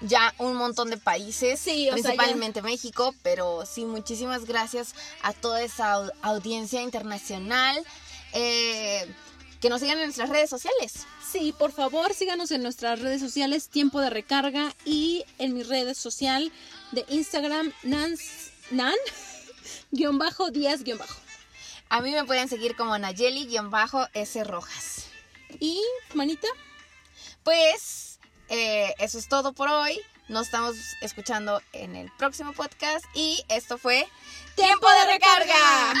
ya 0.00 0.34
un 0.38 0.54
montón 0.54 0.90
de 0.90 0.96
países, 0.96 1.60
sí, 1.60 1.88
principalmente 1.90 2.62
México, 2.62 3.14
pero 3.22 3.64
sí, 3.66 3.84
muchísimas 3.84 4.44
gracias 4.44 4.94
a 5.22 5.32
toda 5.32 5.62
esa 5.62 6.10
audiencia 6.22 6.82
internacional. 6.82 7.76
Eh, 8.32 9.06
que 9.64 9.70
nos 9.70 9.80
sigan 9.80 9.96
en 9.96 10.04
nuestras 10.04 10.28
redes 10.28 10.50
sociales. 10.50 11.06
Sí, 11.26 11.54
por 11.58 11.72
favor, 11.72 12.12
síganos 12.12 12.50
en 12.50 12.62
nuestras 12.62 13.00
redes 13.00 13.22
sociales, 13.22 13.70
Tiempo 13.70 13.98
de 14.02 14.10
Recarga, 14.10 14.74
y 14.84 15.24
en 15.38 15.54
mi 15.54 15.62
redes 15.62 15.96
social 15.96 16.52
de 16.92 17.06
Instagram, 17.08 17.72
Nans, 17.82 18.50
Nan, 18.70 18.92
guion 19.90 20.18
bajo, 20.18 20.50
Díaz, 20.50 20.84
guion 20.84 20.98
bajo. 20.98 21.18
A 21.88 22.02
mí 22.02 22.10
me 22.10 22.24
pueden 22.24 22.50
seguir 22.50 22.76
como 22.76 22.98
Nayeli, 22.98 23.46
guion 23.46 23.70
bajo, 23.70 24.06
S 24.12 24.44
Rojas. 24.44 25.06
Y, 25.60 25.80
manita, 26.12 26.48
pues 27.42 28.18
eh, 28.50 28.92
eso 28.98 29.18
es 29.18 29.30
todo 29.30 29.54
por 29.54 29.70
hoy. 29.70 29.98
Nos 30.28 30.48
estamos 30.48 30.76
escuchando 31.00 31.62
en 31.72 31.96
el 31.96 32.12
próximo 32.18 32.52
podcast 32.52 33.06
y 33.14 33.42
esto 33.48 33.78
fue 33.78 34.06
Tiempo 34.56 34.86
de 34.90 35.12
Recarga. 35.14 35.94